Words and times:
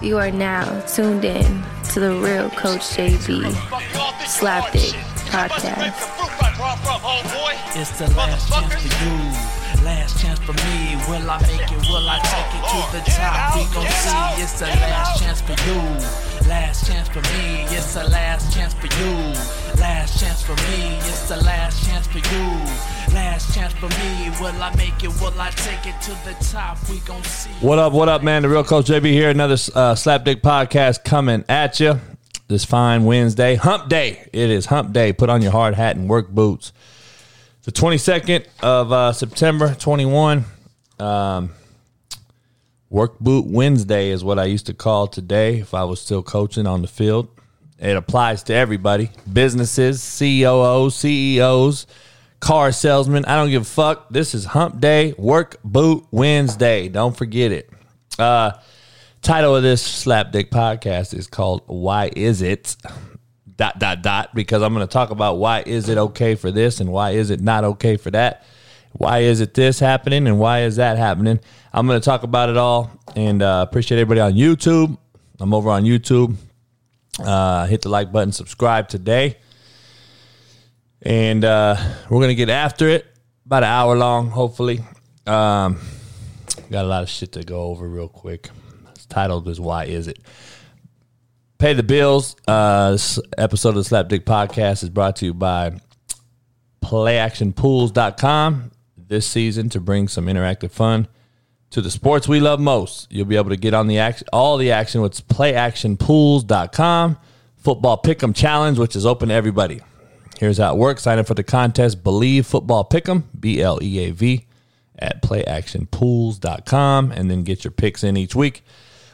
You 0.00 0.16
are 0.16 0.30
now 0.30 0.80
tuned 0.86 1.24
in 1.26 1.62
to 1.92 2.00
the 2.00 2.14
real 2.14 2.48
Coach 2.50 2.80
JB 2.96 3.42
Slapdick 4.24 4.94
podcast. 5.28 5.94
It's 7.76 7.98
the 7.98 8.08
last 8.16 8.48
chance 8.50 8.72
for 8.72 8.88
you, 9.04 9.59
last 9.90 10.22
chance 10.22 10.38
for 10.38 10.54
me. 10.64 10.94
Will 11.08 11.28
I 11.28 11.38
make 11.50 11.66
it? 11.74 11.80
Will 11.90 12.08
I 12.08 12.18
take 12.32 12.50
it 12.58 12.64
to 12.72 12.80
the 12.94 13.02
top? 13.10 13.56
We 13.56 13.62
gon' 13.74 13.90
see. 13.90 14.42
It's 14.42 14.58
the 14.60 14.66
last 14.66 15.20
chance 15.20 15.40
for 15.42 15.56
you, 15.66 15.80
last 16.48 16.86
chance 16.86 17.08
for 17.08 17.22
me. 17.32 17.66
It's 17.76 17.94
the 17.94 18.04
last 18.08 18.54
chance 18.54 18.74
for 18.74 18.86
you, 19.00 19.14
last 19.80 20.20
chance 20.20 20.42
for 20.42 20.56
me. 20.68 20.96
It's 21.10 21.28
the 21.28 21.38
last 21.42 21.84
chance 21.86 22.06
for 22.06 22.18
you. 22.18 22.46
Last 23.14 23.54
chance 23.54 23.72
for 23.74 23.88
me. 24.00 24.30
Will 24.40 24.62
I 24.62 24.72
make 24.76 25.02
it? 25.02 25.12
Will 25.20 25.38
I 25.40 25.50
take 25.50 25.84
it 25.86 26.00
to 26.06 26.12
the 26.24 26.34
top? 26.52 26.78
We 26.88 27.00
gon' 27.00 27.24
see. 27.24 27.50
What 27.60 27.78
up, 27.78 27.92
what 27.92 28.08
up, 28.08 28.22
man? 28.22 28.42
The 28.42 28.48
real 28.48 28.64
Coach 28.64 28.86
JB 28.86 29.06
here. 29.10 29.30
Another 29.30 29.54
uh, 29.74 29.94
Slapdick 30.02 30.40
podcast 30.40 31.02
coming 31.04 31.44
at 31.48 31.80
you 31.80 31.98
this 32.46 32.64
fine 32.64 33.04
Wednesday. 33.04 33.56
Hump 33.56 33.88
day. 33.88 34.28
It 34.32 34.50
is 34.50 34.66
hump 34.66 34.92
day. 34.92 35.12
Put 35.12 35.30
on 35.30 35.42
your 35.42 35.52
hard 35.52 35.74
hat 35.74 35.96
and 35.96 36.08
work 36.08 36.28
boots. 36.28 36.72
The 37.62 37.72
22nd 37.72 38.46
of 38.62 38.90
uh, 38.90 39.12
September 39.12 39.74
21. 39.74 40.44
Um, 40.98 41.50
work 42.88 43.18
boot 43.18 43.46
Wednesday 43.46 44.08
is 44.10 44.24
what 44.24 44.38
I 44.38 44.44
used 44.44 44.66
to 44.66 44.74
call 44.74 45.06
today 45.06 45.58
if 45.58 45.74
I 45.74 45.84
was 45.84 46.00
still 46.00 46.22
coaching 46.22 46.66
on 46.66 46.80
the 46.80 46.88
field. 46.88 47.28
It 47.78 47.96
applies 47.96 48.42
to 48.44 48.54
everybody 48.54 49.10
businesses, 49.30 50.00
COOs, 50.18 50.96
CEOs 50.96 51.86
car 52.40 52.72
salesmen. 52.72 53.24
I 53.26 53.36
don't 53.36 53.50
give 53.50 53.62
a 53.62 53.66
fuck. 53.66 54.08
This 54.08 54.34
is 54.34 54.46
Hump 54.46 54.80
Day, 54.80 55.14
Work 55.18 55.58
Boot 55.62 56.06
Wednesday. 56.10 56.88
Don't 56.88 57.16
forget 57.16 57.52
it. 57.52 57.70
Uh, 58.18 58.52
title 59.22 59.54
of 59.54 59.62
this 59.62 59.86
Slapdick 59.86 60.48
podcast 60.48 61.14
is 61.14 61.26
called 61.26 61.62
"Why 61.66 62.10
Is 62.16 62.42
It." 62.42 62.76
Dot 63.60 63.78
dot 63.78 64.02
dot. 64.02 64.34
Because 64.34 64.62
I'm 64.62 64.74
going 64.74 64.86
to 64.86 64.92
talk 64.92 65.10
about 65.10 65.36
why 65.38 65.62
is 65.64 65.88
it 65.88 65.98
okay 65.98 66.34
for 66.34 66.50
this 66.50 66.80
and 66.80 66.90
why 66.90 67.10
is 67.10 67.30
it 67.30 67.40
not 67.40 67.62
okay 67.64 67.96
for 67.96 68.10
that. 68.10 68.44
Why 68.92 69.20
is 69.20 69.40
it 69.40 69.54
this 69.54 69.78
happening 69.78 70.26
and 70.26 70.40
why 70.40 70.62
is 70.62 70.76
that 70.76 70.98
happening? 70.98 71.38
I'm 71.72 71.86
going 71.86 72.00
to 72.00 72.04
talk 72.04 72.24
about 72.24 72.48
it 72.48 72.56
all 72.56 72.90
and 73.14 73.40
uh, 73.42 73.64
appreciate 73.68 74.00
everybody 74.00 74.20
on 74.20 74.32
YouTube. 74.32 74.98
I'm 75.38 75.54
over 75.54 75.70
on 75.70 75.84
YouTube. 75.84 76.34
Uh, 77.22 77.66
hit 77.66 77.82
the 77.82 77.88
like 77.88 78.10
button, 78.10 78.32
subscribe 78.32 78.88
today 78.88 79.36
and 81.02 81.44
uh, 81.44 81.76
we're 82.08 82.20
gonna 82.20 82.34
get 82.34 82.50
after 82.50 82.88
it. 82.88 83.06
About 83.46 83.62
an 83.62 83.70
hour 83.70 83.96
long, 83.96 84.28
hopefully. 84.28 84.80
Um, 85.26 85.80
got 86.70 86.84
a 86.84 86.88
lot 86.88 87.02
of 87.02 87.08
shit 87.08 87.32
to 87.32 87.42
go 87.42 87.62
over 87.62 87.88
real 87.88 88.08
quick. 88.08 88.50
It's 88.90 89.06
titled 89.06 89.48
is 89.48 89.58
"Why 89.58 89.84
Is 89.84 90.08
It." 90.08 90.18
Pay 91.60 91.74
the 91.74 91.82
bills. 91.82 92.36
Uh, 92.48 92.92
this 92.92 93.20
episode 93.36 93.76
of 93.76 93.84
the 93.84 93.90
Slapdick 93.90 94.24
Podcast 94.24 94.82
is 94.82 94.88
brought 94.88 95.16
to 95.16 95.26
you 95.26 95.34
by 95.34 95.78
PlayActionPools.com. 96.80 98.70
This 98.96 99.26
season 99.26 99.68
to 99.68 99.78
bring 99.78 100.08
some 100.08 100.24
interactive 100.24 100.70
fun 100.70 101.06
to 101.68 101.82
the 101.82 101.90
sports 101.90 102.26
we 102.26 102.40
love 102.40 102.60
most. 102.60 103.12
You'll 103.12 103.26
be 103.26 103.36
able 103.36 103.50
to 103.50 103.58
get 103.58 103.74
on 103.74 103.88
the 103.88 103.98
action, 103.98 104.26
all 104.32 104.56
the 104.56 104.72
action 104.72 105.02
with 105.02 105.28
PlayActionPools.com. 105.28 107.18
Football 107.58 108.02
Pick'em 108.02 108.34
Challenge, 108.34 108.78
which 108.78 108.96
is 108.96 109.04
open 109.04 109.28
to 109.28 109.34
everybody. 109.34 109.82
Here's 110.38 110.56
how 110.56 110.72
it 110.72 110.78
works. 110.78 111.02
Sign 111.02 111.18
up 111.18 111.26
for 111.26 111.34
the 111.34 111.44
contest 111.44 112.02
Bleav 112.02 112.46
Football 112.46 112.88
Pick'em, 112.88 113.24
B 113.38 113.60
L 113.60 113.78
E 113.82 113.98
A 113.98 114.12
V, 114.12 114.46
at 114.98 115.20
playactionpools.com, 115.20 117.12
and 117.12 117.30
then 117.30 117.42
get 117.42 117.64
your 117.64 117.70
picks 117.70 118.02
in 118.02 118.16
each 118.16 118.34
week. 118.34 118.64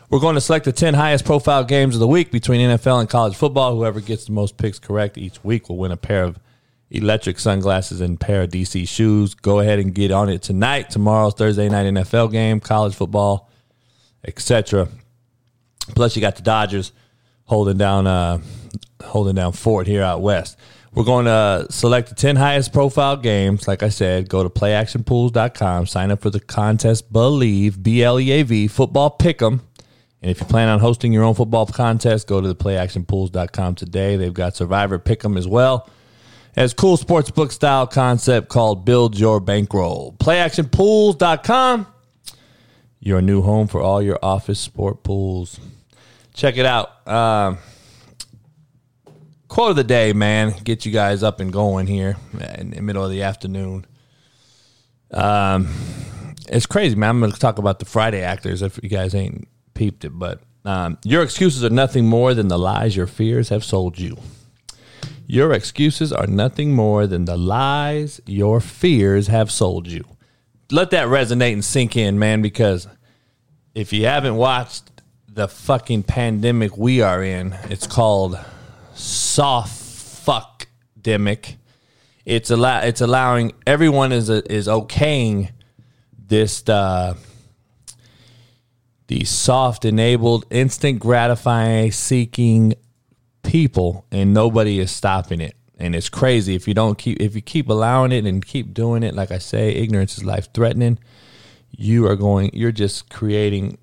We're 0.08 0.20
going 0.20 0.36
to 0.36 0.40
select 0.40 0.64
the 0.64 0.72
10 0.72 0.94
highest 0.94 1.24
profile 1.24 1.64
games 1.64 1.96
of 1.96 2.00
the 2.00 2.06
week 2.06 2.30
between 2.30 2.60
NFL 2.60 3.00
and 3.00 3.08
college 3.08 3.34
football. 3.34 3.74
Whoever 3.74 4.00
gets 4.00 4.26
the 4.26 4.32
most 4.32 4.56
picks 4.56 4.78
correct 4.78 5.18
each 5.18 5.42
week 5.42 5.68
will 5.68 5.78
win 5.78 5.90
a 5.90 5.96
pair 5.96 6.22
of 6.22 6.38
electric 6.90 7.40
sunglasses 7.40 8.00
and 8.00 8.20
pair 8.20 8.42
of 8.42 8.50
DC 8.50 8.86
shoes. 8.88 9.34
Go 9.34 9.58
ahead 9.58 9.80
and 9.80 9.92
get 9.92 10.12
on 10.12 10.28
it 10.28 10.42
tonight. 10.42 10.90
Tomorrow's 10.90 11.34
Thursday 11.34 11.68
night 11.68 11.86
NFL 11.86 12.30
game, 12.30 12.60
college 12.60 12.94
football, 12.94 13.50
etc. 14.24 14.88
Plus, 15.96 16.14
you 16.14 16.22
got 16.22 16.36
the 16.36 16.42
Dodgers 16.42 16.92
holding 17.44 17.76
down 17.76 18.06
uh, 18.06 18.38
holding 19.02 19.34
down 19.34 19.52
Fort 19.52 19.88
here 19.88 20.02
out 20.02 20.20
west. 20.20 20.56
We're 20.94 21.04
going 21.04 21.26
to 21.26 21.66
select 21.70 22.08
the 22.08 22.14
10 22.14 22.36
highest 22.36 22.72
profile 22.72 23.16
games. 23.18 23.68
Like 23.68 23.82
I 23.82 23.90
said, 23.90 24.30
go 24.30 24.42
to 24.42 24.48
playactionpools.com, 24.48 25.86
sign 25.86 26.10
up 26.10 26.22
for 26.22 26.30
the 26.30 26.40
contest 26.40 27.12
Bleav, 27.12 27.82
B 27.82 28.02
L 28.02 28.18
E 28.18 28.30
A 28.30 28.42
V, 28.44 28.68
football 28.68 29.10
pick 29.10 29.42
'em. 29.42 29.62
And 30.22 30.30
if 30.30 30.40
you 30.40 30.46
plan 30.46 30.68
on 30.68 30.80
hosting 30.80 31.12
your 31.12 31.24
own 31.24 31.34
football 31.34 31.66
contest, 31.66 32.26
go 32.26 32.40
to 32.40 32.48
the 32.48 32.56
playactionpools.com 32.56 33.74
today. 33.74 34.16
They've 34.16 34.32
got 34.32 34.56
Survivor 34.56 34.98
Pick'em 34.98 35.38
as 35.38 35.46
well. 35.46 35.88
As 36.56 36.72
cool 36.72 36.96
sportsbook 36.96 37.52
style 37.52 37.86
concept 37.86 38.48
called 38.48 38.84
Build 38.86 39.18
Your 39.18 39.40
Bankroll. 39.40 40.16
Playactionpools.com, 40.18 41.86
your 42.98 43.20
new 43.20 43.42
home 43.42 43.66
for 43.66 43.82
all 43.82 44.00
your 44.00 44.18
office 44.22 44.58
sport 44.58 45.02
pools. 45.02 45.60
Check 46.32 46.56
it 46.56 46.64
out. 46.64 47.06
Um, 47.06 47.58
quote 49.48 49.70
of 49.70 49.76
the 49.76 49.84
day, 49.84 50.14
man. 50.14 50.54
Get 50.64 50.86
you 50.86 50.92
guys 50.92 51.22
up 51.22 51.40
and 51.40 51.52
going 51.52 51.86
here 51.86 52.16
in 52.56 52.70
the 52.70 52.80
middle 52.80 53.04
of 53.04 53.10
the 53.10 53.22
afternoon. 53.22 53.84
Um, 55.10 55.68
it's 56.48 56.66
crazy, 56.66 56.96
man. 56.96 57.10
I'm 57.10 57.20
going 57.20 57.32
to 57.32 57.38
talk 57.38 57.58
about 57.58 57.80
the 57.80 57.84
Friday 57.84 58.22
actors 58.22 58.62
if 58.62 58.80
you 58.82 58.88
guys 58.88 59.14
ain't 59.14 59.46
peeped 59.76 60.04
it, 60.04 60.10
but 60.10 60.40
um, 60.64 60.98
your 61.04 61.22
excuses 61.22 61.62
are 61.62 61.70
nothing 61.70 62.06
more 62.06 62.34
than 62.34 62.48
the 62.48 62.58
lies 62.58 62.96
your 62.96 63.06
fears 63.06 63.50
have 63.50 63.62
sold 63.62 63.98
you. 63.98 64.16
Your 65.28 65.52
excuses 65.52 66.12
are 66.12 66.26
nothing 66.26 66.72
more 66.72 67.06
than 67.06 67.24
the 67.24 67.36
lies 67.36 68.20
your 68.26 68.60
fears 68.60 69.28
have 69.28 69.50
sold 69.50 69.86
you. 69.86 70.04
Let 70.70 70.90
that 70.90 71.06
resonate 71.06 71.52
and 71.52 71.64
sink 71.64 71.96
in, 71.96 72.18
man, 72.18 72.42
because 72.42 72.88
if 73.74 73.92
you 73.92 74.06
haven't 74.06 74.36
watched 74.36 74.90
the 75.28 75.46
fucking 75.46 76.04
pandemic 76.04 76.76
we 76.76 77.02
are 77.02 77.22
in, 77.22 77.56
it's 77.70 77.86
called 77.86 78.38
soft 78.94 79.72
fuck 79.72 80.66
demic. 81.00 81.56
It's 82.24 82.50
allow 82.50 82.80
it's 82.80 83.00
allowing 83.00 83.52
everyone 83.66 84.10
is 84.10 84.30
a, 84.30 84.50
is 84.52 84.66
okaying 84.66 85.50
this 86.18 86.68
uh, 86.68 87.14
the 89.08 89.24
soft 89.24 89.84
enabled 89.84 90.44
instant 90.50 90.98
gratifying 90.98 91.92
seeking 91.92 92.74
people 93.42 94.04
and 94.10 94.34
nobody 94.34 94.80
is 94.80 94.90
stopping 94.90 95.40
it 95.40 95.54
and 95.78 95.94
it's 95.94 96.08
crazy 96.08 96.54
if 96.54 96.66
you 96.66 96.74
don't 96.74 96.98
keep 96.98 97.20
if 97.20 97.34
you 97.36 97.40
keep 97.40 97.68
allowing 97.68 98.10
it 98.10 98.24
and 98.24 98.44
keep 98.44 98.74
doing 98.74 99.02
it 99.04 99.14
like 99.14 99.30
i 99.30 99.38
say 99.38 99.70
ignorance 99.70 100.18
is 100.18 100.24
life 100.24 100.48
threatening 100.52 100.98
you 101.70 102.06
are 102.06 102.16
going 102.16 102.50
you're 102.52 102.72
just 102.72 103.08
creating 103.08 103.78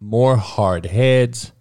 more 0.00 0.36
hard 0.36 0.86
heads 0.86 1.52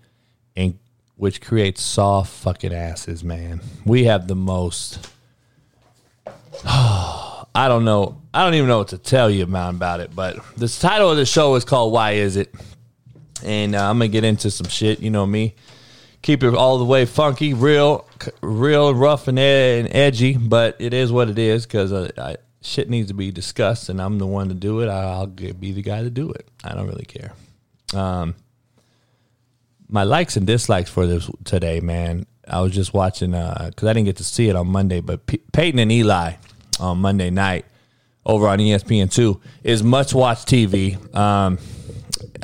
and 0.56 0.78
which 1.16 1.42
creates 1.42 1.82
soft 1.82 2.32
fucking 2.32 2.74
asses, 2.74 3.24
man. 3.24 3.62
We 3.86 4.06
have 4.06 4.28
the 4.28 4.36
most. 4.36 5.10
I 6.66 7.70
don't 7.70 7.86
know. 7.86 8.22
I 8.34 8.44
don't 8.44 8.54
even 8.56 8.68
know 8.68 8.80
what 8.80 8.90
to 8.90 8.98
tell 8.98 9.30
you, 9.30 9.46
man, 9.46 9.76
about 9.76 10.02
it. 10.02 10.14
But 10.14 10.38
the 10.58 10.68
title 10.68 11.10
of 11.10 11.18
the 11.18 11.26
show 11.26 11.56
is 11.56 11.64
called 11.64 11.94
"Why 11.94 12.12
Is 12.12 12.36
It," 12.36 12.54
and 13.44 13.76
uh, 13.76 13.90
I'm 13.90 13.98
gonna 13.98 14.08
get 14.08 14.24
into 14.24 14.50
some 14.52 14.68
shit. 14.68 15.00
You 15.00 15.10
know 15.10 15.26
me, 15.26 15.56
keep 16.22 16.44
it 16.44 16.54
all 16.54 16.78
the 16.78 16.86
way 16.86 17.06
funky, 17.06 17.54
real, 17.54 18.08
real 18.42 18.94
rough 18.94 19.28
and, 19.28 19.38
ed- 19.40 19.86
and 19.86 19.96
edgy. 19.96 20.38
But 20.38 20.76
it 20.80 20.94
is 20.94 21.12
what 21.12 21.30
it 21.30 21.40
is 21.40 21.66
because 21.66 21.92
uh, 21.94 22.36
shit 22.62 22.90
needs 22.90 23.10
to 23.10 23.14
be 23.14 23.32
discussed, 23.32 23.90
and 23.90 24.02
I'm 24.02 24.18
the 24.18 24.28
one 24.28 24.50
to 24.50 24.56
do 24.56 24.82
it. 24.82 24.90
I'll 24.90 25.28
be 25.28 25.72
the 25.72 25.82
guy 25.82 26.02
to 26.02 26.10
do 26.10 26.32
it. 26.32 26.48
I 26.64 26.74
don't 26.74 26.88
really 26.88 27.06
care. 27.06 27.34
Um, 27.94 28.36
my 29.88 30.04
likes 30.04 30.36
and 30.36 30.48
dislikes 30.48 30.90
for 30.90 31.06
this 31.06 31.30
today, 31.44 31.80
man. 31.80 32.26
I 32.48 32.62
was 32.62 32.74
just 32.74 32.94
watching 32.94 33.32
because 33.32 33.84
uh, 33.84 33.90
I 33.90 33.94
didn't 33.94 34.06
get 34.06 34.18
to 34.18 34.24
see 34.24 34.50
it 34.50 34.56
on 34.56 34.68
Monday, 34.68 35.02
but 35.02 35.26
P- 35.26 35.42
Peyton 35.52 35.80
and 35.80 35.92
Eli 35.92 36.34
on 36.80 37.00
Monday 37.00 37.30
night 37.30 37.66
over 38.26 38.48
on 38.48 38.60
ESPN 38.60 39.12
two 39.12 39.40
is 39.64 39.84
much 39.84 40.14
watched 40.14 40.48
TV. 40.48 41.16
Um, 41.16 41.58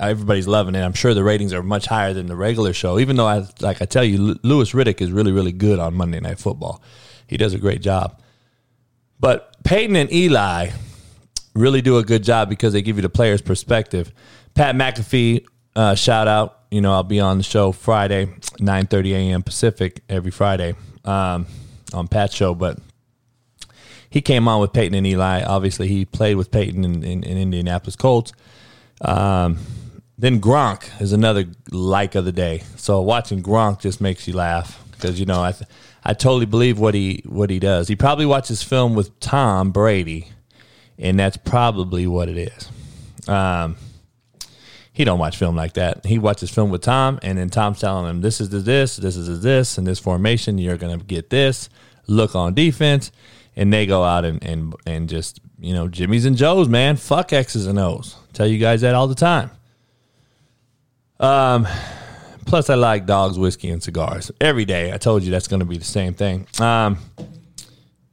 everybody's 0.09 0.47
loving 0.47 0.75
it. 0.75 0.81
I'm 0.81 0.93
sure 0.93 1.13
the 1.13 1.23
ratings 1.23 1.53
are 1.53 1.63
much 1.63 1.85
higher 1.85 2.13
than 2.13 2.27
the 2.27 2.35
regular 2.35 2.73
show. 2.73 2.99
Even 2.99 3.15
though 3.15 3.27
I 3.27 3.45
like 3.59 3.81
I 3.81 3.85
tell 3.85 4.03
you, 4.03 4.39
Louis 4.43 4.71
Riddick 4.71 5.01
is 5.01 5.11
really 5.11 5.31
really 5.31 5.51
good 5.51 5.79
on 5.79 5.93
Monday 5.93 6.19
Night 6.19 6.39
Football. 6.39 6.81
He 7.27 7.37
does 7.37 7.53
a 7.53 7.59
great 7.59 7.81
job. 7.81 8.19
But 9.19 9.55
Peyton 9.63 9.95
and 9.95 10.11
Eli 10.11 10.71
really 11.53 11.81
do 11.81 11.97
a 11.97 12.03
good 12.03 12.23
job 12.23 12.49
because 12.49 12.73
they 12.73 12.81
give 12.81 12.95
you 12.97 13.01
the 13.01 13.09
player's 13.09 13.41
perspective. 13.41 14.11
Pat 14.55 14.75
McAfee, 14.75 15.45
uh, 15.75 15.95
shout 15.95 16.27
out 16.27 16.61
you 16.71 16.79
know, 16.79 16.93
I'll 16.93 17.03
be 17.03 17.19
on 17.19 17.37
the 17.37 17.43
show 17.43 17.73
Friday, 17.73 18.25
9.30 18.25 19.11
a.m. 19.11 19.43
Pacific 19.43 20.01
every 20.07 20.31
Friday 20.31 20.73
um, 21.03 21.45
on 21.93 22.07
Pat's 22.07 22.33
show. 22.33 22.55
But 22.55 22.79
he 24.09 24.21
came 24.21 24.47
on 24.47 24.61
with 24.61 24.71
Peyton 24.71 24.95
and 24.95 25.05
Eli. 25.05 25.43
Obviously, 25.43 25.89
he 25.89 26.05
played 26.05 26.35
with 26.35 26.49
Peyton 26.49 26.85
in, 26.85 27.03
in, 27.03 27.23
in 27.23 27.37
Indianapolis 27.37 27.97
Colts. 27.97 28.31
Um, 29.01 29.57
Then 30.21 30.39
Gronk 30.39 31.01
is 31.01 31.13
another 31.13 31.45
like 31.71 32.13
of 32.13 32.25
the 32.25 32.31
day. 32.31 32.61
So 32.75 33.01
watching 33.01 33.41
Gronk 33.41 33.79
just 33.79 33.99
makes 33.99 34.27
you 34.27 34.35
laugh 34.35 34.79
because 34.91 35.19
you 35.19 35.25
know 35.25 35.41
I 35.41 35.51
th- 35.51 35.67
I 36.05 36.13
totally 36.13 36.45
believe 36.45 36.77
what 36.77 36.93
he 36.93 37.23
what 37.25 37.49
he 37.49 37.57
does. 37.57 37.87
He 37.87 37.95
probably 37.95 38.27
watches 38.27 38.61
film 38.61 38.93
with 38.93 39.19
Tom 39.19 39.71
Brady, 39.71 40.27
and 40.99 41.19
that's 41.19 41.37
probably 41.37 42.05
what 42.05 42.29
it 42.29 42.37
is. 42.37 42.69
Um, 43.27 43.77
he 44.93 45.05
don't 45.05 45.17
watch 45.17 45.37
film 45.37 45.55
like 45.55 45.73
that. 45.73 46.05
He 46.05 46.19
watches 46.19 46.51
film 46.51 46.69
with 46.69 46.83
Tom, 46.83 47.17
and 47.23 47.39
then 47.39 47.49
Tom's 47.49 47.79
telling 47.79 48.07
him 48.07 48.21
this 48.21 48.39
is 48.39 48.49
the 48.49 48.59
this, 48.59 48.97
this 48.97 49.15
is 49.15 49.25
the 49.25 49.33
this, 49.33 49.79
and 49.79 49.87
this 49.87 49.97
formation. 49.97 50.59
You're 50.59 50.77
gonna 50.77 50.97
get 50.97 51.31
this 51.31 51.67
look 52.05 52.35
on 52.35 52.53
defense, 52.53 53.11
and 53.55 53.73
they 53.73 53.87
go 53.87 54.03
out 54.03 54.23
and 54.23 54.43
and 54.43 54.75
and 54.85 55.09
just 55.09 55.39
you 55.59 55.73
know 55.73 55.87
Jimmys 55.87 56.27
and 56.27 56.37
Joes, 56.37 56.69
man. 56.69 56.95
Fuck 56.95 57.33
X's 57.33 57.65
and 57.65 57.79
O's. 57.79 58.17
Tell 58.33 58.45
you 58.45 58.59
guys 58.59 58.81
that 58.81 58.93
all 58.93 59.07
the 59.07 59.15
time. 59.15 59.49
Um, 61.21 61.67
plus 62.47 62.69
I 62.69 62.75
like 62.75 63.05
dogs, 63.05 63.37
whiskey, 63.37 63.69
and 63.69 63.81
cigars 63.81 64.31
every 64.41 64.65
day. 64.65 64.91
I 64.91 64.97
told 64.97 65.23
you 65.23 65.31
that's 65.31 65.47
going 65.47 65.59
to 65.59 65.65
be 65.65 65.77
the 65.77 65.85
same 65.85 66.15
thing. 66.15 66.47
Um, 66.59 66.97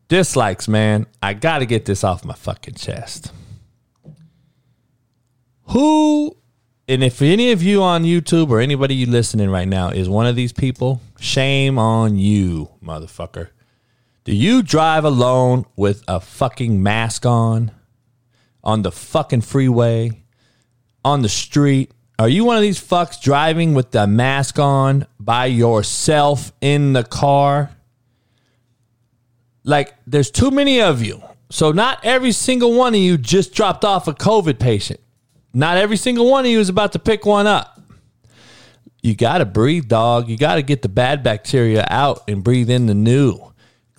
dislikes, 0.09 0.69
man. 0.69 1.07
I 1.23 1.33
got 1.35 1.61
to 1.61 1.67
get 1.67 1.87
this 1.87 2.05
off 2.05 2.25
my 2.25 2.35
fucking 2.35 2.75
chest. 2.75 3.33
Who, 5.71 6.37
and 6.87 7.03
if 7.03 7.23
any 7.23 7.51
of 7.53 7.63
you 7.63 7.83
on 7.83 8.05
YouTube 8.05 8.51
or 8.51 8.61
anybody 8.61 8.95
you 8.95 9.07
listening 9.07 9.51
right 9.51 9.69
now 9.69 9.89
is 9.89 10.09
one 10.09 10.27
of 10.27 10.37
these 10.37 10.53
people, 10.53 11.01
shame 11.19 11.79
on 11.79 12.17
you, 12.17 12.71
motherfucker. 12.83 13.49
Do 14.25 14.35
you 14.35 14.63
drive 14.63 15.05
alone 15.05 15.65
with 15.77 16.05
a 16.07 16.21
fucking 16.21 16.83
mask 16.83 17.25
on 17.25 17.71
on 18.63 18.83
the 18.83 18.93
fucking 18.93 19.41
freeway, 19.41 20.23
on 21.03 21.23
the 21.23 21.29
street? 21.31 21.93
Are 22.21 22.29
you 22.29 22.45
one 22.45 22.57
of 22.57 22.63
these 22.63 22.81
fucks 22.81 23.21
driving 23.21 23.75
with 23.75 23.93
the 23.93 24.05
mask 24.09 24.59
on 24.59 25.07
by 25.21 25.47
yourself 25.47 26.53
in 26.61 26.93
the 26.93 27.05
car? 27.05 27.71
Like, 29.63 29.95
there's 30.05 30.33
too 30.33 30.51
many 30.51 30.81
of 30.81 31.01
you. 31.01 31.23
So, 31.51 31.71
not 31.71 32.05
every 32.05 32.33
single 32.33 32.75
one 32.75 32.95
of 32.95 33.01
you 33.01 33.19
just 33.19 33.55
dropped 33.55 33.85
off 33.85 34.09
a 34.09 34.13
COVID 34.15 34.59
patient. 34.59 34.99
Not 35.55 35.77
every 35.77 35.97
single 35.97 36.29
one 36.29 36.45
of 36.45 36.51
you 36.51 36.59
is 36.59 36.69
about 36.69 36.93
to 36.93 36.99
pick 36.99 37.25
one 37.25 37.47
up. 37.47 37.81
You 39.01 39.15
got 39.15 39.39
to 39.39 39.45
breathe, 39.45 39.87
dog. 39.87 40.29
You 40.29 40.37
got 40.37 40.57
to 40.57 40.63
get 40.63 40.83
the 40.83 40.89
bad 40.89 41.23
bacteria 41.23 41.87
out 41.89 42.23
and 42.27 42.43
breathe 42.43 42.69
in 42.69 42.87
the 42.87 42.95
new. 42.95 43.39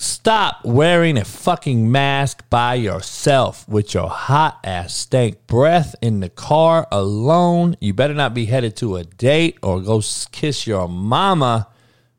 Stop 0.01 0.63
wearing 0.63 1.17
a 1.17 1.25
fucking 1.25 1.91
mask 1.91 2.49
by 2.49 2.75
yourself 2.75 3.67
with 3.67 3.93
your 3.93 4.07
hot 4.07 4.57
ass 4.63 4.93
stank 4.95 5.45
breath 5.45 5.93
in 6.01 6.21
the 6.21 6.29
car 6.29 6.87
alone. 6.89 7.75
You 7.81 7.93
better 7.93 8.13
not 8.13 8.33
be 8.33 8.45
headed 8.45 8.77
to 8.77 8.95
a 8.95 9.03
date 9.03 9.57
or 9.61 9.81
go 9.81 10.01
kiss 10.31 10.65
your 10.65 10.87
mama 10.87 11.67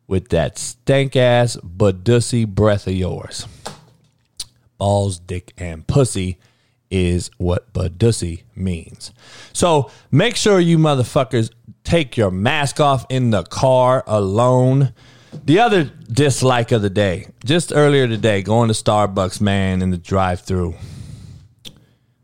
with 0.07 0.29
that 0.29 0.59
stank 0.59 1.17
ass 1.17 1.57
badussy 1.57 2.47
breath 2.47 2.87
of 2.87 2.93
yours. 2.93 3.47
Balls, 4.77 5.19
dick, 5.19 5.55
and 5.57 5.87
pussy 5.87 6.39
is 6.91 7.31
what 7.39 7.73
badussy 7.73 8.43
means. 8.55 9.11
So 9.55 9.91
make 10.11 10.37
sure 10.37 10.61
you 10.61 10.77
motherfuckers 10.77 11.51
take 11.83 12.19
your 12.19 12.31
mask 12.31 12.79
off 12.79 13.07
in 13.09 13.31
the 13.31 13.43
car 13.45 14.05
alone. 14.07 14.93
The 15.33 15.61
other 15.61 15.85
dislike 15.85 16.73
of 16.73 16.83
the 16.83 16.91
day, 16.91 17.29
just 17.45 17.73
earlier 17.73 18.09
today, 18.09 18.43
going 18.43 18.69
to 18.69 18.75
Starbucks, 18.75 19.41
man, 19.41 19.81
in 19.81 19.91
the 19.91 19.99
drive 19.99 20.41
through. 20.41 20.75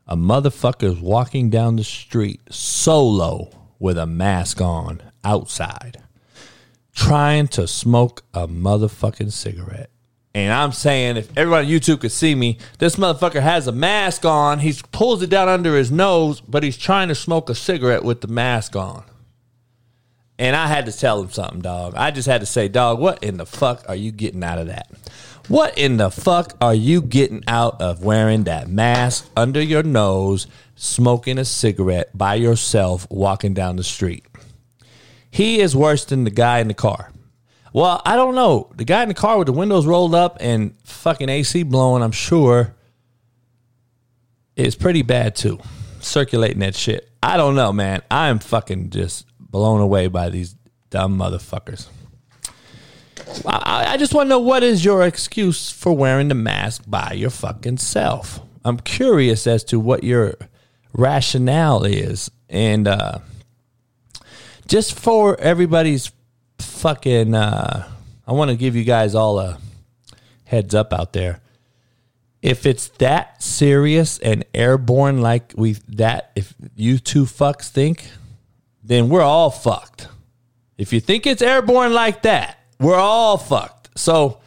A 0.09 0.17
motherfucker's 0.17 1.01
walking 1.01 1.51
down 1.51 1.77
the 1.77 1.85
street 1.85 2.41
solo 2.51 3.51
with 3.79 3.99
a 3.99 4.07
mask 4.07 4.61
on 4.61 5.03
outside, 5.25 6.03
trying 6.95 7.49
to 7.49 7.67
smoke 7.67 8.23
a 8.35 8.47
motherfucking 8.47 9.33
cigarette. 9.33 9.91
And 10.35 10.53
I'm 10.53 10.73
saying, 10.73 11.17
if 11.17 11.37
everybody 11.37 11.67
on 11.67 11.73
YouTube 11.73 12.01
could 12.01 12.13
see 12.13 12.35
me, 12.35 12.59
this 12.79 12.97
motherfucker 12.97 13.41
has 13.41 13.67
a 13.67 13.73
mask 13.73 14.25
on. 14.25 14.59
He 14.59 14.75
pulls 14.93 15.23
it 15.23 15.31
down 15.31 15.49
under 15.49 15.77
his 15.77 15.91
nose, 15.91 16.41
but 16.41 16.63
he's 16.63 16.77
trying 16.77 17.09
to 17.09 17.15
smoke 17.15 17.49
a 17.49 17.55
cigarette 17.55 18.05
with 18.05 18.21
the 18.21 18.29
mask 18.29 18.77
on. 18.77 19.05
And 20.39 20.55
I 20.55 20.67
had 20.67 20.87
to 20.87 20.93
tell 20.93 21.23
him 21.23 21.31
something, 21.31 21.61
dog. 21.61 21.95
I 21.97 22.11
just 22.11 22.29
had 22.29 22.41
to 22.43 22.47
say, 22.47 22.69
dog, 22.69 22.99
what 22.99 23.23
in 23.23 23.39
the 23.39 23.47
fuck 23.47 23.85
are 23.89 23.97
you 23.97 24.13
getting 24.13 24.45
out 24.45 24.59
of 24.59 24.67
that? 24.67 24.91
What 25.49 25.79
in 25.79 25.97
the 25.97 26.11
fuck 26.11 26.55
are 26.61 26.75
you 26.75 27.01
getting 27.01 27.43
out 27.47 27.81
of 27.81 28.05
wearing 28.05 28.45
that 28.45 28.69
mask 28.69 29.31
under 29.37 29.63
your 29.63 29.83
nose, 29.83 30.47
smoking 30.75 31.39
a 31.39 31.45
cigarette 31.45 32.17
by 32.17 32.35
yourself, 32.35 33.07
walking 33.11 33.55
down 33.55 33.77
the 33.77 33.85
street? 33.85 34.27
He 35.31 35.61
is 35.61 35.77
worse 35.77 36.05
than 36.05 36.25
the 36.25 36.31
guy 36.31 36.59
in 36.59 36.69
the 36.69 36.75
car. 36.75 37.13
Well, 37.73 38.03
I 38.05 38.17
don't 38.17 38.35
know. 38.35 38.71
The 38.75 38.85
guy 38.85 39.03
in 39.03 39.09
the 39.09 39.15
car 39.15 39.39
with 39.39 39.47
the 39.47 39.53
windows 39.53 39.87
rolled 39.87 40.15
up 40.15 40.39
and 40.41 40.75
fucking 40.85 41.29
AC 41.29 41.63
blowing, 41.63 42.03
I'm 42.03 42.13
sure, 42.13 42.75
is 44.57 44.75
pretty 44.75 45.03
bad 45.03 45.37
too. 45.37 45.61
Circulating 46.01 46.61
that 46.61 46.75
shit. 46.75 47.09
I 47.23 47.37
don't 47.37 47.55
know, 47.55 47.73
man. 47.73 48.03
I'm 48.11 48.39
fucking 48.39 48.91
just 48.91 49.27
blown 49.51 49.81
away 49.81 50.09
by 50.09 50.29
these 50.29 50.55
dumb 50.91 51.19
motherfuckers. 51.19 51.89
I, 53.45 53.87
I 53.89 53.97
just 53.97 54.15
want 54.15 54.27
to 54.27 54.31
know 54.31 54.39
what 54.39 54.63
is 54.63 54.85
your 54.85 55.05
excuse 55.05 55.71
for 55.71 55.93
wearing 55.93 56.29
the 56.29 56.35
mask 56.35 56.85
by 56.87 57.13
your 57.13 57.31
fucking 57.31 57.79
self. 57.79 58.41
I'm 58.65 58.79
curious 58.79 59.47
as 59.47 59.65
to 59.65 59.81
what 59.81 60.05
your 60.05 60.35
rationale 60.93 61.85
is, 61.85 62.31
and 62.49 62.87
uh, 62.89 63.19
just 64.67 64.99
for 64.99 65.39
everybody's 65.41 66.11
fucking, 66.59 67.35
uh, 67.35 67.89
I 68.27 68.33
want 68.33 68.51
to 68.51 68.57
give 68.57 68.77
you 68.77 68.85
guys 68.85 69.15
all 69.15 69.39
a 69.39 69.59
heads 70.45 70.75
up 70.75 70.93
out 70.93 71.13
there. 71.13 71.41
If 72.43 72.67
it's 72.67 72.89
that 72.99 73.43
serious 73.43 74.19
and 74.19 74.45
airborne, 74.55 75.21
like 75.21 75.53
we 75.57 75.73
that, 75.89 76.31
if 76.37 76.55
you 76.77 76.99
two 76.99 77.25
fucks 77.25 77.69
think, 77.69 78.09
then 78.87 79.09
we're 79.09 79.23
all 79.23 79.51
fucked. 79.51 80.09
If 80.79 80.93
you 80.93 81.01
think 81.01 81.27
it's 81.27 81.43
airborne 81.43 81.93
like 81.93 82.23
that, 82.23 82.59
we're 82.79 82.99
all 82.99 83.37
fucked. 83.37 83.99
So 83.99 84.41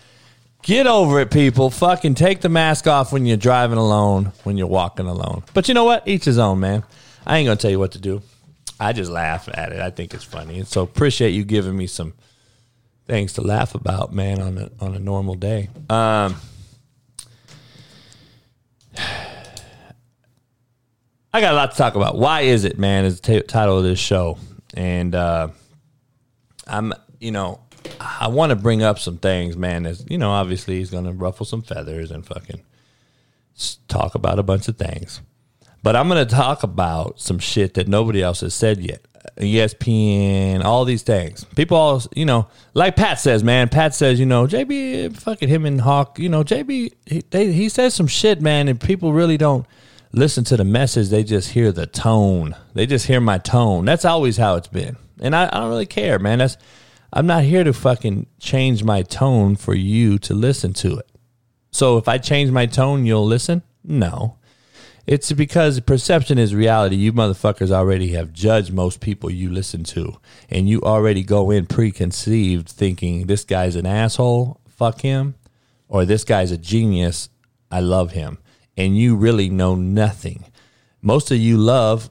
get 0.61 0.87
over 0.87 1.19
it, 1.19 1.29
people. 1.29 1.69
Fucking 1.69 2.15
take 2.15 2.41
the 2.41 2.49
mask 2.49 2.87
off 2.87 3.11
when 3.11 3.25
you're 3.25 3.37
driving 3.37 3.77
alone, 3.77 4.31
when 4.43 4.57
you're 4.57 4.67
walking 4.67 5.07
alone. 5.07 5.43
But 5.53 5.67
you 5.67 5.73
know 5.73 5.83
what? 5.83 6.07
Each 6.07 6.25
his 6.25 6.37
own, 6.37 6.59
man. 6.59 6.83
I 7.25 7.37
ain't 7.37 7.47
gonna 7.47 7.57
tell 7.57 7.71
you 7.71 7.79
what 7.79 7.91
to 7.93 7.99
do. 7.99 8.21
I 8.79 8.93
just 8.93 9.11
laugh 9.11 9.49
at 9.53 9.73
it. 9.73 9.81
I 9.81 9.89
think 9.89 10.13
it's 10.13 10.23
funny. 10.23 10.59
And 10.59 10.67
so 10.67 10.83
appreciate 10.83 11.31
you 11.31 11.43
giving 11.43 11.75
me 11.75 11.87
some 11.87 12.13
things 13.07 13.33
to 13.33 13.41
laugh 13.41 13.75
about, 13.75 14.13
man, 14.13 14.41
on 14.41 14.57
a 14.57 14.71
on 14.79 14.95
a 14.95 14.99
normal 14.99 15.35
day. 15.35 15.69
Um 15.89 16.35
I 21.31 21.41
got 21.41 21.53
a 21.53 21.55
lot 21.55 21.71
to 21.71 21.77
talk 21.77 21.95
about. 21.95 22.17
Why 22.17 22.41
is 22.41 22.63
it, 22.63 22.79
man? 22.79 23.05
Is 23.05 23.21
the 23.21 23.41
t- 23.41 23.47
title 23.47 23.77
of 23.77 23.83
this 23.83 23.99
show, 23.99 24.37
and 24.73 25.13
uh, 25.13 25.49
I'm, 26.67 26.93
you 27.19 27.31
know, 27.31 27.59
I 27.99 28.27
want 28.29 28.49
to 28.49 28.55
bring 28.55 28.81
up 28.81 28.97
some 28.97 29.17
things, 29.17 29.55
man. 29.55 29.85
As 29.85 30.03
you 30.09 30.17
know, 30.17 30.31
obviously 30.31 30.77
he's 30.77 30.89
going 30.89 31.05
to 31.05 31.11
ruffle 31.11 31.45
some 31.45 31.61
feathers 31.61 32.09
and 32.09 32.25
fucking 32.25 32.61
talk 33.87 34.15
about 34.15 34.39
a 34.39 34.43
bunch 34.43 34.67
of 34.67 34.77
things, 34.77 35.21
but 35.83 35.95
I'm 35.95 36.07
going 36.07 36.25
to 36.25 36.35
talk 36.35 36.63
about 36.63 37.19
some 37.19 37.37
shit 37.37 37.75
that 37.75 37.87
nobody 37.87 38.23
else 38.23 38.41
has 38.41 38.55
said 38.55 38.79
yet. 38.79 39.05
ESPN, 39.37 40.63
all 40.63 40.85
these 40.85 41.03
things. 41.03 41.43
People 41.55 41.77
all, 41.77 42.01
you 42.15 42.25
know, 42.25 42.47
like 42.73 42.95
Pat 42.95 43.19
says, 43.19 43.43
man. 43.43 43.69
Pat 43.69 43.93
says, 43.93 44.19
you 44.19 44.25
know, 44.25 44.47
JB, 44.47 45.15
fucking 45.17 45.49
him 45.49 45.65
and 45.65 45.81
Hawk, 45.81 46.17
you 46.17 46.29
know, 46.29 46.43
JB, 46.43 46.93
he, 47.05 47.23
they, 47.29 47.51
he 47.51 47.69
says 47.69 47.93
some 47.93 48.07
shit, 48.07 48.41
man, 48.41 48.67
and 48.67 48.79
people 48.79 49.13
really 49.13 49.37
don't 49.37 49.67
listen 50.11 50.43
to 50.45 50.57
the 50.57 50.63
message, 50.63 51.09
they 51.09 51.23
just 51.23 51.51
hear 51.51 51.71
the 51.71 51.85
tone. 51.85 52.55
They 52.73 52.85
just 52.85 53.07
hear 53.07 53.21
my 53.21 53.37
tone. 53.37 53.85
That's 53.85 54.05
always 54.05 54.37
how 54.37 54.55
it's 54.55 54.67
been. 54.67 54.97
And 55.19 55.35
I, 55.35 55.47
I 55.47 55.59
don't 55.59 55.69
really 55.69 55.85
care, 55.85 56.19
man. 56.19 56.39
That's 56.39 56.57
I'm 57.11 57.25
not 57.25 57.43
here 57.43 57.63
to 57.63 57.73
fucking 57.73 58.27
change 58.39 58.83
my 58.83 59.01
tone 59.01 59.55
for 59.55 59.73
you 59.73 60.19
to 60.19 60.33
listen 60.33 60.73
to 60.73 60.97
it. 60.97 61.09
So 61.71 61.97
if 61.97 62.07
I 62.07 62.17
change 62.17 62.51
my 62.51 62.65
tone, 62.65 63.05
you'll 63.05 63.25
listen? 63.25 63.63
No. 63.83 64.37
It's 65.07 65.31
because 65.31 65.79
perception 65.79 66.37
is 66.37 66.53
reality. 66.53 66.95
You 66.95 67.13
motherfuckers 67.13 67.71
already 67.71 68.09
have 68.09 68.31
judged 68.31 68.71
most 68.71 69.01
people 69.01 69.31
you 69.31 69.49
listen 69.49 69.83
to. 69.85 70.19
And 70.49 70.69
you 70.69 70.81
already 70.81 71.23
go 71.23 71.49
in 71.49 71.65
preconceived 71.65 72.69
thinking 72.69 73.25
this 73.25 73.43
guy's 73.43 73.75
an 73.75 73.87
asshole, 73.87 74.61
fuck 74.67 75.01
him, 75.01 75.33
or 75.87 76.05
this 76.05 76.23
guy's 76.23 76.51
a 76.51 76.57
genius, 76.57 77.29
I 77.71 77.79
love 77.79 78.11
him 78.11 78.37
and 78.79 78.97
you 78.97 79.15
really 79.15 79.49
know 79.49 79.75
nothing. 79.75 80.45
Most 81.01 81.29
of 81.31 81.37
you 81.37 81.57
love 81.57 82.09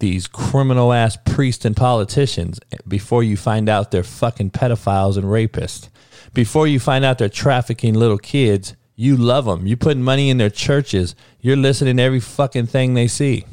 these 0.00 0.26
criminal 0.26 0.92
ass 0.92 1.16
priests 1.24 1.64
and 1.64 1.76
politicians 1.76 2.60
before 2.86 3.22
you 3.22 3.36
find 3.36 3.68
out 3.68 3.90
they're 3.90 4.02
fucking 4.02 4.50
pedophiles 4.50 5.16
and 5.16 5.26
rapists. 5.26 5.88
Before 6.34 6.66
you 6.66 6.80
find 6.80 7.04
out 7.04 7.18
they're 7.18 7.28
trafficking 7.28 7.94
little 7.94 8.18
kids, 8.18 8.74
you 8.96 9.16
love 9.16 9.44
them. 9.44 9.66
You 9.66 9.76
put 9.76 9.96
money 9.96 10.28
in 10.28 10.38
their 10.38 10.50
churches. 10.50 11.14
You're 11.40 11.56
listening 11.56 11.96
to 11.96 12.02
every 12.02 12.20
fucking 12.20 12.66
thing 12.66 12.94
they 12.94 13.08
see. 13.08 13.44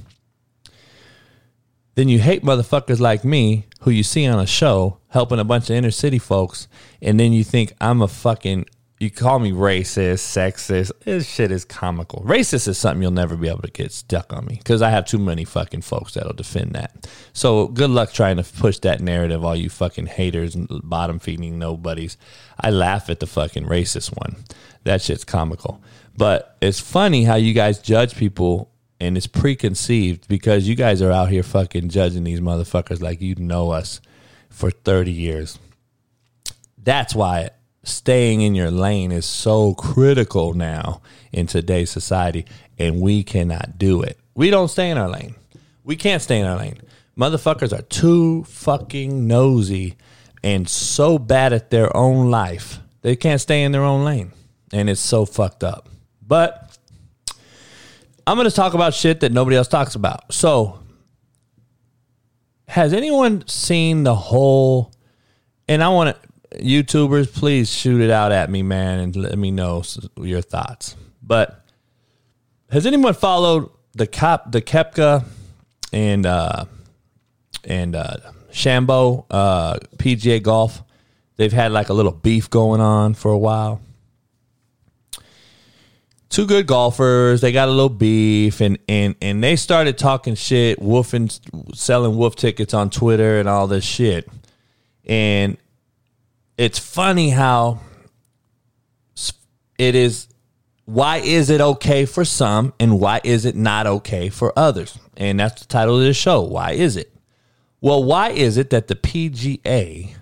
Then 1.94 2.10
you 2.10 2.20
hate 2.20 2.44
motherfuckers 2.44 3.00
like 3.00 3.24
me 3.24 3.68
who 3.82 3.92
you 3.92 4.04
see 4.04 4.26
on 4.26 4.40
a 4.40 4.48
show 4.48 4.98
helping 5.10 5.40
a 5.40 5.44
bunch 5.44 5.70
of 5.70 5.76
inner 5.76 5.92
city 5.92 6.20
folks, 6.20 6.68
and 7.02 7.20
then 7.20 7.32
you 7.32 7.44
think 7.44 7.74
I'm 7.80 8.02
a 8.02 8.08
fucking 8.08 8.66
you 9.00 9.12
call 9.12 9.40
me 9.40 9.52
racist, 9.52 10.24
sexist. 10.24 10.92
This 11.04 11.28
shit 11.28 11.52
is 11.52 11.66
comical. 11.66 12.24
Racist 12.26 12.68
is 12.68 12.78
something 12.78 13.02
you'll 13.02 13.12
never 13.12 13.36
be 13.36 13.50
able 13.50 13.62
to 13.64 13.72
get 13.72 13.92
stuck 13.92 14.32
on 14.32 14.46
me 14.46 14.56
because 14.56 14.82
I 14.82 14.90
have 14.90 15.06
too 15.06 15.18
many 15.18 15.44
fucking 15.44 15.82
folks 15.82 16.14
that'll 16.14 16.34
defend 16.34 16.74
that. 16.74 17.08
So 17.34 17.68
good 17.68 17.90
luck 17.90 18.14
trying 18.14 18.38
to 18.38 18.44
push 18.44 18.80
that 18.80 19.02
narrative, 19.02 19.44
all 19.44 19.56
you 19.56 19.70
fucking 19.70 20.06
haters 20.06 20.56
and 20.56 20.70
bottom 20.84 21.20
feeding 21.20 21.60
nobodies. 21.60 22.18
I 22.58 22.70
laugh 22.70 23.10
at 23.10 23.20
the 23.20 23.28
fucking 23.28 23.66
racist 23.66 24.16
one. 24.16 24.38
That 24.86 25.02
shit's 25.02 25.26
comical. 25.26 25.84
But 26.16 26.56
it's 26.62 26.80
funny 26.80 27.26
how 27.26 27.36
you 27.36 27.54
guys 27.54 27.80
judge 27.80 28.16
people 28.16 28.72
and 29.02 29.18
it's 29.18 29.28
preconceived 29.28 30.30
because 30.30 30.70
you 30.70 30.76
guys 30.76 31.02
are 31.02 31.12
out 31.12 31.30
here 31.30 31.44
fucking 31.44 31.90
judging 31.90 32.24
these 32.24 32.40
motherfuckers 32.40 33.02
like 33.02 33.20
you 33.20 33.36
know 33.36 33.72
us 33.72 34.00
for 34.50 34.72
30 34.72 35.12
years. 35.12 35.60
That's 36.78 37.14
why 37.14 37.50
staying 37.86 38.42
in 38.42 38.56
your 38.56 38.72
lane 38.72 39.12
is 39.12 39.26
so 39.26 39.74
critical 39.74 40.54
now 40.54 41.02
in 41.32 41.48
today's 41.48 41.90
society, 41.90 42.46
and 42.78 43.00
we 43.00 43.24
cannot 43.24 43.78
do 43.78 44.02
it. 44.02 44.20
We 44.34 44.50
don't 44.50 44.68
stay 44.68 44.90
in 44.90 44.98
our 44.98 45.10
lane. 45.10 45.36
We 45.84 45.96
can't 45.96 46.22
stay 46.22 46.40
in 46.40 46.46
our 46.46 46.58
lane. 46.58 46.80
Motherfuckers 47.18 47.78
are 47.78 47.84
too 47.84 48.44
fucking 48.44 49.28
nosy 49.28 49.96
and 50.44 50.68
so 50.68 51.18
bad 51.18 51.54
at 51.54 51.70
their 51.70 51.96
own 51.96 52.30
life. 52.30 52.80
They 53.02 53.16
can't 53.16 53.40
stay 53.40 53.64
in 53.64 53.72
their 53.72 53.84
own 53.84 54.04
lane. 54.04 54.34
And 54.74 54.90
it's 54.90 55.00
so 55.00 55.26
fucked 55.26 55.64
up. 55.64 55.88
But 56.22 56.78
I'm 58.28 58.36
going 58.36 58.50
to 58.50 58.56
talk 58.56 58.74
about 58.74 58.94
shit 58.94 59.22
that 59.22 59.32
nobody 59.32 59.56
else 59.56 59.68
talks 59.68 59.96
about. 59.96 60.34
So, 60.34 60.80
has 62.68 62.94
anyone 62.94 63.48
seen 63.48 64.04
the 64.04 64.16
whole 64.16 64.92
and 65.68 65.84
I 65.84 65.90
want 65.90 66.16
to 66.16 66.30
YouTubers, 66.60 67.34
please 67.34 67.72
shoot 67.72 68.02
it 68.02 68.10
out 68.10 68.32
at 68.32 68.50
me, 68.50 68.64
man, 68.64 69.00
and 69.00 69.16
let 69.16 69.38
me 69.38 69.52
know 69.52 69.84
your 70.18 70.42
thoughts. 70.42 70.96
But 71.22 71.64
has 72.70 72.86
anyone 72.86 73.14
followed 73.14 73.70
the 73.94 74.08
cop, 74.08 74.52
the 74.52 74.62
Koepka, 74.62 75.26
and 75.94 76.26
uh, 76.26 76.66
and 77.64 77.96
uh, 77.96 78.18
Shambo 78.52 79.26
uh, 79.30 79.78
PGA 79.98 80.42
Golf? 80.42 80.84
They've 81.38 81.54
had 81.54 81.72
like 81.72 81.90
a 81.90 81.94
little 81.94 82.12
beef 82.12 82.50
going 82.50 82.82
on 82.82 83.14
for 83.14 83.32
a 83.32 83.38
while. 83.38 83.82
Two 86.30 86.48
good 86.48 86.66
golfers. 86.68 87.42
They 87.42 87.52
got 87.52 87.68
a 87.68 87.72
little 87.72 87.90
beef, 87.90 88.62
and 88.62 88.78
and 88.90 89.16
and 89.22 89.44
they 89.44 89.56
started 89.56 89.98
talking 89.98 90.36
shit, 90.36 90.80
woofing, 90.80 91.76
selling 91.76 92.18
wolf 92.18 92.36
tickets 92.36 92.74
on 92.74 92.90
Twitter 92.90 93.40
and 93.40 93.48
all 93.48 93.68
this 93.68 93.86
shit. 93.86 94.28
And 95.06 95.58
it's 96.58 96.80
funny 96.80 97.30
how 97.30 97.82
it 99.78 99.96
is 99.96 100.28
why 100.86 101.18
is 101.18 101.50
it 101.50 101.62
okay 101.62 102.06
for 102.06 102.24
some 102.24 102.74
and 102.80 103.00
why 103.00 103.20
is 103.24 103.46
it 103.46 103.56
not 103.56 103.88
okay 103.88 104.30
for 104.30 104.54
others? 104.58 104.98
And 105.18 105.40
that's 105.40 105.62
the 105.62 105.68
title 105.68 105.98
of 105.98 106.04
this 106.04 106.16
show. 106.16 106.42
Why 106.42 106.72
is 106.72 106.96
it? 106.96 107.12
Well, 107.82 108.04
why 108.04 108.30
is 108.30 108.58
it 108.58 108.70
that 108.70 108.88
the 108.88 108.96
PGA, 108.96 110.16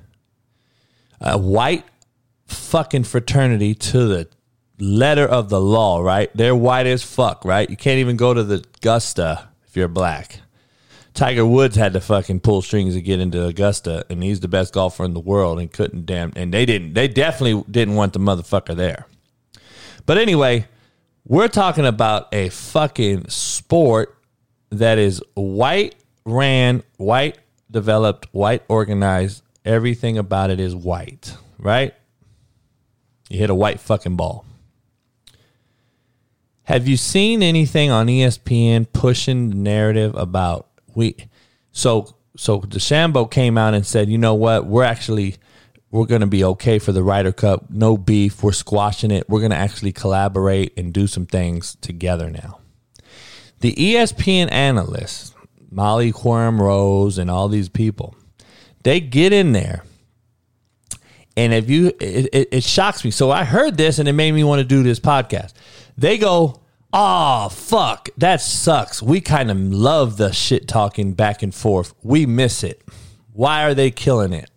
a 1.20 1.38
white 1.38 1.86
fucking 2.46 3.04
fraternity 3.04 3.76
to 3.76 4.08
the 4.08 4.28
letter 4.80 5.26
of 5.26 5.50
the 5.50 5.60
law, 5.60 6.00
right? 6.00 6.30
They're 6.36 6.56
white 6.56 6.88
as 6.88 7.04
fuck, 7.04 7.44
right? 7.46 7.70
You 7.70 7.78
can't 7.78 8.00
even 8.00 8.16
go 8.18 8.34
to 8.34 8.44
the 8.44 8.66
Augusta 8.78 9.50
if 9.68 9.76
you're 9.76 9.88
black. 9.88 10.40
Tiger 11.14 11.46
Woods 11.46 11.76
had 11.76 11.94
to 11.94 12.02
fucking 12.02 12.40
pull 12.40 12.62
strings 12.62 12.96
to 12.96 13.02
get 13.02 13.20
into 13.20 13.46
Augusta, 13.46 14.06
and 14.10 14.24
he's 14.24 14.40
the 14.40 14.48
best 14.48 14.74
golfer 14.74 15.06
in 15.06 15.14
the 15.14 15.20
world, 15.20 15.60
and 15.60 15.72
couldn't 15.72 16.06
damn. 16.06 16.34
And 16.36 16.54
they 16.54 16.66
didn't. 16.66 16.94
They 16.94 17.08
definitely 17.08 17.64
didn't 17.70 17.96
want 17.96 18.14
the 18.14 18.20
motherfucker 18.20 18.76
there. 18.76 19.06
But 20.06 20.18
anyway, 20.18 20.66
we're 21.26 21.48
talking 21.48 21.86
about 21.86 22.34
a 22.34 22.50
fucking 22.50 23.30
sport 23.30 24.18
that 24.72 24.98
is 24.98 25.22
white 25.36 25.96
ran, 26.26 26.84
white 26.98 27.38
developed, 27.70 28.28
white 28.32 28.64
organized. 28.68 29.44
Everything 29.64 30.18
about 30.18 30.50
it 30.50 30.60
is 30.60 30.76
white, 30.76 31.38
right? 31.58 31.94
You 33.30 33.40
hit 33.40 33.50
a 33.50 33.56
white 33.56 33.80
fucking 33.80 34.16
ball. 34.16 34.46
Have 36.64 36.88
you 36.88 36.98
seen 36.98 37.44
anything 37.44 37.92
on 37.92 38.08
ESPN 38.08 38.88
pushing 38.92 39.50
the 39.50 39.56
narrative 39.56 40.16
about 40.16 40.68
we 40.96 41.16
so 41.72 42.16
so 42.36 42.62
DeChambeau 42.62 43.30
came 43.30 43.58
out 43.58 43.74
and 43.74 43.86
said, 43.86 44.10
you 44.10 44.18
know 44.18 44.34
what, 44.34 44.66
we're 44.66 44.84
actually 44.84 45.36
we're 45.94 46.08
going 46.08 46.22
to 46.22 46.28
be 46.28 46.44
okay 46.44 46.80
for 46.80 46.92
the 46.92 47.04
Ryder 47.04 47.32
Cup. 47.32 47.70
No 47.70 47.98
beef. 47.98 48.42
We're 48.42 48.52
squashing 48.52 49.12
it. 49.12 49.30
We're 49.30 49.42
going 49.42 49.52
to 49.52 49.58
actually 49.58 49.92
collaborate 49.92 50.74
and 50.76 50.92
do 50.92 51.06
some 51.06 51.28
things 51.28 51.76
together 51.82 52.32
now. 52.32 52.58
The 53.60 53.74
ESPN 53.74 54.52
analysts, 54.52 55.36
Molly 55.70 56.12
Qerim 56.12 56.60
Rose, 56.60 57.20
and 57.20 57.30
all 57.30 57.48
these 57.48 57.70
people, 57.70 58.16
they 58.82 59.02
get 59.02 59.34
in 59.34 59.52
there. 59.52 59.84
And 61.38 61.54
if 61.54 61.70
you, 61.70 61.90
it, 62.00 62.30
it, 62.34 62.48
it 62.52 62.64
shocks 62.64 63.06
me. 63.06 63.12
So 63.12 63.30
I 63.30 63.44
heard 63.44 63.78
this 63.78 64.00
and 64.00 64.10
it 64.10 64.14
made 64.14 64.32
me 64.32 64.44
want 64.44 64.62
to 64.62 64.66
do 64.66 64.82
this 64.82 65.00
podcast. 65.00 65.54
They 65.96 66.18
go, 66.18 66.63
Oh, 66.96 67.50
fuck. 67.50 68.10
That 68.18 68.40
sucks. 68.40 69.02
We 69.02 69.20
kind 69.20 69.50
of 69.50 69.58
love 69.58 70.18
the 70.18 70.32
shit 70.32 70.68
talking 70.68 71.14
back 71.14 71.42
and 71.42 71.54
forth. 71.54 71.96
We 72.04 72.28
miss 72.28 72.64
it. 72.64 72.84
Why 73.34 73.64
are 73.64 73.74
they 73.74 73.90
killing 73.90 74.32
it? 74.32 74.52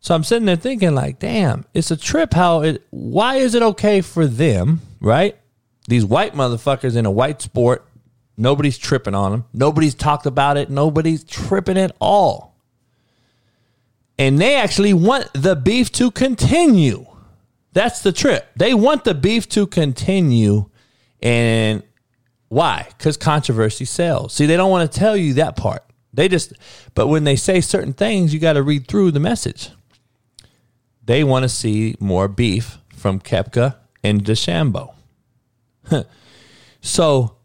So 0.00 0.14
I'm 0.14 0.24
sitting 0.24 0.44
there 0.44 0.56
thinking, 0.56 0.94
like, 0.94 1.18
damn, 1.18 1.64
it's 1.72 1.90
a 1.90 1.96
trip 1.96 2.34
how 2.34 2.60
it, 2.60 2.86
why 2.90 3.36
is 3.36 3.54
it 3.54 3.62
okay 3.62 4.02
for 4.02 4.26
them, 4.26 4.82
right? 5.00 5.36
These 5.88 6.04
white 6.04 6.34
motherfuckers 6.34 6.96
in 6.96 7.06
a 7.06 7.10
white 7.10 7.40
sport, 7.40 7.88
nobody's 8.36 8.76
tripping 8.76 9.14
on 9.14 9.32
them. 9.32 9.44
Nobody's 9.54 9.94
talked 9.94 10.26
about 10.26 10.58
it. 10.58 10.68
Nobody's 10.68 11.24
tripping 11.24 11.78
at 11.78 11.96
all. 11.98 12.60
And 14.18 14.38
they 14.38 14.56
actually 14.56 14.92
want 14.92 15.30
the 15.32 15.56
beef 15.56 15.90
to 15.92 16.10
continue. 16.10 17.06
That's 17.72 18.02
the 18.02 18.12
trip. 18.12 18.48
They 18.54 18.74
want 18.74 19.04
the 19.04 19.14
beef 19.14 19.48
to 19.50 19.66
continue 19.66 20.70
and 21.26 21.82
why? 22.46 22.86
Because 22.96 23.16
controversy 23.16 23.84
sells. 23.84 24.32
See, 24.32 24.46
they 24.46 24.56
don't 24.56 24.70
want 24.70 24.90
to 24.90 24.98
tell 24.98 25.16
you 25.16 25.34
that 25.34 25.56
part. 25.56 25.82
They 26.14 26.28
just, 26.28 26.52
but 26.94 27.08
when 27.08 27.24
they 27.24 27.34
say 27.34 27.60
certain 27.60 27.92
things, 27.92 28.32
you 28.32 28.38
got 28.38 28.52
to 28.52 28.62
read 28.62 28.86
through 28.86 29.10
the 29.10 29.18
message. 29.18 29.70
They 31.04 31.24
want 31.24 31.42
to 31.42 31.48
see 31.48 31.96
more 31.98 32.28
beef 32.28 32.78
from 32.94 33.18
Koepka 33.18 33.74
and 34.04 34.24
DeChambeau. 34.24 34.94
so, 36.80 37.36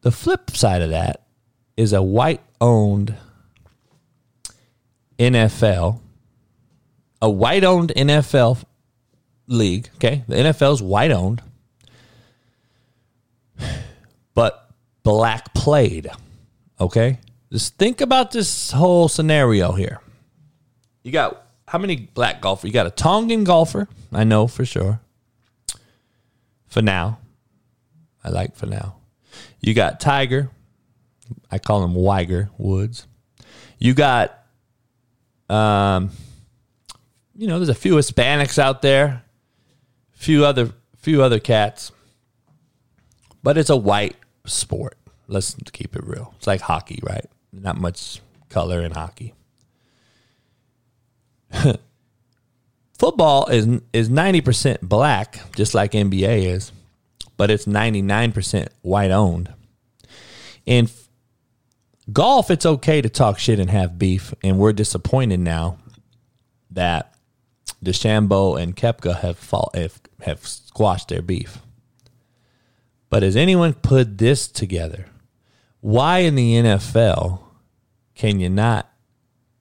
the 0.00 0.10
flip 0.10 0.50
side 0.52 0.80
of 0.80 0.88
that 0.90 1.26
is 1.76 1.92
a 1.92 2.02
white 2.02 2.40
owned 2.58 3.16
NFL, 5.18 6.00
a 7.20 7.30
white 7.30 7.64
owned 7.64 7.92
NFL 7.94 8.64
league. 9.46 9.90
Okay, 9.96 10.24
the 10.28 10.36
NFL 10.36 10.74
is 10.74 10.82
white 10.82 11.10
owned, 11.10 11.42
but 14.34 14.70
black 15.02 15.52
played. 15.54 16.08
Okay, 16.80 17.18
just 17.52 17.76
think 17.76 18.00
about 18.00 18.30
this 18.32 18.70
whole 18.72 19.08
scenario 19.08 19.72
here. 19.72 20.00
You 21.02 21.12
got 21.12 21.46
how 21.66 21.78
many 21.78 21.96
black 21.96 22.40
golfers? 22.40 22.68
You 22.68 22.72
got 22.72 22.86
a 22.86 22.90
Tongan 22.90 23.44
golfer, 23.44 23.88
I 24.12 24.24
know 24.24 24.46
for 24.46 24.64
sure. 24.64 25.00
For 26.66 26.82
now, 26.82 27.18
I 28.24 28.30
like 28.30 28.56
for 28.56 28.66
now. 28.66 28.96
You 29.60 29.74
got 29.74 30.00
Tiger, 30.00 30.50
I 31.50 31.58
call 31.58 31.84
him 31.84 31.94
Weiger 31.94 32.48
Woods. 32.58 33.06
You 33.78 33.94
got, 33.94 34.38
um, 35.48 36.10
you 37.36 37.46
know, 37.46 37.58
there's 37.58 37.68
a 37.68 37.74
few 37.74 37.94
Hispanics 37.94 38.58
out 38.58 38.82
there 38.82 39.22
few 40.22 40.46
other 40.46 40.72
few 40.98 41.20
other 41.22 41.40
cats, 41.40 41.90
but 43.42 43.58
it's 43.58 43.70
a 43.70 43.76
white 43.76 44.14
sport. 44.46 44.96
Let's 45.26 45.56
keep 45.72 45.96
it 45.96 46.04
real. 46.04 46.32
It's 46.36 46.46
like 46.46 46.60
hockey, 46.60 47.00
right? 47.02 47.26
Not 47.52 47.76
much 47.76 48.20
color 48.48 48.82
in 48.82 48.92
hockey. 48.92 49.34
Football 52.98 53.48
is 53.48 53.80
is 53.92 54.08
ninety 54.08 54.40
percent 54.40 54.80
black, 54.80 55.40
just 55.56 55.74
like 55.74 55.90
NBA 55.90 56.44
is, 56.44 56.70
but 57.36 57.50
it's 57.50 57.66
ninety 57.66 58.00
nine 58.00 58.30
percent 58.30 58.68
white 58.82 59.10
owned. 59.10 59.52
In 60.64 60.84
f- 60.84 61.08
golf, 62.12 62.48
it's 62.48 62.64
okay 62.64 63.02
to 63.02 63.08
talk 63.08 63.40
shit 63.40 63.58
and 63.58 63.70
have 63.70 63.98
beef, 63.98 64.32
and 64.44 64.56
we're 64.56 64.72
disappointed 64.72 65.40
now 65.40 65.78
that 66.70 67.12
DeChambeau 67.84 68.60
and 68.60 68.76
Koepka 68.76 69.20
have, 69.20 69.38
fall, 69.38 69.70
have 69.74 70.00
have 70.22 70.46
squashed 70.46 71.08
their 71.08 71.22
beef. 71.22 71.60
But 73.10 73.22
has 73.22 73.36
anyone 73.36 73.74
put 73.74 74.18
this 74.18 74.48
together? 74.48 75.06
Why 75.80 76.18
in 76.20 76.34
the 76.36 76.54
NFL 76.54 77.40
can 78.14 78.40
you 78.40 78.48
not 78.48 78.88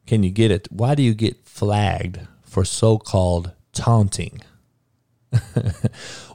can 0.05 0.23
you 0.23 0.31
get 0.31 0.51
it? 0.51 0.67
Why 0.71 0.95
do 0.95 1.03
you 1.03 1.13
get 1.13 1.45
flagged 1.45 2.19
for 2.43 2.63
so-called 2.65 3.53
taunting? 3.73 4.41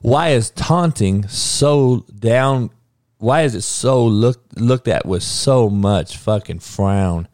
why 0.03 0.31
is 0.31 0.51
taunting 0.51 1.29
so 1.29 2.07
down 2.19 2.71
why 3.19 3.43
is 3.43 3.55
it 3.55 3.63
so 3.63 4.05
looked 4.05 4.59
looked 4.59 4.89
at 4.89 5.07
with 5.07 5.23
so 5.23 5.69
much 5.71 6.17
fucking 6.17 6.59
frown? 6.59 7.29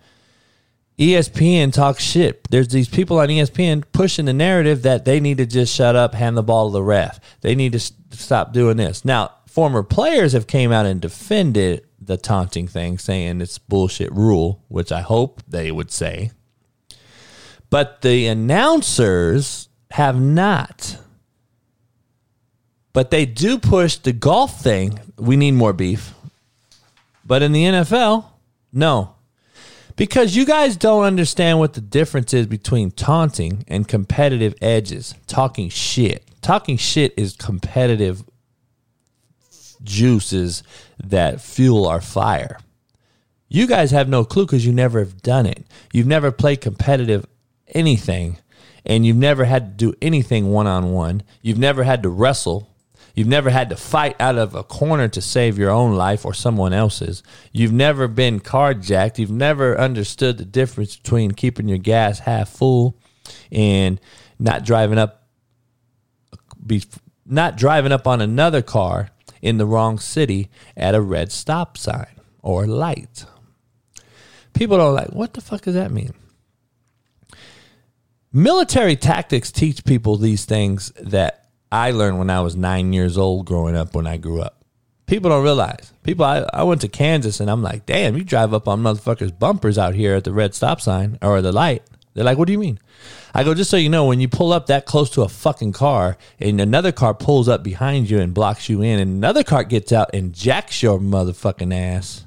ESPN 0.98 1.72
talks 1.72 2.02
shit. 2.02 2.46
There's 2.50 2.68
these 2.68 2.88
people 2.88 3.18
on 3.18 3.28
ESPN 3.28 3.84
pushing 3.92 4.26
the 4.26 4.32
narrative 4.32 4.82
that 4.82 5.04
they 5.04 5.20
need 5.20 5.38
to 5.38 5.46
just 5.46 5.74
shut 5.74 5.96
up, 5.96 6.14
hand 6.14 6.36
the 6.36 6.42
ball 6.42 6.68
to 6.68 6.74
the 6.74 6.82
ref. 6.82 7.18
They 7.40 7.54
need 7.54 7.72
to 7.72 7.80
stop 8.10 8.52
doing 8.52 8.76
this. 8.76 9.04
Now, 9.04 9.32
former 9.46 9.82
players 9.82 10.32
have 10.32 10.46
came 10.46 10.70
out 10.70 10.86
and 10.86 11.00
defended 11.00 11.86
the 12.00 12.16
taunting 12.16 12.68
thing, 12.68 12.98
saying 12.98 13.40
it's 13.40 13.58
bullshit 13.58 14.12
rule, 14.12 14.62
which 14.68 14.92
I 14.92 15.00
hope 15.00 15.42
they 15.48 15.72
would 15.72 15.90
say. 15.90 16.30
But 17.70 18.02
the 18.02 18.26
announcers 18.26 19.68
have 19.92 20.20
not. 20.20 20.98
But 22.92 23.10
they 23.10 23.24
do 23.24 23.58
push 23.58 23.96
the 23.96 24.12
golf 24.12 24.60
thing. 24.60 24.98
We 25.16 25.36
need 25.36 25.52
more 25.52 25.72
beef. 25.72 26.12
But 27.24 27.42
in 27.42 27.52
the 27.52 27.64
NFL, 27.64 28.26
no. 28.72 29.14
Because 29.96 30.34
you 30.34 30.46
guys 30.46 30.76
don't 30.76 31.04
understand 31.04 31.58
what 31.58 31.74
the 31.74 31.80
difference 31.80 32.32
is 32.32 32.46
between 32.46 32.90
taunting 32.90 33.64
and 33.68 33.86
competitive 33.86 34.54
edges. 34.62 35.14
Talking 35.26 35.68
shit. 35.68 36.24
Talking 36.40 36.76
shit 36.76 37.14
is 37.16 37.36
competitive 37.36 38.22
juices 39.82 40.62
that 41.02 41.40
fuel 41.40 41.86
our 41.86 42.00
fire. 42.00 42.58
You 43.48 43.66
guys 43.66 43.90
have 43.90 44.08
no 44.08 44.24
clue 44.24 44.46
because 44.46 44.64
you 44.64 44.72
never 44.72 45.00
have 45.00 45.20
done 45.20 45.46
it. 45.46 45.66
You've 45.92 46.06
never 46.06 46.32
played 46.32 46.62
competitive 46.62 47.26
anything, 47.68 48.38
and 48.86 49.04
you've 49.04 49.16
never 49.16 49.44
had 49.44 49.78
to 49.78 49.86
do 49.86 49.94
anything 50.00 50.50
one 50.50 50.66
on 50.66 50.92
one. 50.92 51.22
You've 51.42 51.58
never 51.58 51.84
had 51.84 52.02
to 52.02 52.08
wrestle 52.08 52.71
You've 53.14 53.28
never 53.28 53.50
had 53.50 53.68
to 53.70 53.76
fight 53.76 54.16
out 54.18 54.38
of 54.38 54.54
a 54.54 54.62
corner 54.62 55.08
to 55.08 55.20
save 55.20 55.58
your 55.58 55.70
own 55.70 55.94
life 55.94 56.24
or 56.24 56.32
someone 56.32 56.72
else's. 56.72 57.22
You've 57.52 57.72
never 57.72 58.08
been 58.08 58.40
carjacked. 58.40 59.18
You've 59.18 59.30
never 59.30 59.78
understood 59.78 60.38
the 60.38 60.44
difference 60.44 60.96
between 60.96 61.32
keeping 61.32 61.68
your 61.68 61.78
gas 61.78 62.20
half 62.20 62.48
full 62.48 62.96
and 63.50 64.00
not 64.38 64.64
driving 64.64 64.98
up 64.98 65.28
be 66.64 66.82
not 67.26 67.56
driving 67.56 67.92
up 67.92 68.06
on 68.06 68.20
another 68.20 68.62
car 68.62 69.10
in 69.40 69.58
the 69.58 69.66
wrong 69.66 69.98
city 69.98 70.50
at 70.76 70.94
a 70.94 71.00
red 71.00 71.32
stop 71.32 71.76
sign 71.76 72.20
or 72.40 72.66
light. 72.66 73.24
People 74.54 74.76
don't 74.76 74.94
like, 74.94 75.08
what 75.08 75.34
the 75.34 75.40
fuck 75.40 75.62
does 75.62 75.74
that 75.74 75.90
mean? 75.90 76.14
Military 78.32 78.96
tactics 78.96 79.52
teach 79.52 79.84
people 79.84 80.16
these 80.16 80.44
things 80.44 80.90
that 81.00 81.41
I 81.72 81.90
learned 81.90 82.18
when 82.18 82.28
I 82.28 82.40
was 82.40 82.54
nine 82.54 82.92
years 82.92 83.16
old 83.16 83.46
growing 83.46 83.74
up 83.74 83.94
when 83.94 84.06
I 84.06 84.18
grew 84.18 84.42
up. 84.42 84.62
People 85.06 85.30
don't 85.30 85.42
realize. 85.42 85.90
People, 86.02 86.26
I, 86.26 86.46
I 86.52 86.64
went 86.64 86.82
to 86.82 86.88
Kansas 86.88 87.40
and 87.40 87.50
I'm 87.50 87.62
like, 87.62 87.86
damn, 87.86 88.14
you 88.14 88.24
drive 88.24 88.52
up 88.52 88.68
on 88.68 88.82
motherfuckers' 88.82 89.36
bumpers 89.36 89.78
out 89.78 89.94
here 89.94 90.14
at 90.14 90.24
the 90.24 90.32
red 90.32 90.54
stop 90.54 90.82
sign 90.82 91.18
or 91.22 91.40
the 91.40 91.50
light. 91.50 91.82
They're 92.12 92.24
like, 92.24 92.36
what 92.36 92.46
do 92.46 92.52
you 92.52 92.58
mean? 92.58 92.78
I 93.34 93.42
go, 93.42 93.54
just 93.54 93.70
so 93.70 93.78
you 93.78 93.88
know, 93.88 94.04
when 94.04 94.20
you 94.20 94.28
pull 94.28 94.52
up 94.52 94.66
that 94.66 94.84
close 94.84 95.08
to 95.10 95.22
a 95.22 95.30
fucking 95.30 95.72
car 95.72 96.18
and 96.38 96.60
another 96.60 96.92
car 96.92 97.14
pulls 97.14 97.48
up 97.48 97.62
behind 97.62 98.10
you 98.10 98.20
and 98.20 98.34
blocks 98.34 98.68
you 98.68 98.82
in, 98.82 99.00
and 99.00 99.10
another 99.10 99.42
car 99.42 99.64
gets 99.64 99.92
out 99.92 100.10
and 100.12 100.34
jacks 100.34 100.82
your 100.82 100.98
motherfucking 100.98 101.74
ass. 101.74 102.26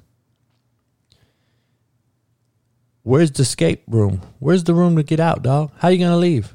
Where's 3.03 3.29
the 3.29 3.43
escape 3.43 3.83
room? 3.87 4.23
Where's 4.39 4.63
the 4.63 4.73
room 4.73 4.95
to 4.95 5.03
get 5.03 5.19
out, 5.19 5.43
dog? 5.43 5.71
How 5.77 5.89
you 5.89 5.99
gonna 5.99 6.17
leave? 6.17 6.54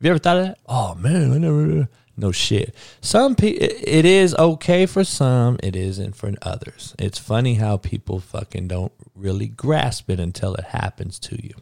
Have 0.00 0.06
you 0.06 0.10
ever 0.12 0.18
thought 0.18 0.38
of 0.38 0.46
that? 0.46 0.58
Oh 0.66 0.94
man, 0.94 1.30
I 1.30 1.36
never. 1.36 1.88
No 2.16 2.32
shit. 2.32 2.74
Some 3.02 3.34
people, 3.34 3.66
it 3.66 4.06
is 4.06 4.34
okay 4.34 4.86
for 4.86 5.04
some, 5.04 5.58
it 5.62 5.76
isn't 5.76 6.16
for 6.16 6.32
others. 6.40 6.94
It's 6.98 7.18
funny 7.18 7.56
how 7.56 7.76
people 7.76 8.18
fucking 8.18 8.68
don't 8.68 8.92
really 9.14 9.48
grasp 9.48 10.08
it 10.08 10.18
until 10.18 10.54
it 10.54 10.64
happens 10.64 11.18
to 11.18 11.44
you. 11.44 11.52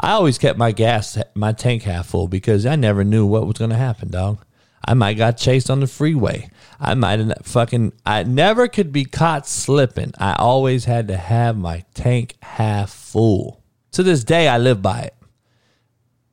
I 0.00 0.10
always 0.10 0.38
kept 0.38 0.58
my 0.58 0.72
gas, 0.72 1.16
my 1.36 1.52
tank 1.52 1.84
half 1.84 2.08
full 2.08 2.26
because 2.26 2.66
I 2.66 2.74
never 2.74 3.04
knew 3.04 3.26
what 3.26 3.46
was 3.46 3.58
to 3.58 3.76
happen, 3.76 4.10
dog. 4.10 4.44
I 4.84 4.94
might 4.94 5.14
got 5.14 5.36
chased 5.36 5.70
on 5.70 5.78
the 5.78 5.86
freeway. 5.86 6.50
I 6.80 6.94
might 6.94 7.20
have 7.20 7.32
fucking. 7.44 7.92
I 8.04 8.24
never 8.24 8.66
could 8.66 8.90
be 8.90 9.04
caught 9.04 9.46
slipping. 9.46 10.14
I 10.18 10.34
always 10.34 10.86
had 10.86 11.06
to 11.06 11.16
have 11.16 11.56
my 11.56 11.84
tank 11.94 12.34
half 12.42 12.90
full. 12.90 13.62
To 13.92 14.02
this 14.02 14.24
day, 14.24 14.48
I 14.48 14.58
live 14.58 14.82
by 14.82 15.02
it 15.02 15.14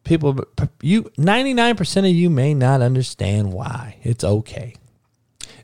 people 0.04 0.40
you 0.82 1.04
99% 1.18 1.98
of 1.98 2.06
you 2.06 2.30
may 2.30 2.54
not 2.54 2.82
understand 2.82 3.54
why 3.54 3.98
it's 4.04 4.24
okay 4.24 4.76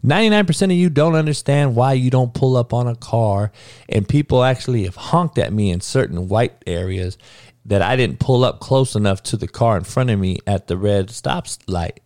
99% 0.05 0.65
of 0.65 0.71
you 0.71 0.89
don't 0.89 1.15
understand 1.15 1.75
why 1.75 1.93
you 1.93 2.11
don't 2.11 2.33
pull 2.33 2.55
up 2.55 2.73
on 2.73 2.87
a 2.87 2.95
car 2.95 3.51
and 3.89 4.07
people 4.07 4.43
actually 4.43 4.83
have 4.83 4.95
honked 4.95 5.39
at 5.39 5.51
me 5.51 5.71
in 5.71 5.81
certain 5.81 6.27
white 6.27 6.53
areas 6.67 7.17
that 7.65 7.81
I 7.81 7.95
didn't 7.95 8.19
pull 8.19 8.43
up 8.43 8.59
close 8.59 8.95
enough 8.95 9.23
to 9.23 9.37
the 9.37 9.47
car 9.47 9.77
in 9.77 9.83
front 9.83 10.11
of 10.11 10.19
me 10.19 10.37
at 10.45 10.67
the 10.67 10.77
red 10.77 11.09
stop 11.09 11.47
light. 11.67 12.01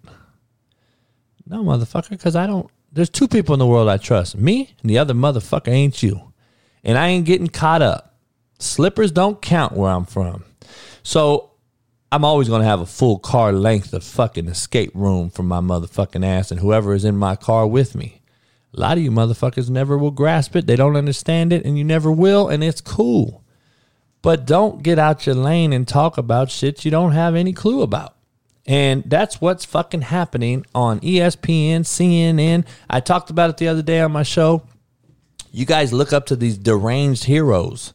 No, 1.45 1.63
motherfucker, 1.63 2.09
because 2.09 2.35
I 2.35 2.47
don't. 2.47 2.69
There's 2.91 3.09
two 3.09 3.27
people 3.27 3.53
in 3.53 3.59
the 3.59 3.67
world 3.67 3.89
I 3.89 3.97
trust 3.97 4.37
me 4.37 4.73
and 4.81 4.89
the 4.89 4.97
other 4.97 5.13
motherfucker 5.13 5.67
ain't 5.67 6.01
you. 6.01 6.33
And 6.83 6.97
I 6.97 7.09
ain't 7.09 7.25
getting 7.25 7.47
caught 7.47 7.81
up. 7.81 8.15
Slippers 8.59 9.11
don't 9.11 9.41
count 9.41 9.73
where 9.73 9.91
I'm 9.91 10.05
from. 10.05 10.45
So 11.03 11.51
I'm 12.11 12.25
always 12.25 12.49
going 12.49 12.61
to 12.61 12.67
have 12.67 12.81
a 12.81 12.87
full 12.87 13.19
car 13.19 13.51
length 13.51 13.93
of 13.93 14.03
fucking 14.03 14.47
escape 14.47 14.91
room 14.95 15.29
for 15.29 15.43
my 15.43 15.59
motherfucking 15.59 16.25
ass 16.25 16.49
and 16.49 16.59
whoever 16.59 16.95
is 16.95 17.05
in 17.05 17.15
my 17.15 17.35
car 17.35 17.67
with 17.67 17.93
me. 17.93 18.21
A 18.73 18.79
lot 18.79 18.97
of 18.97 19.03
you 19.03 19.11
motherfuckers 19.11 19.69
never 19.69 19.95
will 19.95 20.11
grasp 20.11 20.55
it. 20.55 20.65
They 20.65 20.75
don't 20.75 20.95
understand 20.95 21.53
it, 21.53 21.65
and 21.65 21.77
you 21.77 21.83
never 21.83 22.11
will, 22.11 22.47
and 22.47 22.63
it's 22.63 22.81
cool. 22.81 23.43
But 24.21 24.45
don't 24.45 24.83
get 24.83 24.99
out 24.99 25.25
your 25.25 25.35
lane 25.35 25.71
and 25.71 25.87
talk 25.87 26.17
about 26.17 26.51
shit 26.51 26.83
you 26.85 26.91
don't 26.91 27.13
have 27.13 27.35
any 27.35 27.53
clue 27.53 27.81
about. 27.81 28.15
And 28.65 29.03
that's 29.05 29.41
what's 29.41 29.65
fucking 29.65 30.01
happening 30.01 30.65
on 30.75 30.99
ESPN, 30.99 31.81
CNN. 31.81 32.65
I 32.89 32.99
talked 32.99 33.29
about 33.29 33.49
it 33.49 33.57
the 33.57 33.67
other 33.67 33.81
day 33.81 34.01
on 34.01 34.11
my 34.11 34.23
show. 34.23 34.63
You 35.51 35.65
guys 35.65 35.93
look 35.93 36.13
up 36.13 36.27
to 36.27 36.35
these 36.35 36.57
deranged 36.57 37.23
heroes 37.23 37.93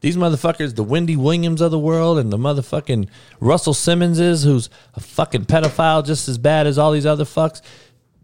these 0.00 0.16
motherfuckers, 0.16 0.74
the 0.74 0.82
Wendy 0.82 1.16
Williams 1.16 1.60
of 1.60 1.70
the 1.70 1.78
world 1.78 2.18
and 2.18 2.32
the 2.32 2.36
motherfucking 2.36 3.08
Russell 3.40 3.74
Simmonses, 3.74 4.44
who's 4.44 4.68
a 4.94 5.00
fucking 5.00 5.46
pedophile 5.46 6.04
just 6.04 6.28
as 6.28 6.38
bad 6.38 6.66
as 6.66 6.78
all 6.78 6.92
these 6.92 7.06
other 7.06 7.24
fucks. 7.24 7.62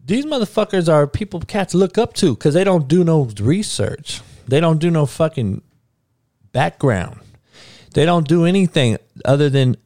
These 0.05 0.27
motherfuckers 0.27 0.93
are 0.93 1.07
people 1.07 1.41
cats 1.41 1.75
look 1.75 1.97
up 1.97 2.13
to 2.15 2.35
because 2.35 2.55
they 2.55 2.65
don't 2.65 2.89
do 2.89 3.05
no 3.05 3.31
research. 3.41 4.21
They 4.47 4.61
don't 4.61 4.79
do 4.79 4.91
no 4.91 5.07
fucking 5.07 5.63
background. 6.53 7.21
They 7.95 8.05
don't 8.05 8.29
do 8.29 8.45
anything 8.45 8.99
other 9.25 9.49
than 9.49 9.77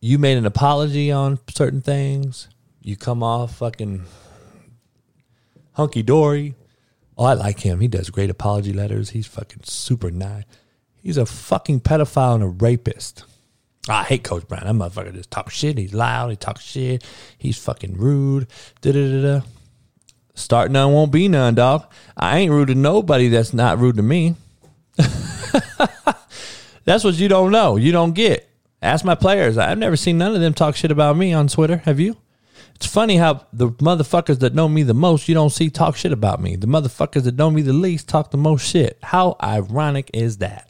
you 0.00 0.18
made 0.18 0.38
an 0.38 0.46
apology 0.46 1.10
on 1.10 1.38
certain 1.48 1.82
things. 1.82 2.48
You 2.80 2.96
come 2.96 3.22
off 3.22 3.56
fucking 3.56 4.04
hunky 5.72 6.02
dory. 6.02 6.54
Oh, 7.16 7.24
I 7.24 7.34
like 7.34 7.60
him. 7.60 7.80
He 7.80 7.88
does 7.88 8.10
great 8.10 8.30
apology 8.30 8.72
letters. 8.72 9.10
He's 9.10 9.26
fucking 9.26 9.62
super 9.64 10.10
nice. 10.10 10.44
He's 11.02 11.16
a 11.16 11.24
fucking 11.24 11.80
pedophile 11.80 12.34
and 12.34 12.44
a 12.44 12.48
rapist. 12.48 13.24
I 13.88 14.02
hate 14.02 14.24
Coach 14.24 14.48
Brown. 14.48 14.64
That 14.66 14.74
motherfucker 14.74 15.14
just 15.14 15.30
talks 15.30 15.54
shit. 15.54 15.78
He's 15.78 15.94
loud. 15.94 16.30
He 16.30 16.36
talks 16.36 16.62
shit. 16.62 17.04
He's 17.38 17.56
fucking 17.56 17.96
rude. 17.96 18.48
Da 18.80 18.92
da 18.92 19.10
da 19.10 19.22
da. 19.22 19.46
Start 20.34 20.70
none 20.70 20.92
won't 20.92 21.12
be 21.12 21.28
none, 21.28 21.54
dog. 21.54 21.86
I 22.16 22.38
ain't 22.38 22.50
rude 22.50 22.68
to 22.68 22.74
nobody 22.74 23.28
that's 23.28 23.54
not 23.54 23.78
rude 23.78 23.96
to 23.96 24.02
me. 24.02 24.34
that's 26.84 27.04
what 27.04 27.14
you 27.14 27.28
don't 27.28 27.52
know. 27.52 27.76
You 27.76 27.92
don't 27.92 28.12
get. 28.12 28.48
Ask 28.82 29.04
my 29.04 29.14
players. 29.14 29.56
I've 29.56 29.78
never 29.78 29.96
seen 29.96 30.18
none 30.18 30.34
of 30.34 30.40
them 30.40 30.52
talk 30.52 30.76
shit 30.76 30.90
about 30.90 31.16
me 31.16 31.32
on 31.32 31.48
Twitter. 31.48 31.78
Have 31.78 31.98
you? 32.00 32.16
It's 32.76 32.84
funny 32.86 33.16
how 33.16 33.46
the 33.54 33.70
motherfuckers 33.70 34.40
that 34.40 34.54
know 34.54 34.68
me 34.68 34.82
the 34.82 34.92
most, 34.92 35.30
you 35.30 35.34
don't 35.34 35.48
see 35.48 35.70
talk 35.70 35.96
shit 35.96 36.12
about 36.12 36.42
me. 36.42 36.56
The 36.56 36.66
motherfuckers 36.66 37.22
that 37.24 37.36
know 37.36 37.50
me 37.50 37.62
the 37.62 37.72
least 37.72 38.06
talk 38.06 38.30
the 38.30 38.36
most 38.36 38.68
shit. 38.68 38.98
How 39.02 39.36
ironic 39.42 40.10
is 40.12 40.38
that? 40.38 40.68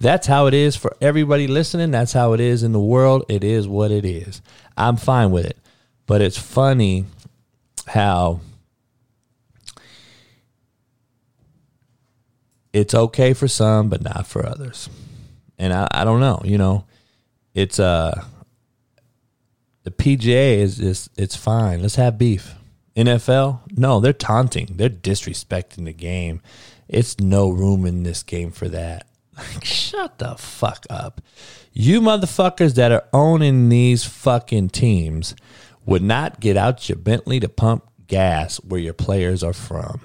That's 0.00 0.26
how 0.26 0.46
it 0.46 0.54
is 0.54 0.76
for 0.76 0.96
everybody 1.02 1.46
listening. 1.46 1.90
That's 1.90 2.14
how 2.14 2.32
it 2.32 2.40
is 2.40 2.62
in 2.62 2.72
the 2.72 2.80
world. 2.80 3.26
It 3.28 3.44
is 3.44 3.68
what 3.68 3.90
it 3.90 4.06
is. 4.06 4.40
I'm 4.78 4.96
fine 4.96 5.30
with 5.30 5.44
it. 5.44 5.58
But 6.06 6.22
it's 6.22 6.38
funny 6.38 7.04
how 7.86 8.40
it's 12.72 12.94
okay 12.94 13.34
for 13.34 13.46
some, 13.46 13.90
but 13.90 14.00
not 14.00 14.26
for 14.26 14.46
others. 14.46 14.88
And 15.58 15.74
I, 15.74 15.86
I 15.90 16.04
don't 16.04 16.20
know, 16.20 16.40
you 16.44 16.56
know, 16.56 16.86
it's 17.52 17.78
uh 17.78 18.24
the 19.84 19.90
PGA 19.90 20.58
is 20.58 20.76
just 20.78 21.10
it's 21.16 21.36
fine. 21.36 21.82
Let's 21.82 21.96
have 21.96 22.18
beef. 22.18 22.54
NFL, 22.96 23.60
no, 23.76 24.00
they're 24.00 24.12
taunting. 24.12 24.74
They're 24.76 24.90
disrespecting 24.90 25.86
the 25.86 25.92
game. 25.92 26.42
It's 26.88 27.18
no 27.18 27.48
room 27.48 27.86
in 27.86 28.02
this 28.02 28.22
game 28.22 28.50
for 28.50 28.68
that. 28.68 29.06
Like, 29.34 29.64
shut 29.64 30.18
the 30.18 30.34
fuck 30.36 30.84
up. 30.90 31.22
You 31.72 32.02
motherfuckers 32.02 32.74
that 32.74 32.92
are 32.92 33.08
owning 33.14 33.70
these 33.70 34.04
fucking 34.04 34.68
teams 34.68 35.34
would 35.86 36.02
not 36.02 36.38
get 36.38 36.58
out 36.58 36.86
your 36.88 36.98
Bentley 36.98 37.40
to 37.40 37.48
pump 37.48 37.88
gas 38.06 38.58
where 38.58 38.78
your 38.78 38.92
players 38.92 39.42
are 39.42 39.54
from. 39.54 40.02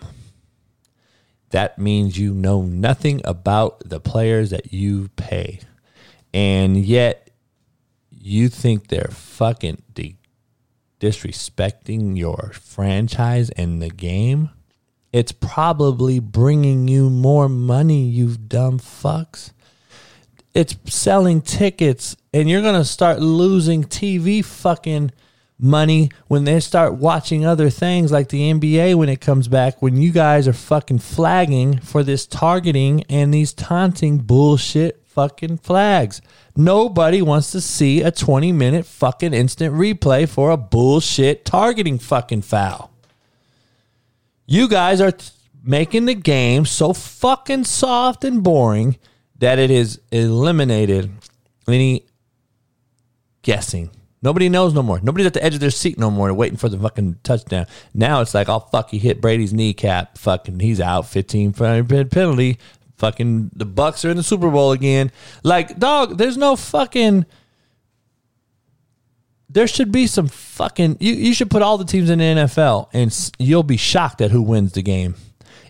That 1.49 1.77
means 1.77 2.17
you 2.17 2.33
know 2.33 2.61
nothing 2.61 3.21
about 3.25 3.81
the 3.85 3.99
players 3.99 4.49
that 4.51 4.73
you 4.73 5.09
pay. 5.17 5.59
And 6.33 6.77
yet 6.77 7.26
you 8.27 8.49
think 8.49 8.87
they're 8.87 9.09
fucking 9.09 9.81
de- 9.93 10.17
disrespecting 10.99 12.17
your 12.17 12.51
franchise 12.53 13.49
and 13.51 13.81
the 13.81 13.89
game. 13.89 14.49
It's 15.13 15.31
probably 15.31 16.19
bringing 16.19 16.87
you 16.87 17.09
more 17.09 17.47
money, 17.47 18.03
you 18.03 18.35
dumb 18.35 18.79
fucks. 18.79 19.53
It's 20.53 20.75
selling 20.85 21.41
tickets, 21.41 22.17
and 22.33 22.49
you're 22.49 22.61
going 22.61 22.75
to 22.75 22.83
start 22.83 23.19
losing 23.19 23.83
TV 23.83 24.43
fucking 24.43 25.11
money 25.57 26.11
when 26.27 26.43
they 26.43 26.59
start 26.59 26.95
watching 26.95 27.45
other 27.45 27.69
things 27.69 28.11
like 28.11 28.29
the 28.29 28.51
NBA 28.51 28.95
when 28.95 29.09
it 29.09 29.21
comes 29.21 29.47
back, 29.47 29.81
when 29.81 30.01
you 30.01 30.11
guys 30.11 30.47
are 30.47 30.53
fucking 30.53 30.99
flagging 30.99 31.79
for 31.79 32.03
this 32.03 32.27
targeting 32.27 33.03
and 33.09 33.33
these 33.33 33.53
taunting 33.53 34.17
bullshit 34.17 35.06
fucking 35.17 35.57
flags. 35.57 36.21
Nobody 36.55 37.23
wants 37.23 37.51
to 37.51 37.59
see 37.59 38.03
a 38.03 38.11
20 38.11 38.51
minute 38.51 38.85
fucking 38.85 39.33
instant 39.33 39.73
replay 39.73 40.29
for 40.29 40.51
a 40.51 40.57
bullshit 40.57 41.43
targeting 41.43 41.97
fucking 41.97 42.43
foul. 42.43 42.91
You 44.45 44.67
guys 44.67 45.01
are 45.01 45.11
making 45.63 46.05
the 46.05 46.13
game 46.13 46.65
so 46.65 46.93
fucking 46.93 47.63
soft 47.63 48.23
and 48.23 48.43
boring 48.43 48.99
that 49.39 49.57
it 49.57 49.71
has 49.71 49.99
eliminated 50.11 51.09
any 51.67 52.05
guessing. 53.41 53.89
Nobody 54.21 54.49
knows 54.49 54.75
no 54.75 54.83
more. 54.83 54.99
Nobody's 55.01 55.25
at 55.25 55.33
the 55.33 55.43
edge 55.43 55.55
of 55.55 55.61
their 55.61 55.71
seat 55.71 55.97
no 55.97 56.11
more 56.11 56.31
waiting 56.31 56.57
for 56.57 56.69
the 56.69 56.77
fucking 56.77 57.19
touchdown. 57.23 57.65
Now 57.95 58.21
it's 58.21 58.35
like, 58.35 58.49
oh, 58.49 58.59
fuck, 58.59 58.91
he 58.91 58.99
hit 58.99 59.19
Brady's 59.19 59.53
kneecap. 59.53 60.19
Fucking, 60.19 60.59
he's 60.59 60.79
out 60.79 61.07
15 61.07 61.53
penalty. 61.53 62.59
Fucking, 62.97 63.51
the 63.55 63.65
Bucks 63.65 64.03
are 64.05 64.09
in 64.09 64.17
the 64.17 64.23
Super 64.23 64.49
Bowl 64.49 64.71
again. 64.71 65.11
Like, 65.43 65.77
dog, 65.77 66.17
there's 66.17 66.37
no 66.37 66.55
fucking. 66.55 67.25
There 69.49 69.67
should 69.67 69.91
be 69.91 70.07
some 70.07 70.27
fucking. 70.27 70.97
You, 70.99 71.13
you 71.13 71.33
should 71.33 71.51
put 71.51 71.61
all 71.61 71.77
the 71.77 71.85
teams 71.85 72.09
in 72.09 72.19
the 72.19 72.25
NFL 72.25 72.89
and 72.93 73.31
you'll 73.39 73.63
be 73.63 73.77
shocked 73.77 74.21
at 74.21 74.31
who 74.31 74.41
wins 74.41 74.73
the 74.73 74.81
game. 74.81 75.15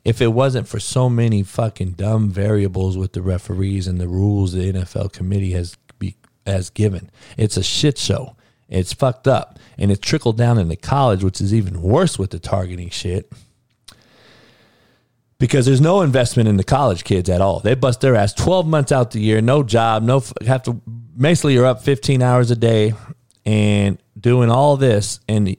If 0.06 0.22
it 0.22 0.28
wasn't 0.28 0.70
for 0.70 0.80
so 0.80 1.10
many 1.10 1.44
fucking 1.44 1.92
dumb 1.92 2.30
variables 2.30 2.98
with 2.98 3.12
the 3.12 3.22
referees 3.22 3.88
and 3.88 4.00
the 4.00 4.08
rules 4.08 4.54
the 4.54 4.72
NFL 4.72 5.12
committee 5.12 5.52
has 5.52 5.76
be, 6.00 6.16
has 6.46 6.70
given, 6.70 7.12
it's 7.36 7.58
a 7.58 7.64
shit 7.64 7.98
show. 7.98 8.38
It's 8.70 8.94
fucked 8.94 9.28
up. 9.28 9.60
And 9.78 9.92
it 9.92 10.02
trickled 10.02 10.38
down 10.38 10.58
into 10.58 10.76
college, 10.78 11.24
which 11.24 11.42
is 11.42 11.54
even 11.54 11.82
worse 11.82 12.18
with 12.18 12.32
the 12.32 12.40
targeting 12.40 12.90
shit. 12.90 13.32
Because 15.40 15.68
there's 15.68 15.82
no 15.82 16.02
investment 16.02 16.50
in 16.50 16.58
the 16.58 16.64
college 16.64 17.04
kids 17.04 17.30
at 17.30 17.42
all. 17.42 17.60
They 17.60 17.76
bust 17.76 18.02
their 18.02 18.16
ass 18.16 18.34
12 18.34 18.66
months 18.66 18.92
out 18.92 19.12
the 19.12 19.20
year, 19.20 19.40
no 19.40 19.62
job, 19.62 20.02
no 20.04 20.24
have 20.46 20.64
to 20.64 20.82
basically 21.18 21.54
you're 21.54 21.66
up 21.66 21.82
15 21.84 22.22
hours 22.22 22.52
a 22.52 22.56
day 22.56 22.94
and 23.46 23.98
doing 24.20 24.50
all 24.50 24.78
this 24.78 25.20
and 25.28 25.56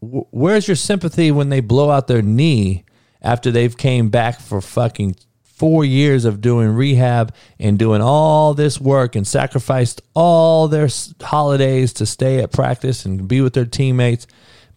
where's 0.00 0.66
your 0.66 0.76
sympathy 0.76 1.30
when 1.30 1.48
they 1.48 1.60
blow 1.60 1.90
out 1.90 2.06
their 2.06 2.22
knee 2.22 2.84
after 3.22 3.50
they've 3.50 3.76
came 3.76 4.10
back 4.10 4.40
for 4.40 4.60
fucking 4.60 5.16
four 5.62 5.84
years 5.84 6.24
of 6.24 6.40
doing 6.40 6.70
rehab 6.70 7.32
and 7.60 7.78
doing 7.78 8.02
all 8.02 8.52
this 8.52 8.80
work 8.80 9.14
and 9.14 9.26
sacrificed 9.26 10.02
all 10.14 10.66
their 10.66 10.88
holidays 11.20 11.92
to 11.92 12.04
stay 12.04 12.40
at 12.40 12.50
practice 12.50 13.04
and 13.04 13.28
be 13.28 13.40
with 13.40 13.52
their 13.52 13.64
teammates, 13.64 14.26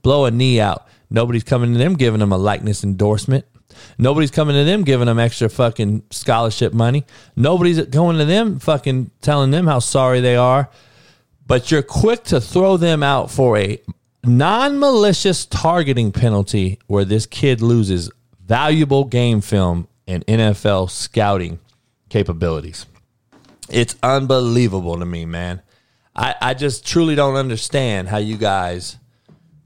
blow 0.03 0.25
a 0.25 0.31
knee 0.31 0.61
out. 0.61 0.87
Nobody's 1.09 1.43
coming 1.43 1.73
to 1.73 1.79
them 1.79 1.95
giving 1.95 2.19
them 2.19 2.31
a 2.31 2.37
likeness 2.37 2.83
endorsement. 2.83 3.45
Nobody's 3.97 4.31
coming 4.31 4.55
to 4.55 4.63
them 4.63 4.83
giving 4.83 5.07
them 5.07 5.19
extra 5.19 5.49
fucking 5.49 6.03
scholarship 6.09 6.73
money. 6.73 7.05
Nobody's 7.35 7.81
going 7.85 8.17
to 8.17 8.25
them 8.25 8.59
fucking 8.59 9.11
telling 9.21 9.51
them 9.51 9.67
how 9.67 9.79
sorry 9.79 10.21
they 10.21 10.35
are. 10.35 10.69
But 11.47 11.71
you're 11.71 11.83
quick 11.83 12.23
to 12.25 12.41
throw 12.41 12.77
them 12.77 13.03
out 13.03 13.29
for 13.29 13.57
a 13.57 13.79
non 14.23 14.79
malicious 14.79 15.45
targeting 15.45 16.11
penalty 16.11 16.79
where 16.87 17.05
this 17.05 17.25
kid 17.25 17.61
loses 17.61 18.09
valuable 18.45 19.05
game 19.05 19.41
film 19.41 19.87
and 20.07 20.25
NFL 20.25 20.89
scouting 20.89 21.59
capabilities. 22.09 22.85
It's 23.69 23.95
unbelievable 24.03 24.99
to 24.99 25.05
me, 25.05 25.25
man. 25.25 25.61
I, 26.15 26.35
I 26.41 26.53
just 26.53 26.85
truly 26.85 27.15
don't 27.15 27.35
understand 27.35 28.07
how 28.07 28.17
you 28.17 28.37
guys 28.37 28.97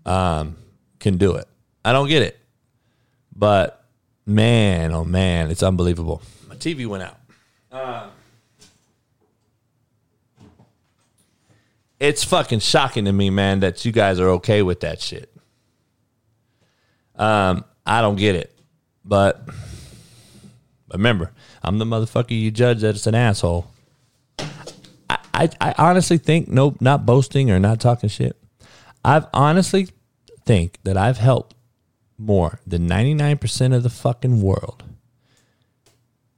um, 0.06 0.58
can 1.00 1.18
do 1.18 1.36
it. 1.36 1.48
I 1.84 1.92
don't 1.92 2.08
get 2.08 2.24
it. 2.24 2.40
But 3.36 3.79
man, 4.30 4.94
oh 4.94 5.04
man, 5.04 5.50
it's 5.52 5.64
unbelievable. 5.64 6.22
My 6.48 6.56
TV 6.56 6.86
went 6.86 7.04
out. 7.04 7.18
Uh, 7.72 8.10
it's 12.00 12.24
fucking 12.24 12.60
shocking 12.60 13.06
to 13.06 13.12
me, 13.12 13.30
man, 13.30 13.60
that 13.60 13.84
you 13.84 13.92
guys 13.92 14.20
are 14.20 14.30
okay 14.30 14.62
with 14.62 14.82
that 14.82 15.02
shit. 15.02 15.34
Um, 17.16 17.66
I 17.86 18.02
don't 18.02 18.16
get 18.16 18.36
it. 18.36 18.56
But 19.04 19.48
remember, 20.92 21.32
I'm 21.64 21.78
the 21.78 21.86
motherfucker 21.86 22.40
you 22.40 22.52
judge 22.52 22.82
that 22.82 22.96
it's 22.96 23.08
an 23.08 23.16
asshole. 23.16 23.70
I, 24.40 25.18
I, 25.34 25.50
I 25.60 25.76
honestly 25.78 26.18
think, 26.18 26.48
nope, 26.48 26.80
not 26.80 27.06
boasting 27.06 27.52
or 27.52 27.60
not 27.60 27.80
talking 27.80 28.10
shit. 28.10 28.38
I've 29.04 29.28
honestly 29.34 29.90
think 30.46 30.78
that 30.84 30.98
I've 30.98 31.18
helped 31.18 31.56
more 32.20 32.60
than 32.68 32.88
99% 32.88 33.74
of 33.74 33.84
the 33.84 33.90
fucking 33.90 34.42
world 34.42 34.84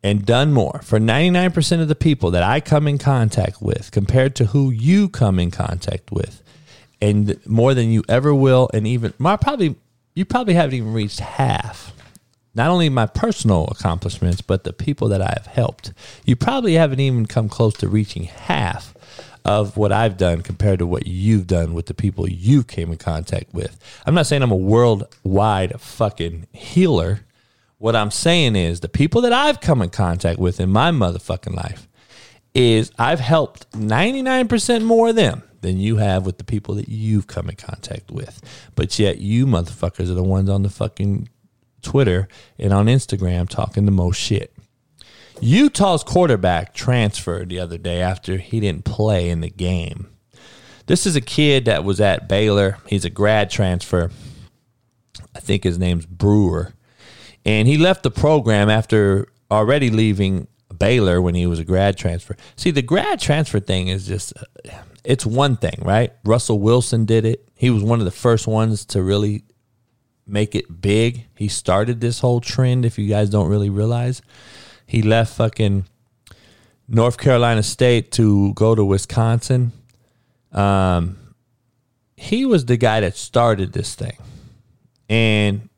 and 0.04 0.26
done 0.26 0.52
more 0.54 0.82
for 0.84 1.00
99% 1.00 1.82
of 1.82 1.88
the 1.88 1.96
people 1.96 2.32
that 2.32 2.44
I 2.44 2.60
come 2.60 2.88
in 2.88 2.98
contact 2.98 3.62
with 3.62 3.92
compared 3.92 4.36
to 4.36 4.46
who 4.46 4.70
you 4.70 5.10
come 5.10 5.40
in 5.40 5.52
contact 5.52 6.12
with. 6.12 6.42
And 7.02 7.40
more 7.48 7.74
than 7.74 7.92
you 7.92 8.04
ever 8.08 8.34
will. 8.34 8.70
And 8.74 8.86
even, 8.86 9.14
my 9.18 9.36
probably, 9.36 9.76
you 10.14 10.24
probably 10.24 10.54
haven't 10.54 10.76
even 10.76 10.94
reached 10.94 11.20
half 11.20 11.94
not 12.54 12.70
only 12.70 12.90
my 12.90 13.06
personal 13.06 13.66
accomplishments, 13.68 14.42
but 14.42 14.64
the 14.64 14.74
people 14.74 15.08
that 15.10 15.22
I 15.22 15.34
have 15.38 15.48
helped. 15.48 15.94
You 16.26 16.36
probably 16.36 16.74
haven't 16.74 17.00
even 17.00 17.26
come 17.26 17.48
close 17.48 17.76
to 17.76 17.88
reaching 17.88 18.24
half 18.24 18.94
of 19.44 19.78
what 19.78 19.92
I've 19.92 20.18
done 20.18 20.42
compared 20.42 20.80
to 20.80 20.88
what 20.88 21.08
you've 21.08 21.48
done 21.48 21.74
with 21.74 21.88
the 21.88 21.94
people 21.94 22.30
you 22.30 22.64
came 22.64 22.92
in 22.92 22.98
contact 22.98 23.54
with. 23.54 23.80
I'm 24.06 24.14
not 24.14 24.28
saying 24.28 24.44
I'm 24.44 24.52
a 24.52 24.56
worldwide 24.56 25.80
fucking 25.80 26.48
healer. 26.52 27.22
What 27.78 27.96
I'm 27.96 28.12
saying 28.12 28.56
is 28.56 28.82
the 28.82 28.90
people 28.90 29.22
that 29.22 29.34
I've 29.34 29.60
come 29.60 29.82
in 29.82 29.90
contact 29.90 30.40
with 30.40 30.60
in 30.60 30.70
my 30.70 30.92
motherfucking 30.92 31.56
life 31.56 31.88
is 32.54 32.92
I've 33.00 33.20
helped 33.20 33.72
99% 33.72 34.84
more 34.84 35.10
of 35.10 35.16
them 35.16 35.44
than 35.62 35.78
you 35.78 35.98
have 35.98 36.26
with 36.26 36.38
the 36.38 36.44
people 36.44 36.76
that 36.76 36.90
you've 36.90 37.28
come 37.28 37.50
in 37.50 37.56
contact 37.56 38.12
with. 38.12 38.42
But 38.76 39.00
yet 39.00 39.20
you 39.20 39.46
motherfuckers 39.46 40.10
are 40.10 40.16
the 40.16 40.24
ones 40.24 40.50
on 40.50 40.64
the 40.64 40.70
fucking 40.70 41.30
Twitter 41.82 42.28
and 42.60 42.74
on 42.74 42.88
Instagram 42.88 43.48
talking 43.48 43.86
the 43.86 43.92
most 43.92 44.20
shit. 44.20 44.54
Utah's 45.42 46.04
quarterback 46.04 46.74
transferred 46.74 47.50
the 47.50 47.60
other 47.60 47.78
day 47.78 48.02
after 48.02 48.38
he 48.38 48.60
didn't 48.60 48.86
play 48.86 49.30
in 49.30 49.42
the 49.42 49.50
game. 49.50 50.08
This 50.86 51.06
is 51.06 51.16
a 51.16 51.22
kid 51.22 51.66
that 51.66 51.84
was 51.84 52.00
at 52.00 52.28
Baylor. 52.28 52.78
He's 52.88 53.06
a 53.06 53.10
grad 53.10 53.50
transfer. 53.50 54.12
I 55.36 55.40
think 55.40 55.64
his 55.64 55.80
name's 55.80 56.06
Brewer. 56.06 56.74
And 57.46 57.68
he 57.68 57.78
left 57.78 58.04
the 58.04 58.12
program 58.12 58.70
after 58.70 59.28
already 59.50 59.90
leaving 59.90 60.48
Baylor 60.78 61.22
when 61.22 61.36
he 61.36 61.48
was 61.48 61.60
a 61.60 61.66
grad 61.66 61.98
transfer. 61.98 62.36
See, 62.56 62.72
the 62.72 62.82
grad 62.82 63.20
transfer 63.20 63.60
thing 63.60 63.88
is 63.88 64.08
just, 64.08 64.34
uh, 64.38 64.72
it's 65.04 65.26
one 65.26 65.58
thing, 65.58 65.80
right? 65.82 66.14
Russell 66.24 66.60
Wilson 66.60 67.06
did 67.06 67.26
it. 67.26 67.50
He 67.56 67.70
was 67.70 67.84
one 67.84 68.00
of 68.00 68.06
the 68.06 68.12
first 68.12 68.48
ones 68.48 68.86
to 68.88 69.02
really 69.02 69.44
make 70.28 70.56
it 70.56 70.82
big. 70.82 71.26
He 71.36 71.48
started 71.48 72.00
this 72.00 72.20
whole 72.20 72.42
trend, 72.42 72.86
if 72.86 73.00
you 73.00 73.08
guys 73.08 73.30
don't 73.30 73.50
really 73.50 73.70
realize. 73.70 74.22
He 74.92 75.02
left 75.02 75.36
fucking 75.36 75.86
North 76.86 77.18
Carolina 77.18 77.64
State 77.64 78.12
to 78.12 78.54
go 78.56 78.76
to 78.76 78.84
Wisconsin. 78.84 79.72
Um, 80.52 81.34
he 82.18 82.46
was 82.46 82.66
the 82.66 82.76
guy 82.76 83.00
that 83.00 83.16
started 83.16 83.72
this 83.72 83.96
thing. 83.96 84.18
And, 85.08 85.70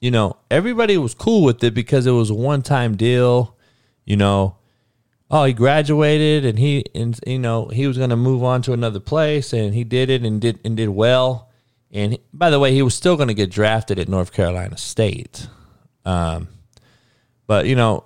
you 0.00 0.10
know, 0.10 0.38
everybody 0.50 0.96
was 0.96 1.12
cool 1.12 1.44
with 1.44 1.62
it 1.62 1.74
because 1.74 2.06
it 2.06 2.12
was 2.12 2.30
a 2.30 2.34
one 2.34 2.62
time 2.62 2.96
deal. 2.96 3.58
You 4.06 4.16
know, 4.16 4.56
oh, 5.30 5.44
he 5.44 5.52
graduated 5.52 6.46
and 6.46 6.58
he, 6.58 6.86
and, 6.94 7.20
you 7.26 7.38
know, 7.38 7.66
he 7.66 7.86
was 7.86 7.98
going 7.98 8.08
to 8.08 8.16
move 8.16 8.42
on 8.42 8.62
to 8.62 8.72
another 8.72 9.00
place 9.00 9.52
and 9.52 9.74
he 9.74 9.84
did 9.84 10.08
it 10.08 10.24
and 10.24 10.40
did, 10.40 10.58
and 10.64 10.78
did 10.78 10.88
well. 10.88 11.50
And 11.90 12.16
by 12.32 12.48
the 12.48 12.58
way, 12.58 12.72
he 12.72 12.80
was 12.80 12.94
still 12.94 13.16
going 13.16 13.28
to 13.28 13.34
get 13.34 13.50
drafted 13.50 13.98
at 13.98 14.08
North 14.08 14.32
Carolina 14.32 14.78
State. 14.78 15.46
Um, 16.06 16.48
But 17.46 17.66
you 17.66 17.74
know, 17.74 18.04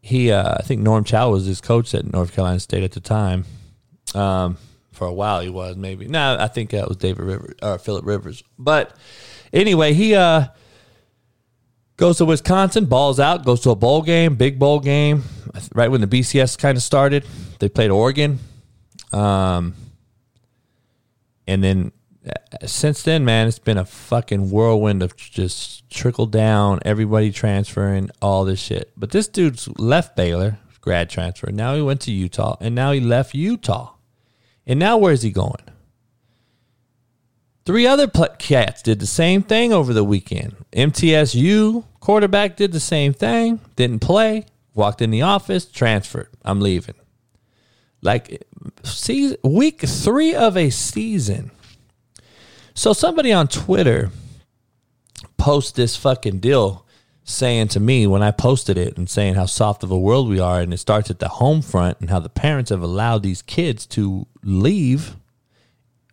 he 0.00 0.30
uh, 0.30 0.54
I 0.58 0.62
think 0.62 0.82
Norm 0.82 1.04
Chow 1.04 1.30
was 1.30 1.46
his 1.46 1.60
coach 1.60 1.94
at 1.94 2.10
North 2.12 2.32
Carolina 2.34 2.60
State 2.60 2.82
at 2.82 2.92
the 2.92 3.00
time. 3.00 3.44
Um, 4.14 4.56
for 4.92 5.06
a 5.06 5.12
while 5.12 5.40
he 5.40 5.48
was 5.48 5.76
maybe. 5.76 6.06
No, 6.08 6.36
I 6.38 6.48
think 6.48 6.70
that 6.70 6.88
was 6.88 6.96
David 6.96 7.24
Rivers 7.24 7.54
or 7.62 7.78
Philip 7.78 8.04
Rivers. 8.04 8.42
But 8.58 8.96
anyway, 9.52 9.92
he 9.94 10.14
uh 10.14 10.46
goes 11.96 12.18
to 12.18 12.24
Wisconsin, 12.24 12.84
balls 12.86 13.18
out, 13.20 13.44
goes 13.44 13.60
to 13.62 13.70
a 13.70 13.76
bowl 13.76 14.02
game, 14.02 14.34
big 14.36 14.58
bowl 14.58 14.80
game, 14.80 15.24
right 15.74 15.90
when 15.90 16.00
the 16.00 16.06
BCS 16.06 16.58
kind 16.58 16.76
of 16.76 16.82
started. 16.82 17.24
They 17.58 17.68
played 17.68 17.90
Oregon. 17.90 18.38
Um 19.12 19.74
and 21.46 21.62
then 21.64 21.92
since 22.64 23.02
then, 23.02 23.24
man, 23.24 23.46
it's 23.46 23.58
been 23.58 23.78
a 23.78 23.84
fucking 23.84 24.50
whirlwind 24.50 25.02
of 25.02 25.16
just 25.16 25.88
trickle 25.90 26.26
down, 26.26 26.80
everybody 26.84 27.30
transferring, 27.30 28.10
all 28.20 28.44
this 28.44 28.60
shit. 28.60 28.92
But 28.96 29.10
this 29.10 29.28
dude's 29.28 29.68
left 29.78 30.16
Baylor, 30.16 30.58
grad 30.80 31.10
transfer. 31.10 31.50
Now 31.50 31.74
he 31.74 31.82
went 31.82 32.00
to 32.02 32.12
Utah, 32.12 32.56
and 32.60 32.74
now 32.74 32.92
he 32.92 33.00
left 33.00 33.34
Utah. 33.34 33.94
And 34.66 34.78
now 34.78 34.98
where's 34.98 35.22
he 35.22 35.30
going? 35.30 35.62
Three 37.64 37.86
other 37.86 38.08
cats 38.38 38.82
did 38.82 38.98
the 38.98 39.06
same 39.06 39.42
thing 39.42 39.72
over 39.72 39.92
the 39.92 40.04
weekend. 40.04 40.56
MTSU 40.72 41.84
quarterback 42.00 42.56
did 42.56 42.72
the 42.72 42.80
same 42.80 43.12
thing, 43.12 43.60
didn't 43.76 44.00
play, 44.00 44.46
walked 44.74 45.02
in 45.02 45.10
the 45.10 45.22
office, 45.22 45.66
transferred. 45.66 46.30
I'm 46.44 46.60
leaving. 46.60 46.94
Like 48.00 48.46
season, 48.84 49.36
week 49.42 49.82
three 49.82 50.34
of 50.34 50.56
a 50.56 50.70
season. 50.70 51.50
So 52.78 52.92
somebody 52.92 53.32
on 53.32 53.48
Twitter 53.48 54.12
post 55.36 55.74
this 55.74 55.96
fucking 55.96 56.38
deal 56.38 56.86
saying 57.24 57.68
to 57.68 57.80
me 57.80 58.06
when 58.06 58.22
I 58.22 58.30
posted 58.30 58.78
it 58.78 58.96
and 58.96 59.10
saying 59.10 59.34
how 59.34 59.46
soft 59.46 59.82
of 59.82 59.90
a 59.90 59.98
world 59.98 60.28
we 60.28 60.38
are, 60.38 60.60
and 60.60 60.72
it 60.72 60.76
starts 60.76 61.10
at 61.10 61.18
the 61.18 61.26
home 61.26 61.60
front 61.60 61.98
and 61.98 62.08
how 62.08 62.20
the 62.20 62.28
parents 62.28 62.70
have 62.70 62.80
allowed 62.80 63.24
these 63.24 63.42
kids 63.42 63.84
to 63.86 64.28
leave 64.44 65.16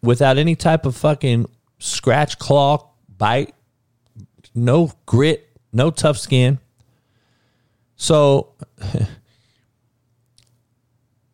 without 0.02 0.40
any 0.40 0.56
type 0.56 0.88
of 0.88 0.96
fucking 0.96 1.48
scratch, 1.78 2.40
claw, 2.40 2.90
bite, 3.16 3.54
no 4.56 4.92
grit, 5.06 5.48
no 5.72 5.92
tough 5.92 6.18
skin. 6.18 6.58
So 7.96 8.56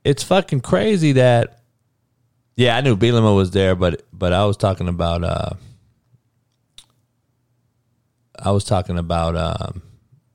it's 0.03 0.23
fucking 0.23 0.59
crazy 0.59 1.13
that 1.13 1.60
yeah, 2.55 2.77
I 2.77 2.81
knew 2.81 2.95
Bielema 2.95 3.35
was 3.35 3.51
there, 3.51 3.75
but 3.75 4.03
but 4.13 4.33
I 4.33 4.45
was 4.45 4.57
talking 4.57 4.87
about 4.87 5.23
uh 5.23 5.49
I 8.43 8.51
was 8.51 8.63
talking 8.63 8.97
about 8.97 9.35
um, 9.35 9.83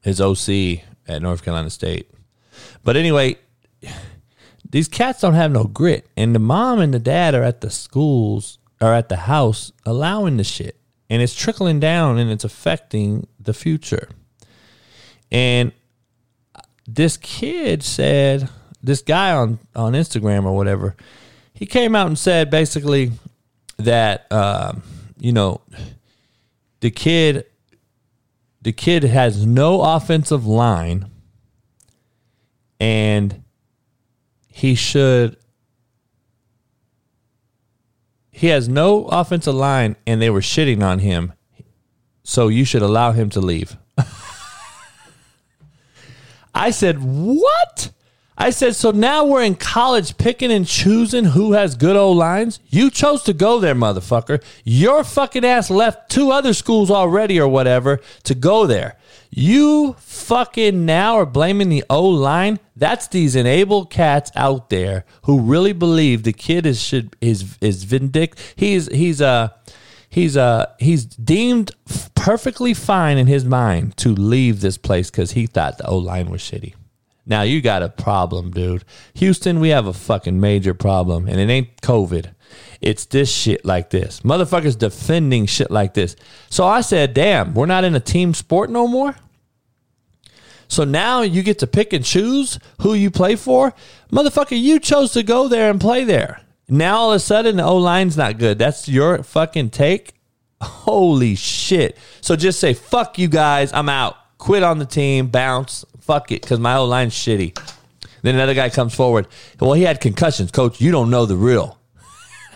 his 0.03 0.21
OC 0.21 0.85
at 1.09 1.23
North 1.23 1.45
Carolina 1.45 1.71
State. 1.71 2.09
But 2.85 2.97
anyway, 2.97 3.37
these 4.71 4.87
cats 4.87 5.21
don't 5.21 5.35
have 5.35 5.51
no 5.51 5.65
grit, 5.65 6.07
and 6.17 6.35
the 6.35 6.39
mom 6.39 6.79
and 6.79 6.95
the 6.95 7.01
dad 7.01 7.35
are 7.35 7.43
at 7.43 7.61
the 7.61 7.71
schools 7.71 8.59
or 8.81 8.93
at 8.93 9.09
the 9.09 9.17
house 9.17 9.73
allowing 9.85 10.37
the 10.37 10.45
shit, 10.45 10.79
and 11.11 11.21
it's 11.21 11.35
trickling 11.35 11.81
down 11.81 12.19
and 12.19 12.31
it's 12.31 12.45
affecting 12.45 13.27
the 13.41 13.55
future. 13.55 14.09
And 15.33 15.73
this 16.87 17.17
kid 17.17 17.83
said, 17.83 18.49
this 18.83 19.03
guy 19.03 19.33
on 19.33 19.59
on 19.75 19.95
Instagram 19.95 20.45
or 20.45 20.55
whatever, 20.55 20.95
he 21.57 21.67
came 21.67 21.97
out 21.97 22.07
and 22.07 22.19
said 22.19 22.51
basically 22.51 23.11
that 23.79 24.31
um, 24.31 24.83
you 25.19 25.33
know 25.33 25.61
the 26.81 26.91
kid 26.91 27.47
the 28.63 28.73
kid 28.73 29.03
has 29.05 29.45
no 29.45 29.81
offensive 29.81 30.47
line 30.47 31.11
and 32.79 33.43
he 34.49 34.75
should 34.75 35.37
he 38.31 38.49
has 38.49 38.69
no 38.69 39.07
offensive 39.07 39.55
line 39.55 39.97
and 40.07 40.21
they 40.21 40.29
were 40.29 40.41
shitting 40.41 40.83
on 40.83 40.99
him 40.99 41.33
so 42.23 42.49
you 42.49 42.65
should 42.65 42.83
allow 42.83 43.13
him 43.13 43.31
to 43.31 43.41
leave. 43.41 43.77
I 46.55 46.71
said 46.71 46.99
what 47.01 47.93
I 48.39 48.51
said, 48.51 48.77
so 48.77 48.91
now 48.91 49.25
we're 49.25 49.43
in 49.43 49.55
college 49.55 50.19
picking 50.19 50.53
and 50.53 50.67
choosing 50.67 51.25
who 51.25 51.53
has 51.53 51.75
good 51.75 51.97
old 51.97 52.19
lines. 52.19 52.61
You 52.69 52.91
chose 52.91 53.23
to 53.25 53.33
go 53.33 53.61
there, 53.61 53.75
motherfucker. 53.75 54.43
Your 54.63 55.05
fucking 55.05 55.45
ass 55.45 55.71
left 55.71 56.11
two 56.11 56.31
other 56.31 56.53
schools 56.53 56.91
already 56.91 57.41
or 57.41 57.49
whatever 57.49 58.01
to 58.25 58.35
go 58.35 58.67
there. 58.67 58.99
You 59.31 59.97
fucking 59.99 60.85
now 60.85 61.17
are 61.17 61.27
blaming 61.27 61.71
the 61.71 61.85
O 61.89 62.07
line. 62.07 62.61
That's 62.77 63.09
these 63.09 63.37
enabled 63.37 63.91
cats 63.91 64.31
out 64.37 64.69
there 64.69 65.05
who 65.23 65.41
really 65.41 65.73
believe 65.73 66.23
the 66.23 66.33
kid 66.33 66.67
is 66.67 66.81
should 66.81 67.17
is 67.21 67.57
is 67.61 67.85
vindic. 67.85 68.37
He's 68.55 68.87
he's 68.89 69.21
uh 69.21 69.49
he's 70.09 70.37
uh 70.37 70.67
he's 70.79 71.05
deemed 71.05 71.71
perfectly 72.15 72.75
fine 72.75 73.19
in 73.19 73.27
his 73.27 73.45
mind 73.45 73.97
to 73.99 74.11
leave 74.11 74.61
this 74.61 74.79
place 74.79 75.11
because 75.11 75.33
he 75.33 75.47
thought 75.47 75.79
the 75.79 75.87
O 75.87 75.97
line 75.97 76.31
was 76.31 76.41
shitty. 76.41 76.75
Now 77.27 77.43
you 77.43 77.61
got 77.61 77.83
a 77.83 77.89
problem, 77.89 78.53
dude. 78.53 78.85
Houston, 79.15 79.59
we 79.59 79.71
have 79.71 79.87
a 79.87 79.93
fucking 79.93 80.41
major 80.41 80.75
problem, 80.75 81.27
and 81.27 81.41
it 81.41 81.53
ain't 81.53 81.81
COVID. 81.83 82.33
It's 82.81 83.05
this 83.07 83.33
shit 83.33 83.65
like 83.65 83.91
this. 83.91 84.21
Motherfuckers 84.21 84.79
defending 84.79 85.47
shit 85.47 85.71
like 85.71 85.95
this. 85.95 86.15
So 86.51 86.65
I 86.65 86.83
said, 86.83 87.15
damn, 87.15 87.55
we're 87.55 87.67
not 87.67 87.85
in 87.85 87.95
a 87.97 88.01
team 88.01 88.33
sport 88.33 88.71
no 88.71 88.87
more. 88.87 89.17
So 90.69 90.85
now 90.85 91.23
you 91.23 91.43
get 91.43 91.59
to 91.61 91.67
pick 91.67 91.93
and 91.93 92.05
choose 92.05 92.59
who 92.81 92.95
you 92.95 93.11
play 93.11 93.37
for. 93.37 93.75
Motherfucker, 94.13 94.61
you 94.61 94.79
chose 94.79 95.13
to 95.13 95.23
go 95.23 95.49
there 95.49 95.71
and 95.71 95.81
play 95.81 96.05
there. 96.05 96.41
Now 96.69 96.97
all 96.97 97.13
of 97.13 97.17
a 97.17 97.21
sudden 97.21 97.57
the 97.57 97.65
O 97.65 97.77
line's 97.77 98.17
not 98.17 98.39
good. 98.39 98.59
That's 98.59 98.89
your 98.89 99.23
fucking 99.23 99.71
take. 99.71 100.15
Holy 100.61 101.35
shit. 101.35 101.97
So 102.21 102.35
just 102.35 102.59
say, 102.59 102.75
fuck 102.75 103.19
you 103.19 103.29
guys, 103.29 103.73
I'm 103.73 103.89
out. 103.89 104.17
Quit 104.39 104.63
on 104.63 104.79
the 104.79 104.87
team, 104.87 105.29
bounce, 105.29 105.85
fuck 106.07 106.31
it, 106.31 106.43
because 106.43 106.61
my 106.61 106.77
old 106.77 106.89
line's 106.89 107.15
shitty. 107.15 107.59
Then 108.23 108.35
another 108.35 108.55
guy 108.55 108.71
comes 108.71 108.95
forward. 108.95 109.27
Well, 109.61 109.73
he 109.73 109.83
had 109.83 110.01
concussions, 110.01 110.51
coach. 110.51 110.81
You 110.81 110.91
don't 110.91 111.11
know 111.11 111.27
the 111.27 111.37
real. 111.37 111.79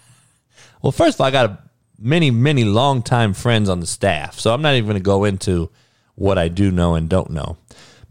well, 0.83 0.93
first 0.93 1.17
of 1.17 1.21
all, 1.21 1.27
I 1.27 1.31
got 1.31 1.51
a, 1.51 1.59
many, 1.99 2.31
many 2.31 2.65
longtime 2.65 3.35
friends 3.35 3.69
on 3.69 3.81
the 3.81 3.87
staff, 3.87 4.39
so 4.39 4.55
I'm 4.55 4.63
not 4.63 4.75
even 4.75 4.87
going 4.87 4.97
to 4.97 5.03
go 5.03 5.25
into 5.25 5.71
what 6.15 6.39
I 6.39 6.49
do 6.49 6.71
know 6.71 6.95
and 6.95 7.09
don't 7.09 7.31
know. 7.31 7.57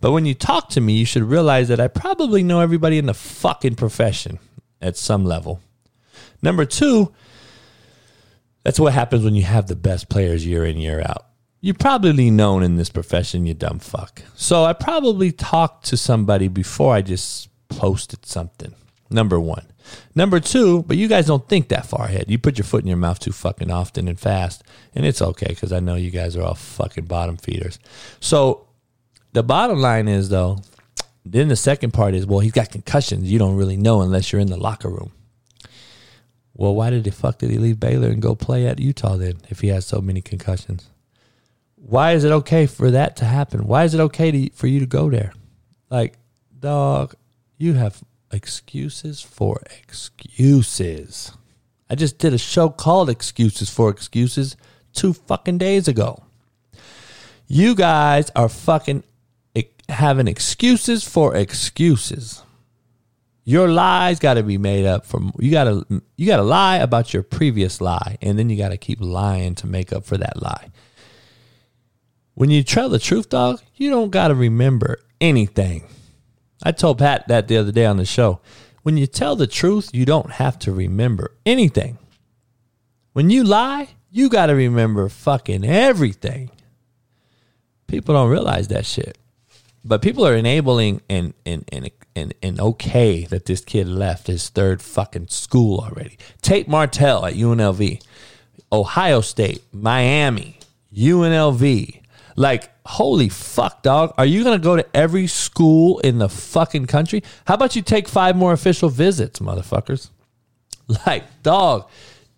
But 0.02 0.12
when 0.12 0.26
you 0.26 0.34
talk 0.34 0.70
to 0.70 0.82
me, 0.82 0.94
you 0.94 1.06
should 1.06 1.24
realize 1.24 1.68
that 1.70 1.80
I 1.80 1.88
probably 1.88 2.44
know 2.44 2.60
everybody 2.62 2.98
in 2.98 3.06
the 3.06 3.14
fucking 3.14 3.76
profession 3.76 4.40
at 4.82 4.96
some 4.96 5.26
level. 5.26 5.62
Number 6.42 6.66
two, 6.66 7.14
that's 8.64 8.80
what 8.80 8.94
happens 8.94 9.24
when 9.24 9.36
you 9.36 9.44
have 9.44 9.68
the 9.68 9.76
best 9.76 10.10
players 10.10 10.46
year 10.46 10.66
in, 10.66 10.78
year 10.78 11.02
out 11.02 11.29
you're 11.62 11.76
probably 11.76 12.32
known 12.32 12.64
in 12.64 12.78
this 12.78 12.90
profession, 12.90 13.46
you 13.46 13.54
dumb 13.54 13.80
fuck. 13.80 14.22
So 14.36 14.64
I 14.64 14.74
probably 14.74 15.32
talked 15.32 15.86
to 15.88 15.98
somebody 15.98 16.48
before 16.48 16.94
I 16.94 17.02
just 17.02 17.50
posted 17.68 18.26
something. 18.26 18.74
Number 19.10 19.40
one. 19.40 19.66
Number 20.14 20.40
two, 20.40 20.84
but 20.84 20.98
you 20.98 21.08
guys 21.08 21.26
don't 21.26 21.48
think 21.48 21.70
that 21.70 21.86
far 21.86 22.06
ahead. 22.06 22.26
You 22.28 22.38
put 22.38 22.58
your 22.58 22.66
foot 22.66 22.84
in 22.84 22.88
your 22.88 22.98
mouth 22.98 23.20
too 23.20 23.32
fucking 23.32 23.72
often 23.72 24.08
and 24.08 24.20
fast, 24.20 24.64
and 24.94 25.06
it's 25.06 25.22
okay 25.22 25.48
because 25.50 25.72
I 25.72 25.80
know 25.80 25.96
you 25.96 26.12
guys 26.12 26.36
are 26.36 26.44
all 26.44 26.54
fucking 26.54 27.06
bottom 27.06 27.38
feeders. 27.38 27.80
So 28.20 28.68
the 29.34 29.42
bottom 29.42 29.80
line 29.80 30.08
is 30.08 30.30
though, 30.30 30.60
then 31.26 31.48
the 31.48 31.56
second 31.56 31.92
part 31.92 32.14
is, 32.14 32.26
well, 32.26 32.40
he's 32.40 32.52
got 32.52 32.72
concussions. 32.72 33.32
You 33.32 33.40
don't 33.40 33.56
really 33.56 33.78
know 33.78 34.02
unless 34.02 34.32
you're 34.32 34.42
in 34.42 34.50
the 34.50 34.58
locker 34.58 34.90
room. 34.90 35.12
Well, 36.54 36.76
why 36.76 36.90
did 36.90 37.04
the 37.04 37.12
fuck 37.12 37.40
did 37.40 37.50
he 37.50 37.58
leave 37.58 37.80
Baylor 37.80 38.10
and 38.10 38.22
go 38.22 38.36
play 38.36 38.68
at 38.68 38.80
Utah 38.80 39.16
then 39.16 39.38
if 39.50 39.62
he 39.62 39.70
has 39.70 39.86
so 39.86 40.02
many 40.02 40.22
concussions? 40.22 40.90
Why 41.82 42.14
is 42.14 42.24
it 42.24 42.32
okay 42.32 42.66
for 42.66 42.92
that 42.92 43.18
to 43.18 43.26
happen? 43.26 43.66
Why 43.66 43.84
is 43.84 43.94
it 43.94 44.00
okay 44.00 44.32
to, 44.32 44.50
for 44.52 44.68
you 44.68 44.80
to 44.80 44.86
go 44.86 45.10
there? 45.10 45.34
Like, 45.90 46.18
dog, 46.60 47.16
you 47.58 47.74
have 47.74 48.04
excuses 48.32 49.22
for 49.22 49.62
excuses. 49.66 51.32
I 51.90 51.96
just 51.96 52.20
did 52.20 52.34
a 52.34 52.38
show 52.38 52.70
called 52.70 53.10
Excuses 53.10 53.70
for 53.70 53.90
Excuses 53.90 54.56
two 54.94 55.14
fucking 55.14 55.58
days 55.58 55.88
ago. 55.88 56.24
You 57.48 57.74
guys 57.74 58.30
are 58.36 58.50
fucking 58.50 59.04
having 59.90 60.28
excuses 60.28 61.04
for 61.04 61.36
excuses. 61.36 62.44
Your 63.44 63.68
lies 63.68 64.20
got 64.20 64.36
to 64.36 64.44
be 64.44 64.60
made 64.60 64.86
up 64.86 65.06
from 65.06 65.34
you 65.40 65.50
got 65.50 65.64
to 65.64 66.04
you 66.16 66.28
got 66.28 66.38
to 66.38 66.44
lie 66.44 66.78
about 66.78 67.14
your 67.14 67.24
previous 67.24 67.82
lie 67.82 68.18
and 68.22 68.38
then 68.38 68.50
you 68.50 68.58
got 68.58 68.70
to 68.70 68.78
keep 68.78 69.02
lying 69.02 69.56
to 69.56 69.66
make 69.68 69.92
up 69.92 70.06
for 70.06 70.18
that 70.18 70.40
lie. 70.42 70.70
When 72.40 72.50
you 72.50 72.64
tell 72.64 72.88
the 72.88 73.00
truth, 73.00 73.28
dog, 73.28 73.60
you 73.76 73.90
don't 73.90 74.12
got 74.12 74.30
to 74.30 74.34
remember 74.34 75.02
anything. 75.20 75.84
I 76.64 76.72
told 76.72 77.00
Pat 77.00 77.28
that 77.28 77.50
the 77.50 77.58
other 77.58 77.74
day 77.74 77.86
on 77.86 77.98
the 77.98 78.06
show. 78.06 78.40
When 78.82 78.96
you 78.96 79.08
tell 79.08 79.36
the 79.36 79.46
truth, 79.46 79.90
you 79.92 80.06
don't 80.06 80.32
have 80.32 80.58
to 80.60 80.72
remember 80.72 81.36
anything. 81.46 81.98
When 83.12 83.30
you 83.30 83.44
lie, 83.44 83.90
you 84.10 84.30
got 84.30 84.46
to 84.46 84.54
remember 84.54 85.10
fucking 85.10 85.66
everything. 85.66 86.50
People 87.88 88.16
don't 88.16 88.30
realize 88.30 88.70
that 88.70 88.86
shit. 88.86 89.18
But 89.84 90.02
people 90.02 90.26
are 90.26 90.36
enabling 90.38 91.02
and 91.10 91.34
and 91.46 91.66
and 91.74 91.92
and, 92.16 92.34
and 92.42 92.58
okay 92.62 93.26
that 93.26 93.48
this 93.48 93.60
kid 93.60 93.90
left 93.90 94.28
his 94.28 94.48
third 94.48 94.82
fucking 94.82 95.28
school 95.28 95.82
already. 95.82 96.18
Tate 96.42 96.70
Martell 96.70 97.26
at 97.26 97.34
UNLV, 97.34 98.02
Ohio 98.72 99.20
State, 99.20 99.62
Miami, 99.74 100.58
UNLV. 100.96 102.00
Like, 102.40 102.70
holy 102.86 103.28
fuck, 103.28 103.84
dog. 103.84 104.14
Are 104.18 104.26
you 104.26 104.46
going 104.46 104.58
to 104.58 104.64
go 104.64 104.78
to 104.78 104.86
every 104.96 105.28
school 105.28 106.00
in 106.00 106.20
the 106.20 106.30
fucking 106.30 106.86
country? 106.86 107.22
How 107.46 107.56
about 107.56 107.76
you 107.76 107.82
take 107.82 108.08
five 108.08 108.38
more 108.38 108.54
official 108.54 108.88
visits, 108.88 109.40
motherfuckers? 109.40 110.10
Like, 111.06 111.44
dog, 111.44 111.88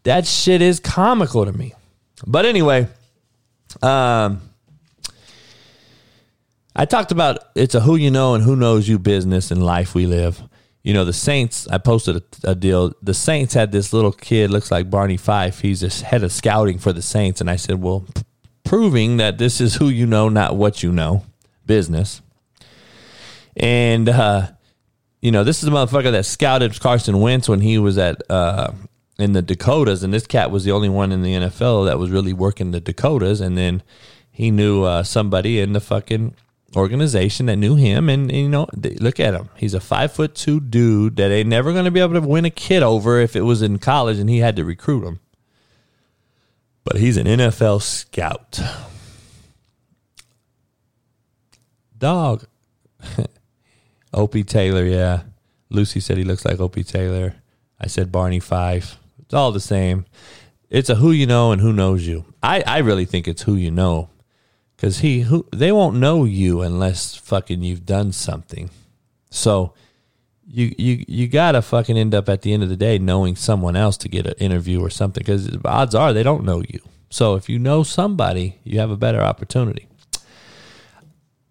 that 0.04 0.28
shit 0.28 0.62
is 0.62 0.82
comical 0.82 1.46
to 1.46 1.54
me. 1.54 1.74
But 2.28 2.46
anyway, 2.46 2.90
um, 3.82 4.42
I 6.76 6.84
talked 6.84 7.14
about 7.14 7.38
it's 7.56 7.76
a 7.76 7.80
who 7.80 7.96
you 7.96 8.12
know 8.12 8.36
and 8.36 8.44
who 8.44 8.58
knows 8.58 8.90
you 8.90 9.00
business 9.00 9.52
and 9.52 9.64
life 9.64 9.96
we 9.96 10.06
live. 10.06 10.44
You 10.84 10.94
know, 10.94 11.06
the 11.06 11.14
Saints, 11.14 11.66
I 11.70 11.78
posted 11.78 12.18
a, 12.18 12.52
a, 12.52 12.56
deal. 12.56 12.92
The 13.02 13.14
Saints 13.14 13.54
had 13.54 13.72
this 13.72 13.94
little 13.94 14.12
kid, 14.12 14.52
looks 14.52 14.70
like 14.70 14.90
Barney 14.90 15.16
Fife. 15.16 15.62
He's 15.62 15.80
just 15.80 16.02
head 16.02 16.22
of 16.22 16.34
scouting 16.34 16.78
for 16.78 16.92
the 16.92 17.02
Saints. 17.02 17.40
And 17.40 17.50
I 17.50 17.56
said, 17.56 17.82
well, 17.82 18.06
proving 18.72 19.18
that 19.18 19.38
this 19.38 19.60
is 19.60 19.76
who 19.76 19.90
you 19.90 20.08
know, 20.08 20.30
not 20.30 20.56
what 20.56 20.82
you 20.82 20.94
know 20.94 21.26
business. 21.66 22.22
And, 23.58 24.08
uh, 24.08 24.48
you 25.22 25.30
know, 25.30 25.44
this 25.44 25.62
is 25.62 25.68
a 25.68 25.72
motherfucker 25.74 26.14
that 26.14 26.26
scouted 26.26 26.80
Carson 26.80 27.20
Wentz 27.20 27.50
when 27.50 27.60
he 27.60 27.78
was 27.78 27.98
at 27.98 28.22
uh, 28.32 28.72
in 29.20 29.34
the 29.34 29.42
Dakotas, 29.42 30.04
and 30.04 30.14
this 30.14 30.26
cat 30.26 30.52
was 30.52 30.64
the 30.64 30.72
only 30.72 30.88
one 30.88 31.12
in 31.12 31.22
the 31.22 31.34
NFL 31.34 31.86
that 31.88 32.00
was 32.00 32.12
really 32.12 32.32
working 32.32 32.72
the 32.72 32.80
Dakotas. 32.80 33.42
And 33.42 33.58
then 33.58 33.84
he 34.32 34.52
knew 34.52 34.86
uh, 34.86 35.04
somebody 35.04 35.60
in 35.60 35.74
the 35.74 35.82
fucking 35.82 36.34
organization 36.74 37.48
that 37.48 37.58
knew 37.58 37.76
him, 37.76 38.08
and, 38.08 38.32
and 38.32 38.40
you 38.40 38.48
know, 38.48 38.68
they, 38.74 38.92
look 38.92 39.20
at 39.20 39.34
him. 39.34 39.50
He's 39.58 39.74
a 39.74 39.82
five 39.82 40.14
foot 40.14 40.34
two 40.34 40.62
dude 40.62 41.18
that 41.18 41.30
ain't 41.30 41.50
never 41.50 41.74
going 41.74 41.84
to 41.84 41.92
be 41.92 42.00
able 42.00 42.14
to 42.14 42.22
win 42.22 42.46
a 42.46 42.50
kid 42.50 42.84
over 42.84 43.20
if 43.20 43.36
it 43.36 43.42
was 43.42 43.62
in 43.62 43.80
college, 43.80 44.18
and 44.18 44.30
he 44.30 44.38
had 44.38 44.56
to 44.56 44.64
recruit 44.64 45.06
him. 45.06 45.20
But 46.84 46.98
he's 46.98 47.18
an 47.18 47.28
NFL 47.28 47.82
scout. 47.82 48.60
Dog. 51.98 52.46
Opie 54.14 54.44
Taylor, 54.44 54.84
yeah. 54.86 55.22
Lucy 55.70 56.00
said 56.00 56.18
he 56.18 56.24
looks 56.24 56.44
like 56.44 56.60
Opie 56.60 56.84
Taylor. 56.84 57.36
I 57.80 57.88
said 57.88 58.12
Barney 58.12 58.40
Fife. 58.40 58.98
It's 59.20 59.34
all 59.34 59.52
the 59.52 59.60
same. 59.60 60.06
It's 60.70 60.90
a 60.90 60.96
who 60.96 61.12
you 61.12 61.26
know 61.26 61.52
and 61.52 61.62
who 61.62 61.72
knows 61.72 62.06
you. 62.08 62.26
I, 62.42 62.62
I 62.66 62.80
really 62.80 63.06
think 63.06 63.28
it's 63.28 63.44
who 63.44 63.56
you 63.56 63.72
know. 63.72 64.10
Cause 64.78 65.00
he 65.00 65.22
who 65.22 65.46
they 65.54 65.72
won't 65.72 65.98
know 65.98 66.26
you 66.26 66.62
unless 66.62 67.16
fucking 67.16 67.62
you've 67.62 67.86
done 67.86 68.12
something. 68.12 68.72
So 69.30 69.76
you 70.54 70.76
you 70.78 71.06
you 71.08 71.28
gotta 71.28 71.62
fucking 71.62 71.98
end 71.98 72.14
up 72.14 72.28
at 72.28 72.42
the 72.42 72.54
end 72.54 72.62
of 72.62 72.70
the 72.70 72.76
day 72.76 73.00
knowing 73.00 73.36
someone 73.36 73.76
else 73.76 73.96
to 73.98 74.10
get 74.10 74.28
an 74.28 74.34
interview 74.38 74.82
or 74.82 74.90
something. 74.90 75.22
Because 75.22 75.50
odds 75.64 75.96
are 75.96 76.12
they 76.12 76.24
don't 76.24 76.44
know 76.44 76.62
you. 76.68 76.80
So 77.10 77.36
if 77.36 77.50
you 77.50 77.58
know 77.58 77.84
somebody, 77.84 78.60
you 78.64 78.80
have 78.80 78.92
a 78.92 78.98
better 78.98 79.22
opportunity. 79.22 79.88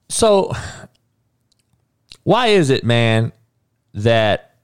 So 0.09 0.53
why 2.25 2.49
is 2.49 2.71
it, 2.71 2.85
man, 2.85 3.33
that 3.95 4.57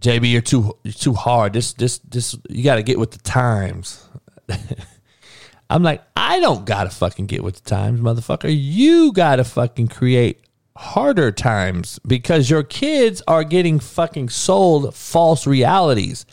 JB 0.00 0.30
you're 0.30 0.42
too 0.42 0.76
you're 0.84 0.92
too 0.92 1.14
hard. 1.14 1.54
This 1.54 1.72
this 1.72 1.98
this 1.98 2.36
you 2.50 2.62
got 2.62 2.76
to 2.76 2.82
get 2.82 2.98
with 2.98 3.12
the 3.12 3.18
times. 3.18 4.06
I'm 5.70 5.82
like, 5.82 6.02
I 6.14 6.38
don't 6.40 6.64
gotta 6.64 6.90
fucking 6.90 7.26
get 7.26 7.42
with 7.42 7.56
the 7.56 7.68
times, 7.68 8.00
motherfucker. 8.00 8.54
You 8.54 9.12
gotta 9.12 9.44
fucking 9.44 9.88
create 9.88 10.45
harder 10.76 11.32
times 11.32 11.98
because 12.06 12.50
your 12.50 12.62
kids 12.62 13.22
are 13.26 13.44
getting 13.44 13.78
fucking 13.78 14.28
sold 14.28 14.94
false 14.94 15.46
realities. 15.46 16.26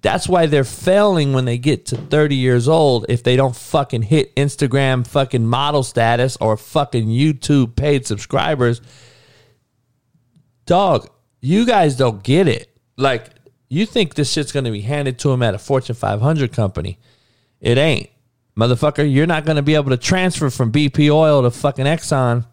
That's 0.00 0.28
why 0.28 0.46
they're 0.46 0.62
failing 0.64 1.32
when 1.32 1.44
they 1.44 1.58
get 1.58 1.86
to 1.86 1.96
30 1.96 2.36
years 2.36 2.68
old 2.68 3.06
if 3.08 3.22
they 3.22 3.34
don't 3.34 3.56
fucking 3.56 4.02
hit 4.02 4.34
Instagram 4.36 5.06
fucking 5.06 5.46
model 5.46 5.82
status 5.82 6.36
or 6.40 6.56
fucking 6.56 7.08
YouTube 7.08 7.74
paid 7.74 8.06
subscribers. 8.06 8.80
Dog, 10.66 11.08
you 11.40 11.66
guys 11.66 11.96
don't 11.96 12.22
get 12.22 12.46
it. 12.46 12.68
Like, 12.96 13.30
you 13.68 13.86
think 13.86 14.14
this 14.14 14.30
shit's 14.30 14.52
gonna 14.52 14.70
be 14.70 14.82
handed 14.82 15.18
to 15.20 15.28
them 15.28 15.42
at 15.42 15.54
a 15.54 15.58
Fortune 15.58 15.96
500 15.96 16.52
company. 16.52 16.98
It 17.60 17.78
ain't. 17.78 18.10
Motherfucker, 18.58 19.10
you're 19.10 19.26
not 19.26 19.44
going 19.44 19.56
to 19.56 19.62
be 19.62 19.76
able 19.76 19.90
to 19.90 19.96
transfer 19.96 20.50
from 20.50 20.72
BP 20.72 21.10
oil 21.12 21.42
to 21.42 21.50
fucking 21.50 21.84
Exxon. 21.84 22.44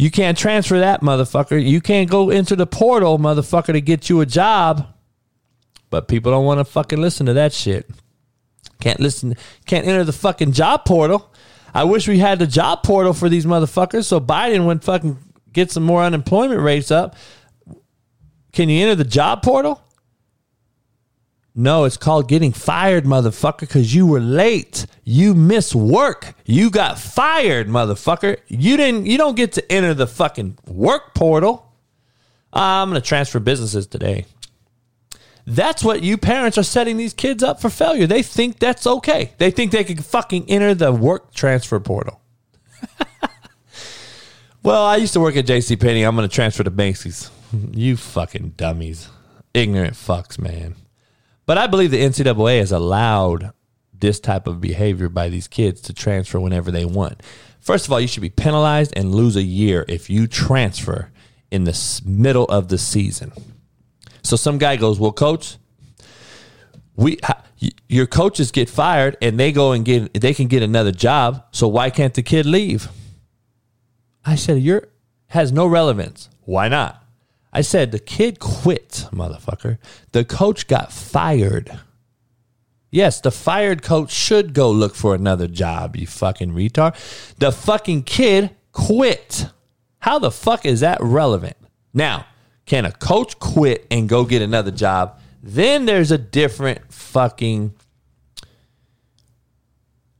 You 0.00 0.10
can't 0.10 0.38
transfer 0.38 0.78
that, 0.78 1.02
motherfucker. 1.02 1.62
You 1.62 1.82
can't 1.82 2.08
go 2.08 2.30
into 2.30 2.56
the 2.56 2.66
portal, 2.66 3.18
motherfucker, 3.18 3.74
to 3.74 3.82
get 3.82 4.08
you 4.08 4.22
a 4.22 4.26
job. 4.26 4.86
But 5.90 6.08
people 6.08 6.32
don't 6.32 6.46
want 6.46 6.58
to 6.58 6.64
fucking 6.64 6.98
listen 6.98 7.26
to 7.26 7.34
that 7.34 7.52
shit. 7.52 7.86
Can't 8.80 8.98
listen, 8.98 9.36
can't 9.66 9.86
enter 9.86 10.02
the 10.04 10.14
fucking 10.14 10.52
job 10.52 10.86
portal. 10.86 11.30
I 11.74 11.84
wish 11.84 12.08
we 12.08 12.18
had 12.18 12.38
the 12.38 12.46
job 12.46 12.82
portal 12.82 13.12
for 13.12 13.28
these 13.28 13.44
motherfuckers 13.44 14.06
so 14.06 14.18
Biden 14.18 14.64
would 14.64 14.82
fucking 14.82 15.18
get 15.52 15.70
some 15.70 15.82
more 15.82 16.02
unemployment 16.02 16.62
rates 16.62 16.90
up. 16.90 17.14
Can 18.54 18.70
you 18.70 18.82
enter 18.82 18.94
the 18.94 19.04
job 19.04 19.42
portal? 19.42 19.82
No, 21.54 21.84
it's 21.84 21.96
called 21.96 22.28
getting 22.28 22.52
fired, 22.52 23.04
motherfucker, 23.04 23.60
because 23.60 23.94
you 23.94 24.06
were 24.06 24.20
late. 24.20 24.86
You 25.04 25.34
missed 25.34 25.74
work. 25.74 26.34
You 26.44 26.70
got 26.70 26.98
fired, 26.98 27.68
motherfucker. 27.68 28.38
You 28.46 28.76
didn't 28.76 29.06
you 29.06 29.18
don't 29.18 29.34
get 29.34 29.52
to 29.52 29.72
enter 29.72 29.92
the 29.92 30.06
fucking 30.06 30.58
work 30.66 31.14
portal. 31.14 31.66
I'm 32.52 32.88
gonna 32.88 33.00
transfer 33.00 33.40
businesses 33.40 33.86
today. 33.86 34.26
That's 35.46 35.82
what 35.82 36.02
you 36.02 36.16
parents 36.16 36.56
are 36.58 36.62
setting 36.62 36.96
these 36.96 37.12
kids 37.14 37.42
up 37.42 37.60
for 37.60 37.70
failure. 37.70 38.06
They 38.06 38.22
think 38.22 38.60
that's 38.60 38.86
okay. 38.86 39.32
They 39.38 39.50
think 39.50 39.72
they 39.72 39.84
can 39.84 39.98
fucking 39.98 40.48
enter 40.48 40.74
the 40.74 40.92
work 40.92 41.34
transfer 41.34 41.80
portal. 41.80 42.20
well, 44.62 44.84
I 44.84 44.96
used 44.96 45.14
to 45.14 45.20
work 45.20 45.36
at 45.36 45.46
JC 45.46 45.80
Penney. 45.80 46.04
I'm 46.04 46.14
gonna 46.14 46.28
transfer 46.28 46.62
to 46.62 46.70
Macy's. 46.70 47.30
You 47.72 47.96
fucking 47.96 48.50
dummies. 48.56 49.08
Ignorant 49.52 49.94
fucks, 49.94 50.38
man. 50.38 50.76
But 51.50 51.58
I 51.58 51.66
believe 51.66 51.90
the 51.90 52.00
NCAA 52.00 52.60
has 52.60 52.70
allowed 52.70 53.50
this 53.92 54.20
type 54.20 54.46
of 54.46 54.60
behavior 54.60 55.08
by 55.08 55.28
these 55.28 55.48
kids 55.48 55.80
to 55.80 55.92
transfer 55.92 56.38
whenever 56.38 56.70
they 56.70 56.84
want. 56.84 57.24
First 57.58 57.86
of 57.86 57.92
all, 57.92 58.00
you 58.00 58.06
should 58.06 58.20
be 58.20 58.30
penalized 58.30 58.92
and 58.94 59.12
lose 59.12 59.34
a 59.34 59.42
year 59.42 59.84
if 59.88 60.08
you 60.08 60.28
transfer 60.28 61.10
in 61.50 61.64
the 61.64 62.02
middle 62.06 62.44
of 62.44 62.68
the 62.68 62.78
season. 62.78 63.32
So 64.22 64.36
some 64.36 64.58
guy 64.58 64.76
goes, 64.76 65.00
"Well, 65.00 65.10
coach, 65.10 65.56
we 66.94 67.18
your 67.88 68.06
coaches 68.06 68.52
get 68.52 68.70
fired 68.70 69.16
and 69.20 69.36
they 69.36 69.50
go 69.50 69.72
and 69.72 69.84
get 69.84 70.14
they 70.14 70.34
can 70.34 70.46
get 70.46 70.62
another 70.62 70.92
job. 70.92 71.42
So 71.50 71.66
why 71.66 71.90
can't 71.90 72.14
the 72.14 72.22
kid 72.22 72.46
leave?" 72.46 72.88
I 74.24 74.36
said, 74.36 74.62
"You're 74.62 74.86
has 75.30 75.50
no 75.50 75.66
relevance. 75.66 76.28
Why 76.44 76.68
not?" 76.68 77.04
I 77.52 77.62
said 77.62 77.90
the 77.90 77.98
kid 77.98 78.38
quit, 78.38 79.06
motherfucker. 79.12 79.78
The 80.12 80.24
coach 80.24 80.66
got 80.66 80.92
fired. 80.92 81.80
Yes, 82.90 83.20
the 83.20 83.30
fired 83.30 83.82
coach 83.82 84.10
should 84.10 84.52
go 84.52 84.70
look 84.70 84.94
for 84.94 85.14
another 85.14 85.46
job, 85.46 85.96
you 85.96 86.06
fucking 86.06 86.52
retard. 86.52 86.94
The 87.36 87.52
fucking 87.52 88.04
kid 88.04 88.50
quit. 88.72 89.46
How 90.00 90.18
the 90.18 90.30
fuck 90.30 90.66
is 90.66 90.80
that 90.80 90.98
relevant? 91.00 91.56
Now, 91.92 92.26
can 92.66 92.84
a 92.84 92.92
coach 92.92 93.38
quit 93.38 93.86
and 93.90 94.08
go 94.08 94.24
get 94.24 94.42
another 94.42 94.70
job? 94.70 95.20
Then 95.42 95.86
there's 95.86 96.10
a 96.10 96.18
different 96.18 96.92
fucking 96.92 97.74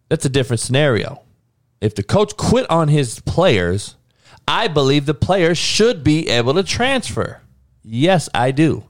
that's 0.09 0.25
a 0.25 0.29
different 0.29 0.61
scenario. 0.61 1.23
If 1.81 1.95
the 1.95 2.03
coach 2.03 2.37
quit 2.37 2.69
on 2.69 2.89
his 2.89 3.21
players, 3.21 3.95
I 4.47 4.69
believe 4.69 5.07
the 5.07 5.15
players 5.15 5.59
should 5.59 6.03
be 6.03 6.29
able 6.29 6.55
to 6.55 6.63
transfer. 6.63 7.41
Yes, 7.83 8.29
I 8.35 8.51
do. 8.51 8.85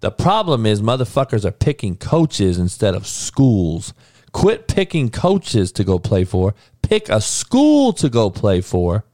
The 0.00 0.10
problem 0.10 0.66
is 0.66 0.82
motherfuckers 0.82 1.44
are 1.44 1.52
picking 1.52 1.96
coaches 1.96 2.58
instead 2.58 2.94
of 2.94 3.06
schools. 3.06 3.94
Quit 4.32 4.66
picking 4.66 5.10
coaches 5.10 5.70
to 5.72 5.84
go 5.84 5.98
play 5.98 6.24
for. 6.24 6.54
Pick 6.82 7.08
a 7.08 7.20
school 7.20 7.92
to 7.94 8.08
go 8.08 8.30
play 8.30 8.60
for. 8.60 9.04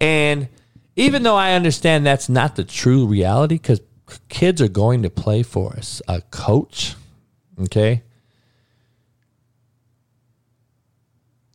And 0.00 0.48
even 0.94 1.22
though 1.22 1.36
I 1.36 1.52
understand 1.52 2.06
that's 2.06 2.28
not 2.28 2.56
the 2.56 2.64
true 2.64 3.06
reality, 3.06 3.56
because 3.56 3.80
kids 4.28 4.62
are 4.62 4.68
going 4.68 5.02
to 5.02 5.10
play 5.10 5.42
for 5.42 5.74
us, 5.74 6.00
a 6.08 6.22
coach, 6.22 6.94
okay? 7.60 8.02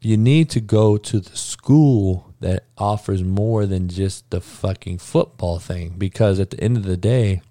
You 0.01 0.17
need 0.17 0.49
to 0.51 0.59
go 0.59 0.97
to 0.97 1.19
the 1.19 1.35
school 1.35 2.30
that 2.41 2.65
offers 2.77 3.23
more 3.23 3.65
than 3.65 3.87
just 3.87 4.29
the 4.29 4.41
fucking 4.41 4.97
football 4.97 5.59
thing 5.59 5.95
because 5.97 6.39
at 6.39 6.49
the 6.49 6.59
end 6.59 6.77
of 6.77 6.83
the 6.83 6.97
day 6.97 7.41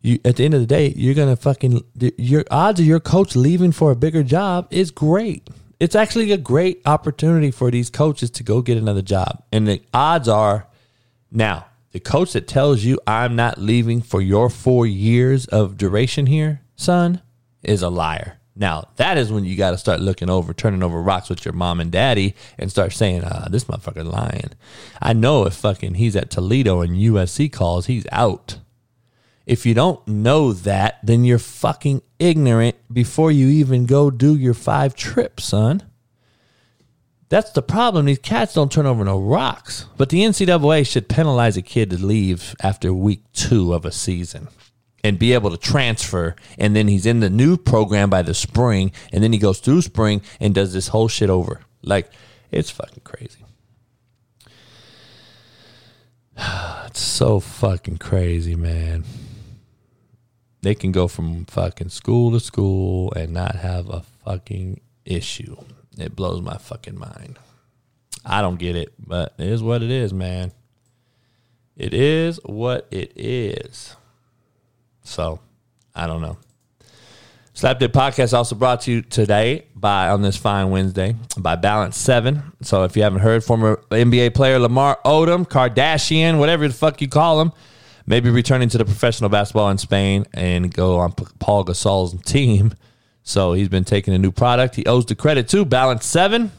you 0.00 0.18
at 0.24 0.36
the 0.36 0.44
end 0.44 0.54
of 0.54 0.60
the 0.60 0.66
day 0.66 0.92
you're 0.96 1.14
gonna 1.14 1.36
fucking 1.36 1.82
your 2.16 2.44
odds 2.50 2.78
of 2.78 2.86
your 2.86 3.00
coach 3.00 3.34
leaving 3.34 3.72
for 3.72 3.90
a 3.90 3.96
bigger 3.96 4.22
job 4.22 4.68
is 4.70 4.90
great 4.90 5.48
it's 5.80 5.94
actually 5.94 6.32
a 6.32 6.38
great 6.38 6.82
opportunity 6.86 7.50
for 7.50 7.70
these 7.70 7.88
coaches 7.88 8.30
to 8.32 8.42
go 8.42 8.62
get 8.62 8.76
another 8.76 9.02
job. 9.02 9.44
And 9.52 9.66
the 9.66 9.80
odds 9.94 10.28
are 10.28 10.66
now, 11.30 11.66
the 11.92 12.00
coach 12.00 12.32
that 12.32 12.48
tells 12.48 12.82
you 12.82 12.98
I'm 13.06 13.36
not 13.36 13.58
leaving 13.58 14.02
for 14.02 14.20
your 14.20 14.50
four 14.50 14.86
years 14.86 15.46
of 15.46 15.76
duration 15.76 16.26
here, 16.26 16.62
son, 16.74 17.22
is 17.62 17.82
a 17.82 17.88
liar. 17.88 18.37
Now, 18.58 18.88
that 18.96 19.16
is 19.16 19.30
when 19.30 19.44
you 19.44 19.56
got 19.56 19.70
to 19.70 19.78
start 19.78 20.00
looking 20.00 20.28
over, 20.28 20.52
turning 20.52 20.82
over 20.82 21.00
rocks 21.00 21.28
with 21.28 21.44
your 21.44 21.54
mom 21.54 21.78
and 21.78 21.92
daddy 21.92 22.34
and 22.58 22.70
start 22.70 22.92
saying, 22.92 23.22
uh, 23.22 23.46
this 23.48 23.64
motherfucker 23.64 24.04
lying. 24.04 24.50
I 25.00 25.12
know 25.12 25.46
if 25.46 25.54
fucking 25.54 25.94
he's 25.94 26.16
at 26.16 26.28
Toledo 26.28 26.80
and 26.80 26.96
USC 26.96 27.52
calls, 27.52 27.86
he's 27.86 28.04
out. 28.10 28.58
If 29.46 29.64
you 29.64 29.74
don't 29.74 30.06
know 30.08 30.52
that, 30.52 30.98
then 31.04 31.24
you're 31.24 31.38
fucking 31.38 32.02
ignorant 32.18 32.74
before 32.92 33.30
you 33.30 33.46
even 33.46 33.86
go 33.86 34.10
do 34.10 34.36
your 34.36 34.54
five 34.54 34.96
trips, 34.96 35.44
son. 35.44 35.84
That's 37.28 37.50
the 37.52 37.62
problem. 37.62 38.06
These 38.06 38.18
cats 38.18 38.54
don't 38.54 38.72
turn 38.72 38.86
over 38.86 39.04
no 39.04 39.20
rocks. 39.20 39.86
But 39.96 40.08
the 40.08 40.22
NCAA 40.22 40.84
should 40.84 41.08
penalize 41.08 41.56
a 41.56 41.62
kid 41.62 41.90
to 41.90 42.04
leave 42.04 42.56
after 42.60 42.92
week 42.92 43.22
two 43.32 43.72
of 43.72 43.84
a 43.84 43.92
season 43.92 44.48
and 45.04 45.18
be 45.18 45.32
able 45.32 45.50
to 45.50 45.56
transfer. 45.56 46.36
And 46.58 46.74
then 46.74 46.88
he's 46.88 47.06
in 47.06 47.20
the 47.20 47.30
new 47.30 47.56
program 47.56 48.10
by 48.10 48.22
the 48.22 48.34
spring. 48.34 48.92
And 49.12 49.22
then 49.22 49.32
he 49.32 49.38
goes 49.38 49.60
through 49.60 49.82
spring 49.82 50.22
and 50.40 50.54
does 50.54 50.72
this 50.72 50.88
whole 50.88 51.08
shit 51.08 51.30
over. 51.30 51.60
Like, 51.82 52.10
it's 52.50 52.70
fucking 52.70 53.02
crazy. 53.04 53.44
It's 56.88 57.00
so 57.00 57.38
fucking 57.38 57.98
crazy, 57.98 58.56
man. 58.56 59.04
They 60.62 60.74
can 60.74 60.90
go 60.90 61.06
from 61.06 61.44
fucking 61.44 61.90
school 61.90 62.32
to 62.32 62.40
school 62.40 63.12
and 63.12 63.34
not 63.34 63.56
have 63.56 63.90
a 63.90 64.04
fucking 64.24 64.80
issue. 65.04 65.56
It 65.98 66.16
blows 66.16 66.40
my 66.40 66.56
fucking 66.56 66.98
mind. 66.98 67.38
I 68.24 68.40
don't 68.40 68.58
get 68.58 68.74
it, 68.74 68.94
but 68.98 69.34
it 69.36 69.48
is 69.48 69.62
what 69.62 69.82
it 69.82 69.90
is, 69.90 70.14
man. 70.14 70.52
It 71.76 71.92
is 71.92 72.40
what 72.44 72.88
it 72.90 73.12
is. 73.16 73.94
So, 75.08 75.40
I 75.94 76.06
don't 76.06 76.20
know. 76.20 76.36
Slapdick 77.54 77.88
Podcast 77.88 78.34
also 78.34 78.54
brought 78.54 78.82
to 78.82 78.92
you 78.92 79.02
today 79.02 79.66
by 79.74 80.10
on 80.10 80.22
this 80.22 80.36
fine 80.36 80.70
Wednesday 80.70 81.16
by 81.36 81.56
Balance 81.56 81.96
Seven. 81.96 82.52
So 82.62 82.84
if 82.84 82.96
you 82.96 83.02
haven't 83.02 83.20
heard, 83.20 83.42
former 83.42 83.82
NBA 83.90 84.34
player 84.34 84.60
Lamar 84.60 85.00
Odom, 85.04 85.48
Kardashian, 85.48 86.38
whatever 86.38 86.68
the 86.68 86.74
fuck 86.74 87.00
you 87.00 87.08
call 87.08 87.40
him, 87.40 87.52
maybe 88.06 88.30
returning 88.30 88.68
to 88.68 88.78
the 88.78 88.84
professional 88.84 89.28
basketball 89.28 89.70
in 89.70 89.78
Spain 89.78 90.26
and 90.34 90.72
go 90.72 90.98
on 90.98 91.12
Paul 91.12 91.64
Gasol's 91.64 92.22
team. 92.22 92.74
So 93.24 93.54
he's 93.54 93.68
been 93.68 93.84
taking 93.84 94.14
a 94.14 94.18
new 94.18 94.30
product. 94.30 94.76
He 94.76 94.86
owes 94.86 95.06
the 95.06 95.16
credit 95.16 95.48
to 95.48 95.64
Balance 95.64 96.06
Seven, 96.06 96.52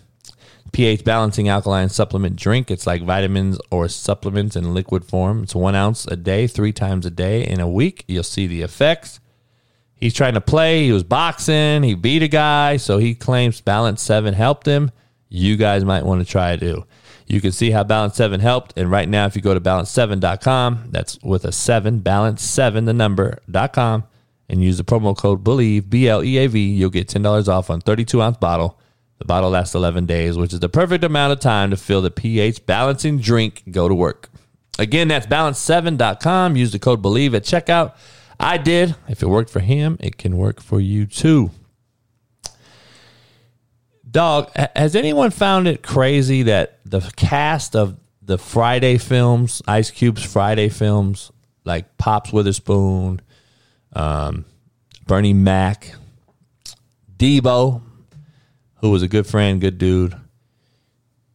pH 0.71 1.03
balancing 1.03 1.49
alkaline 1.49 1.89
supplement 1.89 2.35
drink. 2.35 2.69
It's 2.69 2.87
like 2.87 3.03
vitamins 3.03 3.59
or 3.71 3.87
supplements 3.87 4.55
in 4.55 4.73
liquid 4.73 5.05
form. 5.05 5.43
It's 5.43 5.55
one 5.55 5.75
ounce 5.75 6.05
a 6.05 6.15
day, 6.15 6.47
three 6.47 6.73
times 6.73 7.05
a 7.05 7.09
day 7.11 7.45
in 7.45 7.59
a 7.59 7.69
week. 7.69 8.05
You'll 8.07 8.23
see 8.23 8.47
the 8.47 8.61
effects. 8.61 9.19
He's 9.95 10.13
trying 10.13 10.35
to 10.35 10.41
play. 10.41 10.85
He 10.85 10.91
was 10.91 11.03
boxing. 11.03 11.83
He 11.83 11.93
beat 11.93 12.23
a 12.23 12.27
guy. 12.27 12.77
So 12.77 12.97
he 12.97 13.15
claims 13.15 13.59
Balance 13.61 14.01
7 14.01 14.33
helped 14.33 14.65
him. 14.65 14.91
You 15.27 15.57
guys 15.57 15.83
might 15.83 16.05
want 16.05 16.25
to 16.25 16.31
try 16.31 16.53
it 16.53 16.61
too. 16.61 16.85
You 17.27 17.41
can 17.41 17.51
see 17.51 17.69
how 17.69 17.83
Balance 17.83 18.15
7 18.15 18.39
helped. 18.39 18.73
And 18.75 18.89
right 18.89 19.07
now, 19.07 19.25
if 19.27 19.35
you 19.35 19.41
go 19.41 19.53
to 19.53 19.61
balance7.com, 19.61 20.85
that's 20.89 21.19
with 21.21 21.45
a 21.45 21.51
7, 21.51 22.01
balance7, 22.01 22.85
the 22.85 22.93
number.com, 22.93 24.03
and 24.49 24.63
use 24.63 24.77
the 24.77 24.83
promo 24.83 25.15
code 25.15 25.43
BLEAV, 25.43 25.89
B 25.89 26.07
L 26.07 26.23
E 26.23 26.37
A 26.37 26.47
V, 26.47 26.59
you'll 26.59 26.89
get 26.89 27.07
$10 27.07 27.47
off 27.47 27.69
on 27.69 27.81
32 27.81 28.21
ounce 28.21 28.37
bottle. 28.37 28.79
The 29.19 29.25
bottle 29.25 29.49
lasts 29.49 29.75
11 29.75 30.05
days, 30.05 30.37
which 30.37 30.53
is 30.53 30.61
the 30.61 30.69
perfect 30.69 31.03
amount 31.03 31.33
of 31.33 31.39
time 31.39 31.69
to 31.71 31.77
fill 31.77 32.01
the 32.01 32.09
pH 32.09 32.65
balancing 32.65 33.19
drink. 33.19 33.63
Go 33.69 33.87
to 33.87 33.93
work. 33.93 34.29
Again, 34.79 35.09
that's 35.09 35.27
balance7.com. 35.27 36.55
Use 36.55 36.71
the 36.71 36.79
code 36.79 37.01
BLEAV 37.01 37.35
at 37.35 37.43
checkout. 37.43 37.95
I 38.39 38.57
did. 38.57 38.95
If 39.09 39.21
it 39.21 39.27
worked 39.27 39.49
for 39.49 39.59
him, 39.59 39.97
it 39.99 40.17
can 40.17 40.37
work 40.37 40.61
for 40.61 40.79
you 40.79 41.05
too. 41.05 41.51
Dog, 44.09 44.49
has 44.75 44.95
anyone 44.95 45.29
found 45.31 45.67
it 45.67 45.83
crazy 45.83 46.43
that 46.43 46.79
the 46.85 47.01
cast 47.17 47.75
of 47.75 47.97
the 48.21 48.37
Friday 48.37 48.97
films, 48.97 49.61
Ice 49.67 49.91
Cube's 49.91 50.23
Friday 50.23 50.69
films, 50.69 51.31
like 51.65 51.97
Pops 51.97 52.31
Witherspoon, 52.31 53.21
um, 53.93 54.45
Bernie 55.05 55.33
Mac, 55.33 55.93
Debo, 57.17 57.81
who 58.81 58.89
was 58.89 59.01
a 59.01 59.07
good 59.07 59.27
friend, 59.27 59.61
good 59.61 59.77
dude. 59.77 60.15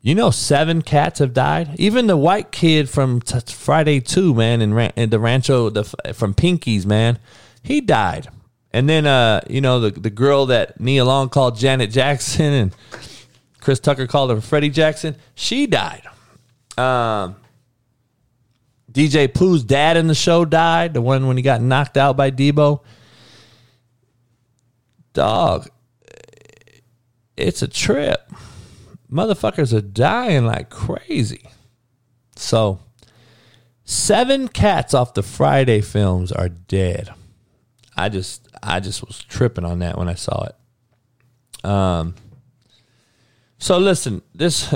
You 0.00 0.14
know, 0.14 0.30
seven 0.30 0.82
cats 0.82 1.18
have 1.20 1.32
died. 1.32 1.76
Even 1.78 2.06
the 2.06 2.16
white 2.16 2.52
kid 2.52 2.90
from 2.90 3.22
t- 3.22 3.40
Friday 3.46 4.00
Two, 4.00 4.34
man, 4.34 4.60
in, 4.60 4.74
Ran- 4.74 4.92
in 4.96 5.08
the 5.08 5.18
Rancho, 5.18 5.70
the 5.70 5.84
from 6.12 6.34
Pinkies, 6.34 6.84
man, 6.84 7.18
he 7.62 7.80
died. 7.80 8.28
And 8.72 8.88
then, 8.88 9.06
uh, 9.06 9.40
you 9.48 9.62
know, 9.62 9.80
the 9.80 9.90
the 9.90 10.10
girl 10.10 10.46
that 10.46 10.78
Nia 10.78 11.04
Long 11.04 11.30
called 11.30 11.56
Janet 11.56 11.90
Jackson 11.90 12.52
and 12.52 12.76
Chris 13.60 13.80
Tucker 13.80 14.06
called 14.06 14.30
her 14.30 14.42
Freddie 14.42 14.68
Jackson, 14.68 15.16
she 15.34 15.66
died. 15.66 16.02
Um, 16.76 17.36
DJ 18.92 19.32
Pooh's 19.32 19.64
dad 19.64 19.96
in 19.96 20.06
the 20.06 20.14
show 20.14 20.44
died. 20.44 20.92
The 20.92 21.00
one 21.00 21.26
when 21.26 21.38
he 21.38 21.42
got 21.42 21.62
knocked 21.62 21.96
out 21.96 22.16
by 22.16 22.30
Debo. 22.30 22.80
Dog, 25.14 25.68
it's 27.36 27.62
a 27.62 27.68
trip 27.68 28.30
motherfuckers 29.14 29.72
are 29.72 29.80
dying 29.80 30.44
like 30.44 30.70
crazy. 30.70 31.48
So, 32.36 32.80
seven 33.84 34.48
cats 34.48 34.92
off 34.92 35.14
the 35.14 35.22
Friday 35.22 35.80
films 35.80 36.32
are 36.32 36.48
dead. 36.48 37.10
I 37.96 38.08
just 38.08 38.48
I 38.62 38.80
just 38.80 39.06
was 39.06 39.22
tripping 39.22 39.64
on 39.64 39.78
that 39.78 39.96
when 39.96 40.08
I 40.08 40.14
saw 40.14 40.46
it. 40.46 41.68
Um 41.70 42.16
so 43.58 43.78
listen, 43.78 44.22
this 44.34 44.74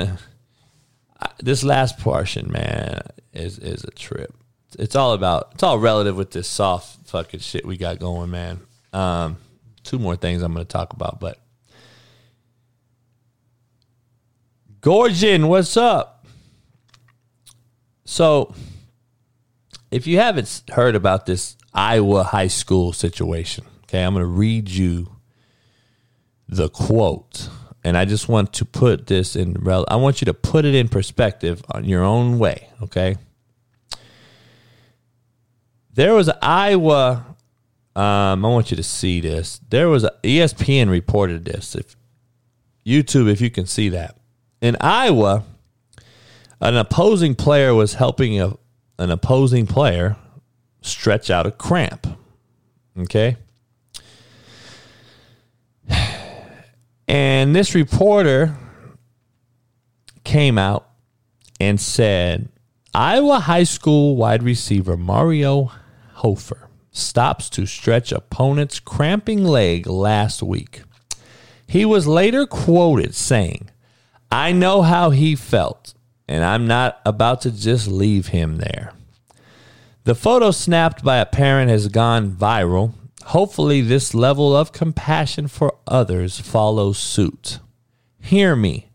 this 1.41 1.65
last 1.65 1.99
portion, 1.99 2.53
man, 2.53 3.01
is 3.33 3.59
is 3.59 3.83
a 3.83 3.91
trip. 3.91 4.33
It's 4.79 4.95
all 4.95 5.15
about 5.15 5.51
it's 5.55 5.65
all 5.65 5.81
relative 5.81 6.17
with 6.17 6.31
this 6.31 6.47
soft 6.47 7.09
fucking 7.09 7.41
shit 7.41 7.67
we 7.67 7.77
got 7.77 7.99
going, 7.99 8.31
man. 8.31 8.61
Um 8.93 9.39
two 9.83 9.99
more 9.99 10.15
things 10.15 10.43
I'm 10.43 10.53
going 10.53 10.65
to 10.65 10.73
talk 10.73 10.93
about, 10.93 11.19
but 11.19 11.41
Gorgon, 14.81 15.49
what's 15.49 15.77
up? 15.77 16.25
So, 18.05 18.55
if 19.91 20.07
you 20.07 20.19
haven't 20.19 20.63
heard 20.71 20.95
about 20.95 21.27
this 21.27 21.57
Iowa 21.75 22.23
high 22.23 22.47
school 22.47 22.93
situation, 22.93 23.65
okay, 23.85 24.05
I'm 24.05 24.15
going 24.15 24.23
to 24.23 24.27
read 24.27 24.69
you 24.69 25.17
the 26.49 26.69
quote. 26.69 27.49
And 27.85 27.97
I 27.97 28.05
just 28.05 28.29
want 28.29 28.53
to 28.55 28.65
put 28.65 29.07
this 29.07 29.35
in, 29.35 29.57
I 29.67 29.97
want 29.97 30.21
you 30.21 30.27
to 30.27 30.35
put 30.35 30.65
it 30.65 30.75
in 30.75 30.89
perspective 30.89 31.63
on 31.71 31.85
your 31.85 32.05
own 32.05 32.39
way, 32.39 32.69
okay? 32.83 33.17
There 35.95 36.15
was 36.15 36.29
an 36.29 36.39
Iowa, 36.43 37.37
um, 37.97 38.45
I 38.45 38.49
want 38.49 38.71
you 38.71 38.77
to 38.77 38.83
see 38.83 39.21
this. 39.21 39.61
There 39.71 39.89
was 39.89 40.05
a, 40.05 40.13
ESPN 40.23 40.91
reported 40.91 41.45
this. 41.45 41.75
If 41.75 41.97
YouTube, 42.87 43.31
if 43.31 43.41
you 43.41 43.51
can 43.51 43.67
see 43.67 43.89
that 43.91 44.18
in 44.61 44.77
Iowa, 44.81 45.45
an 46.61 46.77
opposing 46.77 47.35
player 47.35 47.75
was 47.75 47.95
helping 47.95 48.41
a, 48.41 48.57
an 48.99 49.11
opposing 49.11 49.67
player 49.67 50.17
stretch 50.81 51.31
out 51.31 51.47
a 51.47 51.51
cramp. 51.51 52.07
Okay. 52.99 53.37
And 57.09 57.57
this 57.57 57.75
reporter 57.75 58.55
came 60.25 60.59
out 60.59 60.87
and 61.59 61.81
said 61.81 62.51
Iowa 62.93 63.41
high 63.41 63.65
school 63.65 64.15
wide 64.17 64.43
receiver 64.43 64.97
Mario 64.97 65.73
Hofer 66.17 66.69
stops 66.91 67.49
to 67.51 67.65
stretch 67.65 68.13
opponent's 68.13 68.79
cramping 68.79 69.43
leg 69.43 69.87
last 69.87 70.43
week. 70.43 70.83
He 71.67 71.85
was 71.85 72.07
later 72.07 72.47
quoted 72.47 73.15
saying, 73.15 73.71
I 74.31 74.53
know 74.53 74.83
how 74.83 75.11
he 75.11 75.35
felt, 75.35 75.95
and 76.27 76.45
I'm 76.45 76.67
not 76.67 77.01
about 77.07 77.41
to 77.43 77.51
just 77.51 77.89
leave 77.89 78.29
him 78.29 78.57
there. 78.57 78.93
The 80.05 80.15
photo 80.15 80.51
snapped 80.51 81.05
by 81.05 81.19
a 81.19 81.27
parent 81.27 81.71
has 81.71 81.89
gone 81.89 82.31
viral. 82.31 82.95
Hopefully, 83.25 83.81
this 83.81 84.15
level 84.15 84.57
of 84.57 84.73
compassion 84.73 85.49
for 85.49 85.77
others 85.87 86.41
follows 86.41 86.99
suit. 86.99 87.59
Hear 88.21 88.57
me. 88.57 88.91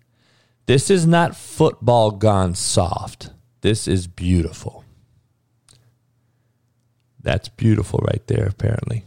This 0.65 0.89
is 0.89 1.05
not 1.05 1.35
football 1.35 2.11
gone 2.11 2.55
soft. 2.55 3.29
This 3.61 3.87
is 3.87 4.07
beautiful. 4.07 4.83
That's 7.21 7.49
beautiful 7.49 7.99
right 7.99 8.25
there, 8.27 8.45
apparently. 8.45 9.03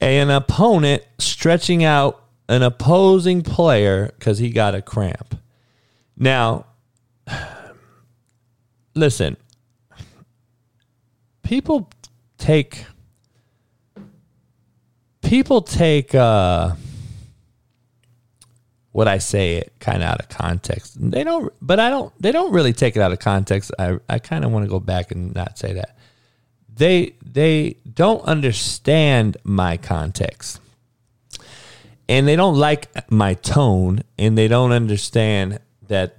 An 0.00 0.30
opponent 0.30 1.02
stretching 1.18 1.84
out 1.84 2.23
an 2.48 2.62
opposing 2.62 3.42
player 3.42 4.12
because 4.18 4.38
he 4.38 4.50
got 4.50 4.74
a 4.74 4.82
cramp. 4.82 5.38
Now, 6.16 6.66
listen, 8.94 9.36
people 11.42 11.90
take 12.38 12.84
people 15.22 15.62
take 15.62 16.14
uh 16.14 16.74
what 18.94 19.08
I 19.08 19.18
say 19.18 19.54
it 19.56 19.72
kind 19.80 20.04
of 20.04 20.08
out 20.08 20.20
of 20.20 20.28
context. 20.28 20.96
They 21.00 21.24
don't, 21.24 21.52
but 21.60 21.80
I 21.80 21.90
don't. 21.90 22.12
They 22.22 22.30
don't 22.30 22.52
really 22.52 22.72
take 22.72 22.94
it 22.94 23.00
out 23.00 23.10
of 23.10 23.18
context. 23.18 23.72
I 23.76 23.98
I 24.08 24.20
kind 24.20 24.44
of 24.44 24.52
want 24.52 24.64
to 24.64 24.68
go 24.68 24.78
back 24.78 25.10
and 25.10 25.34
not 25.34 25.58
say 25.58 25.72
that. 25.72 25.98
They 26.72 27.16
they 27.24 27.76
don't 27.92 28.22
understand 28.22 29.36
my 29.42 29.78
context, 29.78 30.60
and 32.08 32.28
they 32.28 32.36
don't 32.36 32.56
like 32.56 32.88
my 33.10 33.34
tone, 33.34 34.02
and 34.18 34.36
they 34.36 34.48
don't 34.48 34.72
understand 34.72 35.58
that 35.88 36.18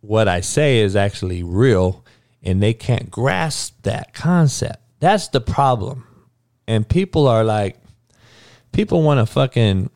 what 0.00 0.28
I 0.28 0.40
say 0.40 0.78
is 0.78 0.96
actually 0.96 1.42
real, 1.42 2.04
and 2.42 2.62
they 2.62 2.72
can't 2.74 3.10
grasp 3.10 3.82
that 3.82 4.14
concept. 4.14 4.82
That's 4.98 5.28
the 5.28 5.40
problem, 5.40 6.06
and 6.66 6.88
people 6.88 7.26
are 7.26 7.44
like, 7.44 7.78
people 8.72 9.02
want 9.02 9.20
to 9.20 9.26
fucking 9.26 9.90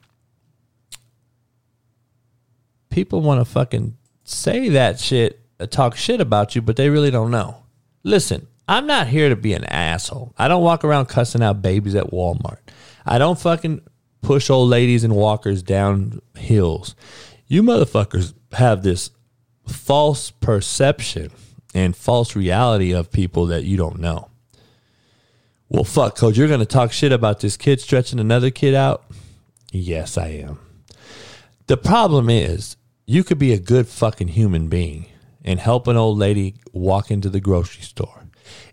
people 2.91 3.21
want 3.21 3.41
to 3.41 3.45
fucking 3.45 3.97
say 4.23 4.69
that 4.69 5.01
shit, 5.01 5.41
uh, 5.59 5.67
talk 5.67 5.97
shit 5.97 6.21
about 6.21 6.55
you, 6.55 6.63
but 6.63 6.77
they 6.77 6.89
really 6.89 7.11
don't 7.11 7.31
know. 7.31 7.65
Listen, 8.05 8.47
I'm 8.69 8.87
not 8.87 9.09
here 9.09 9.29
to 9.29 9.37
be 9.37 9.53
an 9.53 9.65
asshole. 9.65 10.33
I 10.39 10.47
don't 10.47 10.63
walk 10.63 10.85
around 10.85 11.07
cussing 11.07 11.43
out 11.43 11.61
babies 11.61 11.97
at 11.97 12.13
Walmart. 12.13 12.59
I 13.05 13.19
don't 13.19 13.39
fucking 13.39 13.83
push 14.25 14.51
old 14.51 14.71
ladies 14.71 15.05
and 15.05 15.15
walkers 15.15 15.63
down 15.63 16.21
hills. 16.37 16.97
You 17.47 17.63
motherfuckers 17.63 18.35
have 18.53 18.83
this 18.83 19.11
false 19.67 20.31
perception 20.31 21.31
and 21.75 21.95
false 21.95 22.35
reality 22.35 22.93
of 22.93 23.13
people 23.13 23.47
that 23.47 23.65
you 23.65 23.77
don't 23.77 24.01
know. 24.01 24.31
Well, 25.69 25.85
fuck, 25.85 26.17
coach, 26.17 26.37
you're 26.37 26.49
going 26.49 26.61
to 26.61 26.67
talk 26.67 26.93
shit 26.93 27.13
about 27.13 27.41
this 27.41 27.57
kid 27.57 27.81
stretching 27.81 28.21
another 28.21 28.51
kid 28.51 28.75
out? 28.75 29.05
Yes, 29.73 30.17
I 30.17 30.29
am. 30.29 30.59
The 31.67 31.77
problem 31.77 32.31
is, 32.31 32.77
you 33.07 33.25
could 33.25 33.39
be 33.39 33.53
a 33.53 33.59
good 33.59 33.89
fucking 33.89 34.29
human 34.29 34.69
being 34.69 35.07
and 35.45 35.61
help 35.61 35.87
an 35.87 35.97
old 35.97 36.17
lady 36.17 36.55
walk 36.73 37.11
into 37.11 37.29
the 37.29 37.41
grocery 37.41 37.83
store 37.83 38.25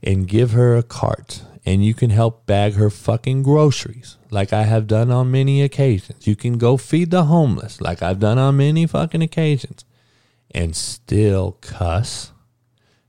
and 0.01 0.27
give 0.27 0.51
her 0.51 0.77
a 0.77 0.83
cart 0.83 1.43
and 1.65 1.85
you 1.85 1.93
can 1.93 2.09
help 2.09 2.45
bag 2.45 2.73
her 2.73 2.89
fucking 2.89 3.43
groceries 3.43 4.17
like 4.29 4.51
I 4.51 4.63
have 4.63 4.87
done 4.87 5.11
on 5.11 5.31
many 5.31 5.61
occasions. 5.61 6.25
You 6.25 6.35
can 6.35 6.57
go 6.57 6.77
feed 6.77 7.11
the 7.11 7.25
homeless 7.25 7.81
like 7.81 8.01
I've 8.01 8.19
done 8.19 8.37
on 8.37 8.57
many 8.57 8.87
fucking 8.87 9.21
occasions 9.21 9.85
and 10.51 10.75
still 10.75 11.57
cuss, 11.61 12.31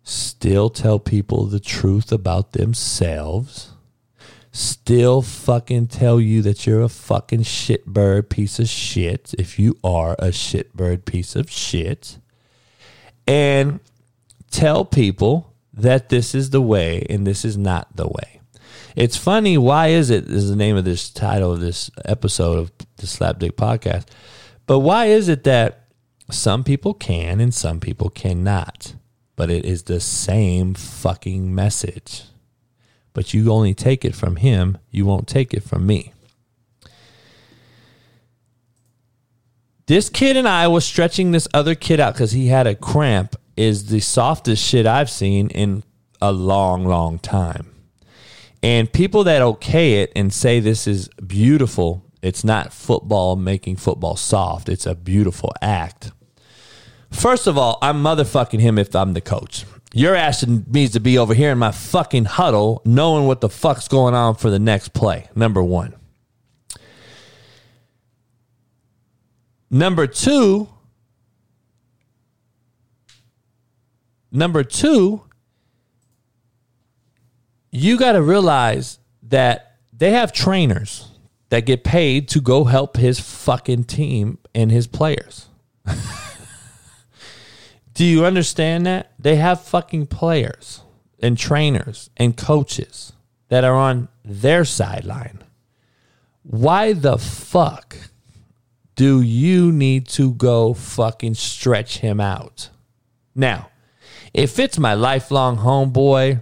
still 0.02 0.70
tell 0.70 0.98
people 0.98 1.46
the 1.46 1.60
truth 1.60 2.12
about 2.12 2.52
themselves 2.52 3.72
still 4.52 5.22
fucking 5.22 5.86
tell 5.86 6.20
you 6.20 6.42
that 6.42 6.66
you're 6.66 6.82
a 6.82 6.88
fucking 6.88 7.40
shitbird 7.40 8.28
piece 8.28 8.58
of 8.58 8.68
shit 8.68 9.34
if 9.38 9.58
you 9.58 9.76
are 9.82 10.12
a 10.18 10.28
shitbird 10.28 11.06
piece 11.06 11.34
of 11.34 11.50
shit 11.50 12.18
and 13.26 13.80
tell 14.50 14.84
people 14.84 15.54
that 15.72 16.10
this 16.10 16.34
is 16.34 16.50
the 16.50 16.60
way 16.60 17.06
and 17.08 17.26
this 17.26 17.44
is 17.44 17.56
not 17.56 17.96
the 17.96 18.06
way. 18.06 18.41
It's 18.94 19.16
funny, 19.16 19.56
why 19.56 19.88
is 19.88 20.10
it 20.10 20.28
is 20.28 20.50
the 20.50 20.56
name 20.56 20.76
of 20.76 20.84
this 20.84 21.10
title 21.10 21.52
of 21.52 21.60
this 21.60 21.90
episode 22.04 22.58
of 22.58 22.72
the 22.96 23.06
Slapdick 23.06 23.52
podcast. 23.52 24.06
But 24.66 24.80
why 24.80 25.06
is 25.06 25.28
it 25.28 25.44
that 25.44 25.88
some 26.30 26.64
people 26.64 26.94
can 26.94 27.40
and 27.40 27.54
some 27.54 27.80
people 27.80 28.10
cannot? 28.10 28.94
But 29.34 29.50
it 29.50 29.64
is 29.64 29.84
the 29.84 30.00
same 30.00 30.74
fucking 30.74 31.54
message 31.54 32.22
but 33.12 33.34
you 33.34 33.50
only 33.50 33.74
take 33.74 34.04
it 34.04 34.14
from 34.14 34.36
him, 34.36 34.78
you 34.90 35.04
won't 35.04 35.28
take 35.28 35.52
it 35.52 35.62
from 35.62 35.86
me. 35.86 36.12
This 39.86 40.08
kid 40.08 40.36
and 40.36 40.48
I 40.48 40.68
was 40.68 40.84
stretching 40.84 41.32
this 41.32 41.48
other 41.52 41.74
kid 41.74 42.00
out 42.00 42.14
because 42.14 42.32
he 42.32 42.46
had 42.46 42.66
a 42.66 42.74
cramp, 42.74 43.36
is 43.56 43.86
the 43.86 44.00
softest 44.00 44.64
shit 44.64 44.86
I've 44.86 45.10
seen 45.10 45.48
in 45.50 45.82
a 46.20 46.32
long, 46.32 46.86
long 46.86 47.18
time. 47.18 47.71
And 48.62 48.92
people 48.92 49.24
that 49.24 49.42
okay 49.42 50.02
it 50.02 50.12
and 50.14 50.32
say 50.32 50.60
this 50.60 50.86
is 50.86 51.08
beautiful, 51.26 52.04
it's 52.22 52.44
not 52.44 52.72
football 52.72 53.34
making 53.36 53.76
football 53.76 54.16
soft, 54.16 54.68
it's 54.68 54.86
a 54.86 54.94
beautiful 54.94 55.52
act. 55.60 56.12
First 57.10 57.46
of 57.46 57.58
all, 57.58 57.78
I'm 57.82 58.02
motherfucking 58.02 58.60
him 58.60 58.78
if 58.78 58.94
I'm 58.94 59.12
the 59.14 59.20
coach. 59.20 59.64
Your 59.92 60.14
ass 60.14 60.46
needs 60.46 60.92
to 60.92 61.00
be 61.00 61.18
over 61.18 61.34
here 61.34 61.50
in 61.50 61.58
my 61.58 61.70
fucking 61.70 62.24
huddle 62.24 62.80
knowing 62.84 63.26
what 63.26 63.40
the 63.42 63.50
fuck's 63.50 63.88
going 63.88 64.14
on 64.14 64.36
for 64.36 64.48
the 64.48 64.58
next 64.58 64.94
play. 64.94 65.28
Number 65.34 65.62
one. 65.62 65.94
Number 69.70 70.06
two, 70.06 70.68
number 74.30 74.62
two, 74.62 75.22
you 77.72 77.98
got 77.98 78.12
to 78.12 78.22
realize 78.22 78.98
that 79.22 79.78
they 79.92 80.10
have 80.10 80.32
trainers 80.32 81.08
that 81.48 81.66
get 81.66 81.82
paid 81.82 82.28
to 82.28 82.40
go 82.40 82.64
help 82.64 82.96
his 82.96 83.18
fucking 83.18 83.84
team 83.84 84.38
and 84.54 84.70
his 84.70 84.86
players. 84.86 85.48
Do 87.94 88.04
you 88.04 88.24
understand 88.24 88.86
that? 88.86 89.12
They 89.18 89.36
have 89.36 89.62
fucking 89.62 90.06
players 90.06 90.82
and 91.20 91.36
trainers 91.36 92.10
and 92.16 92.36
coaches 92.36 93.12
that 93.48 93.64
are 93.64 93.74
on 93.74 94.08
their 94.24 94.64
sideline. 94.64 95.42
Why 96.42 96.92
the 96.92 97.18
fuck 97.18 97.96
do 98.94 99.20
you 99.20 99.72
need 99.72 100.06
to 100.08 100.32
go 100.32 100.74
fucking 100.74 101.34
stretch 101.34 101.98
him 101.98 102.20
out? 102.20 102.70
Now, 103.34 103.68
if 104.34 104.58
it's 104.58 104.78
my 104.78 104.94
lifelong 104.94 105.58
homeboy 105.58 106.40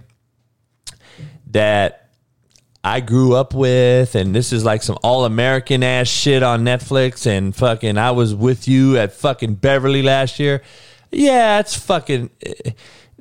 that 1.51 2.09
I 2.83 2.99
grew 2.99 3.35
up 3.35 3.53
with, 3.53 4.15
and 4.15 4.33
this 4.33 4.51
is 4.51 4.65
like 4.65 4.83
some 4.83 4.97
all 5.03 5.25
American 5.25 5.83
ass 5.83 6.07
shit 6.07 6.43
on 6.43 6.63
Netflix, 6.63 7.25
and 7.25 7.55
fucking 7.55 7.97
I 7.97 8.11
was 8.11 8.33
with 8.33 8.67
you 8.67 8.97
at 8.97 9.13
fucking 9.13 9.55
Beverly 9.55 10.01
last 10.01 10.39
year 10.39 10.61
yeah, 11.11 11.59
it's 11.59 11.75
fucking. 11.75 12.29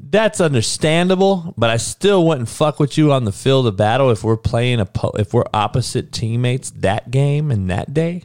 That's 0.02 0.40
understandable, 0.40 1.52
but 1.58 1.68
I 1.68 1.76
still 1.76 2.26
wouldn't 2.26 2.48
fuck 2.48 2.80
with 2.80 2.96
you 2.96 3.12
on 3.12 3.24
the 3.24 3.32
field 3.32 3.66
of 3.66 3.76
battle 3.76 4.10
if 4.10 4.24
we're 4.24 4.38
playing 4.38 4.80
a 4.80 4.88
if 5.14 5.34
we're 5.34 5.44
opposite 5.52 6.10
teammates 6.10 6.70
that 6.70 7.10
game 7.10 7.50
and 7.50 7.68
that 7.68 7.92
day. 7.92 8.22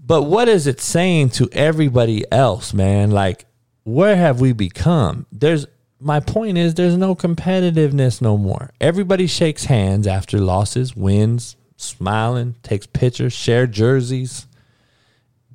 But 0.00 0.22
what 0.22 0.48
is 0.48 0.66
it 0.66 0.80
saying 0.80 1.30
to 1.30 1.50
everybody 1.52 2.24
else, 2.32 2.72
man? 2.72 3.10
Like, 3.10 3.44
where 3.82 4.16
have 4.16 4.40
we 4.40 4.52
become? 4.52 5.26
There's 5.32 5.66
my 6.00 6.20
point 6.20 6.58
is 6.58 6.74
there's 6.74 6.96
no 6.96 7.14
competitiveness 7.14 8.20
no 8.20 8.36
more. 8.36 8.70
Everybody 8.80 9.26
shakes 9.26 9.64
hands 9.64 10.06
after 10.06 10.38
losses, 10.38 10.94
wins, 10.94 11.56
smiling, 11.76 12.56
takes 12.62 12.86
pictures, 12.86 13.32
share 13.32 13.66
jerseys. 13.66 14.46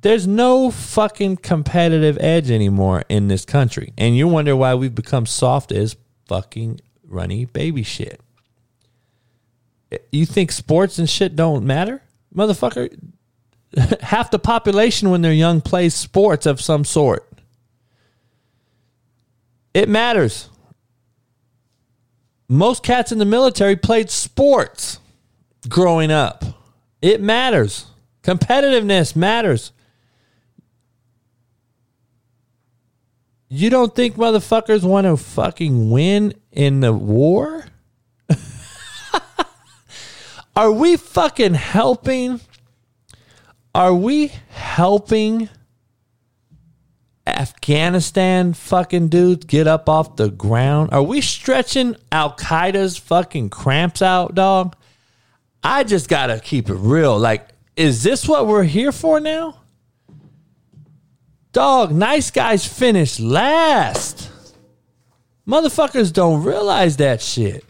There's 0.00 0.26
no 0.26 0.70
fucking 0.70 1.38
competitive 1.38 2.18
edge 2.20 2.50
anymore 2.50 3.04
in 3.08 3.28
this 3.28 3.44
country. 3.44 3.92
And 3.96 4.16
you 4.16 4.26
wonder 4.26 4.56
why 4.56 4.74
we've 4.74 4.94
become 4.94 5.26
soft 5.26 5.70
as 5.70 5.96
fucking 6.26 6.80
runny 7.06 7.44
baby 7.44 7.84
shit. 7.84 8.20
You 10.10 10.26
think 10.26 10.50
sports 10.50 10.98
and 10.98 11.08
shit 11.08 11.36
don't 11.36 11.64
matter? 11.64 12.02
Motherfucker, 12.34 12.98
half 14.00 14.30
the 14.30 14.38
population 14.38 15.10
when 15.10 15.22
they're 15.22 15.32
young 15.32 15.60
plays 15.60 15.94
sports 15.94 16.46
of 16.46 16.60
some 16.60 16.84
sort. 16.84 17.28
It 19.74 19.88
matters. 19.88 20.48
Most 22.48 22.82
cats 22.82 23.12
in 23.12 23.18
the 23.18 23.24
military 23.24 23.76
played 23.76 24.10
sports 24.10 24.98
growing 25.68 26.10
up. 26.10 26.44
It 27.00 27.20
matters. 27.20 27.86
Competitiveness 28.22 29.16
matters. 29.16 29.72
You 33.48 33.70
don't 33.70 33.94
think 33.94 34.16
motherfuckers 34.16 34.82
want 34.82 35.06
to 35.06 35.16
fucking 35.16 35.90
win 35.90 36.34
in 36.50 36.80
the 36.80 36.92
war? 36.92 37.66
Are 40.56 40.72
we 40.72 40.96
fucking 40.96 41.54
helping? 41.54 42.40
Are 43.74 43.94
we 43.94 44.28
helping 44.48 45.48
Afghanistan 47.26 48.52
fucking 48.52 49.08
dudes 49.08 49.44
get 49.46 49.66
up 49.66 49.88
off 49.88 50.16
the 50.16 50.30
ground? 50.30 50.90
Are 50.92 51.02
we 51.02 51.20
stretching 51.20 51.96
Al 52.10 52.34
Qaeda's 52.36 52.96
fucking 52.96 53.50
cramps 53.50 54.02
out, 54.02 54.34
dog? 54.34 54.76
I 55.62 55.84
just 55.84 56.08
gotta 56.08 56.40
keep 56.40 56.68
it 56.68 56.74
real. 56.74 57.16
Like, 57.18 57.48
is 57.76 58.02
this 58.02 58.26
what 58.26 58.46
we're 58.46 58.64
here 58.64 58.92
for 58.92 59.20
now? 59.20 59.58
Dog, 61.52 61.92
nice 61.92 62.30
guys 62.30 62.66
finish 62.66 63.20
last. 63.20 64.30
Motherfuckers 65.46 66.12
don't 66.12 66.42
realize 66.42 66.96
that 66.96 67.20
shit. 67.20 67.64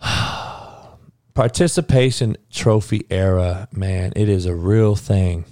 Participation 1.34 2.36
trophy 2.50 3.06
era, 3.10 3.66
man, 3.72 4.12
it 4.14 4.28
is 4.28 4.46
a 4.46 4.54
real 4.54 4.94
thing. 4.94 5.44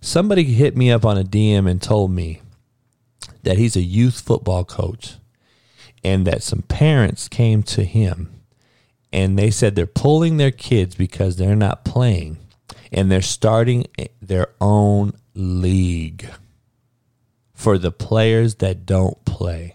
Somebody 0.00 0.44
hit 0.44 0.76
me 0.76 0.90
up 0.90 1.04
on 1.04 1.18
a 1.18 1.24
DM 1.24 1.68
and 1.68 1.82
told 1.82 2.10
me 2.10 2.40
that 3.42 3.58
he's 3.58 3.76
a 3.76 3.82
youth 3.82 4.20
football 4.20 4.64
coach 4.64 5.16
and 6.04 6.26
that 6.26 6.42
some 6.42 6.62
parents 6.62 7.28
came 7.28 7.62
to 7.64 7.84
him 7.84 8.38
and 9.12 9.38
they 9.38 9.50
said 9.50 9.74
they're 9.74 9.86
pulling 9.86 10.36
their 10.36 10.50
kids 10.50 10.94
because 10.94 11.36
they're 11.36 11.56
not 11.56 11.84
playing 11.84 12.38
and 12.92 13.10
they're 13.10 13.22
starting 13.22 13.86
their 14.20 14.48
own 14.60 15.12
league 15.34 16.28
for 17.54 17.78
the 17.78 17.90
players 17.90 18.56
that 18.56 18.86
don't 18.86 19.24
play. 19.24 19.74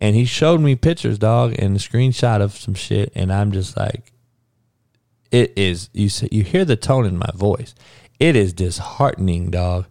And 0.00 0.14
he 0.14 0.24
showed 0.24 0.60
me 0.60 0.76
pictures, 0.76 1.18
dog, 1.18 1.54
and 1.58 1.76
a 1.76 1.80
screenshot 1.80 2.40
of 2.40 2.56
some 2.56 2.74
shit, 2.74 3.10
and 3.14 3.32
I'm 3.32 3.50
just 3.50 3.76
like, 3.76 4.12
it 5.30 5.52
is. 5.56 5.90
You 5.92 6.08
see, 6.08 6.28
you 6.30 6.44
hear 6.44 6.64
the 6.64 6.76
tone 6.76 7.06
in 7.06 7.18
my 7.18 7.30
voice. 7.34 7.74
It 8.18 8.36
is 8.36 8.52
disheartening, 8.52 9.50
dog, 9.50 9.86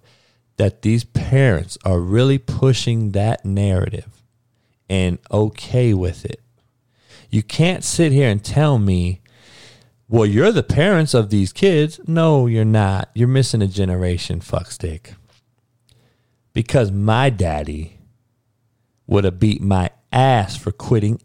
that 0.58 0.82
these 0.82 1.04
parents 1.04 1.78
are 1.86 2.00
really 2.00 2.38
pushing 2.38 3.12
that 3.12 3.46
narrative 3.46 4.24
and 4.90 5.20
okay 5.32 5.94
with 5.94 6.26
it. 6.26 6.42
You 7.30 7.44
can't 7.44 7.84
sit 7.84 8.12
here 8.12 8.30
and 8.30 8.44
tell 8.44 8.80
me, 8.80 9.22
well, 10.10 10.26
you're 10.26 10.52
the 10.52 10.64
parents 10.64 11.14
of 11.14 11.30
these 11.30 11.52
kids. 11.52 12.00
No, 12.08 12.48
you're 12.48 12.66
not. 12.66 13.10
You're 13.14 13.28
missing 13.28 13.62
a 13.62 13.68
generation, 13.68 14.40
fuckstick. 14.40 15.14
Because 16.54 16.92
my 16.92 17.30
daddy 17.30 18.00
would 19.06 19.26
have 19.26 19.40
beat 19.40 19.62
my 19.62 19.90
ass 20.12 20.56
for 20.56 20.72
quitting 20.72 21.22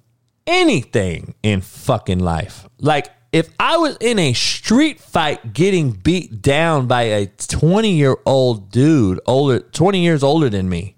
anything 0.46 1.34
in 1.42 1.60
fucking 1.60 2.18
life. 2.18 2.68
Like, 2.78 3.10
if 3.32 3.48
I 3.58 3.78
was 3.78 3.96
in 3.98 4.18
a 4.18 4.34
street 4.34 5.00
fight 5.00 5.54
getting 5.54 5.92
beat 5.92 6.42
down 6.42 6.86
by 6.86 7.04
a 7.04 7.26
20 7.26 7.90
year 7.90 8.16
old 8.26 8.70
dude, 8.70 9.20
older, 9.26 9.60
20 9.60 10.00
years 10.00 10.22
older 10.22 10.50
than 10.50 10.68
me, 10.68 10.96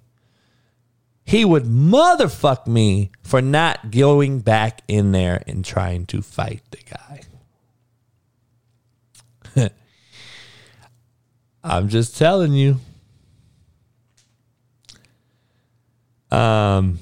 he 1.25 1.45
would 1.45 1.63
motherfuck 1.65 2.67
me 2.67 3.13
for 3.23 3.41
not 3.41 3.93
going 3.93 4.41
back 4.41 4.83
in 4.89 5.13
there 5.13 5.43
and 5.47 5.65
trying 5.65 6.07
to 6.07 6.21
fight 6.21 6.63
the 6.73 6.79
guy. 9.57 9.71
I'm 11.65 11.89
just 11.89 12.19
telling 12.19 12.53
you. 12.53 12.81
Um, 16.33 16.99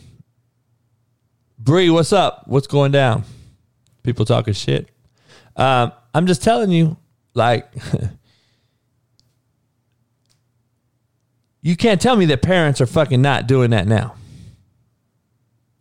Bree, 1.58 1.88
what's 1.88 2.12
up? 2.12 2.44
What's 2.46 2.66
going 2.66 2.92
down? 2.92 3.24
People 4.02 4.26
talking 4.26 4.52
shit. 4.52 4.91
Um, 5.56 5.92
I'm 6.14 6.26
just 6.26 6.42
telling 6.42 6.70
you, 6.70 6.96
like, 7.34 7.72
You 11.62 11.76
can't 11.76 12.00
tell 12.00 12.16
me 12.16 12.26
that 12.26 12.42
parents 12.42 12.80
are 12.80 12.86
fucking 12.86 13.22
not 13.22 13.46
doing 13.46 13.70
that 13.70 13.86
now. 13.86 14.16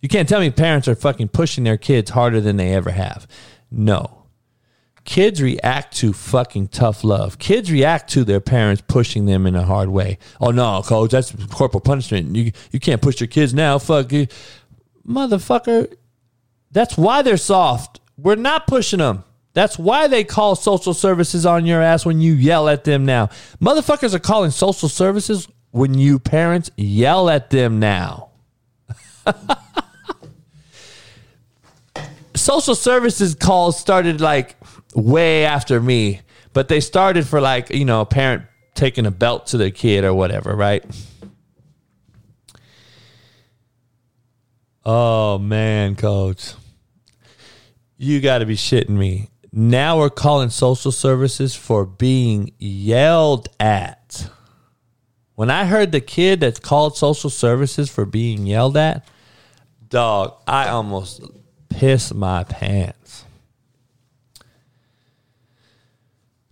You 0.01 0.09
can't 0.09 0.29
tell 0.29 0.39
me 0.39 0.51
parents 0.51 0.87
are 0.87 0.95
fucking 0.95 1.29
pushing 1.29 1.63
their 1.63 1.77
kids 1.77 2.11
harder 2.11 2.39
than 2.39 2.57
they 2.57 2.73
ever 2.73 2.91
have. 2.91 3.27
No. 3.71 4.25
Kids 5.03 5.41
react 5.41 5.97
to 5.97 6.13
fucking 6.13 6.67
tough 6.67 7.03
love. 7.03 7.39
Kids 7.39 7.71
react 7.71 8.11
to 8.11 8.23
their 8.23 8.39
parents 8.39 8.83
pushing 8.87 9.25
them 9.25 9.47
in 9.47 9.55
a 9.55 9.63
hard 9.63 9.89
way. 9.89 10.19
Oh 10.39 10.51
no, 10.51 10.83
coach, 10.83 11.09
that's 11.09 11.33
corporal 11.47 11.81
punishment. 11.81 12.35
You 12.35 12.51
you 12.71 12.79
can't 12.79 13.01
push 13.01 13.19
your 13.19 13.27
kids 13.27 13.51
now. 13.51 13.79
Fuck 13.79 14.11
you. 14.11 14.27
Motherfucker. 15.07 15.91
That's 16.69 16.97
why 16.97 17.23
they're 17.23 17.37
soft. 17.37 17.99
We're 18.15 18.35
not 18.35 18.67
pushing 18.67 18.99
them. 18.99 19.23
That's 19.53 19.77
why 19.77 20.07
they 20.07 20.23
call 20.23 20.55
social 20.55 20.93
services 20.93 21.45
on 21.45 21.65
your 21.65 21.81
ass 21.81 22.05
when 22.05 22.21
you 22.21 22.33
yell 22.33 22.69
at 22.69 22.85
them 22.85 23.05
now. 23.05 23.27
Motherfuckers 23.61 24.13
are 24.13 24.19
calling 24.19 24.51
social 24.51 24.87
services 24.87 25.47
when 25.71 25.93
you 25.93 26.19
parents 26.19 26.71
yell 26.77 27.29
at 27.29 27.49
them 27.49 27.79
now. 27.79 28.29
Social 32.33 32.75
services 32.75 33.35
calls 33.35 33.77
started 33.77 34.21
like 34.21 34.55
way 34.95 35.45
after 35.45 35.81
me, 35.81 36.21
but 36.53 36.69
they 36.69 36.79
started 36.79 37.27
for 37.27 37.39
like, 37.41 37.69
you 37.69 37.85
know, 37.85 38.01
a 38.01 38.05
parent 38.05 38.43
taking 38.73 39.05
a 39.05 39.11
belt 39.11 39.47
to 39.47 39.57
their 39.57 39.69
kid 39.69 40.03
or 40.03 40.13
whatever, 40.13 40.55
right? 40.55 40.83
Oh 44.85 45.37
man, 45.37 45.95
coach. 45.95 46.53
You 47.97 48.19
got 48.21 48.39
to 48.39 48.45
be 48.45 48.55
shitting 48.55 48.89
me. 48.89 49.30
Now 49.53 49.97
we're 49.97 50.09
calling 50.09 50.49
social 50.49 50.91
services 50.93 51.55
for 51.55 51.85
being 51.85 52.53
yelled 52.57 53.49
at. 53.59 54.29
When 55.35 55.49
I 55.49 55.65
heard 55.65 55.91
the 55.91 55.99
kid 55.99 56.39
that's 56.39 56.59
called 56.59 56.95
social 56.95 57.29
services 57.29 57.89
for 57.89 58.05
being 58.05 58.45
yelled 58.45 58.77
at, 58.77 59.05
dog, 59.89 60.35
I 60.47 60.69
almost 60.69 61.21
pissed 61.67 62.13
my 62.13 62.45
pants. 62.45 63.25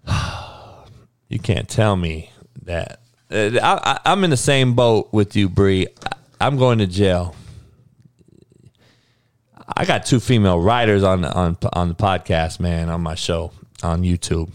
you 1.29 1.39
can't 1.39 1.69
tell 1.69 1.95
me 1.95 2.31
that. 2.63 2.99
Uh, 3.31 3.59
I, 3.61 4.11
am 4.11 4.23
in 4.23 4.29
the 4.29 4.37
same 4.37 4.73
boat 4.73 5.13
with 5.13 5.35
you, 5.35 5.47
Bree. 5.47 5.87
I'm 6.41 6.57
going 6.57 6.79
to 6.79 6.87
jail. 6.87 7.35
I 9.75 9.85
got 9.85 10.05
two 10.05 10.19
female 10.19 10.59
writers 10.59 11.03
on 11.03 11.23
on 11.25 11.57
on 11.73 11.89
the 11.89 11.95
podcast, 11.95 12.59
man, 12.59 12.89
on 12.89 13.01
my 13.01 13.15
show 13.15 13.51
on 13.83 14.01
YouTube. 14.03 14.51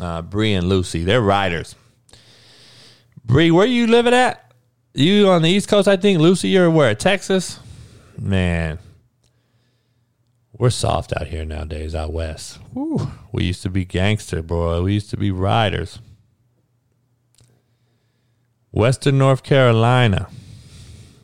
Uh, 0.00 0.22
Bree 0.22 0.54
and 0.54 0.68
Lucy, 0.68 1.04
they're 1.04 1.20
writers. 1.20 1.74
Bree, 3.24 3.50
where 3.50 3.66
you 3.66 3.86
living 3.86 4.14
at? 4.14 4.52
You 4.94 5.28
on 5.28 5.42
the 5.42 5.48
East 5.48 5.68
Coast, 5.68 5.88
I 5.88 5.96
think. 5.96 6.20
Lucy, 6.20 6.48
you're 6.48 6.70
where? 6.70 6.94
Texas? 6.94 7.58
Man, 8.18 8.78
we're 10.56 10.70
soft 10.70 11.12
out 11.18 11.28
here 11.28 11.44
nowadays, 11.44 11.94
out 11.94 12.12
west. 12.12 12.58
Whew. 12.74 13.10
We 13.32 13.44
used 13.44 13.62
to 13.62 13.70
be 13.70 13.84
gangster, 13.84 14.42
bro. 14.42 14.82
We 14.82 14.94
used 14.94 15.10
to 15.10 15.16
be 15.16 15.30
riders. 15.30 15.98
Western 18.70 19.18
North 19.18 19.42
Carolina. 19.42 20.28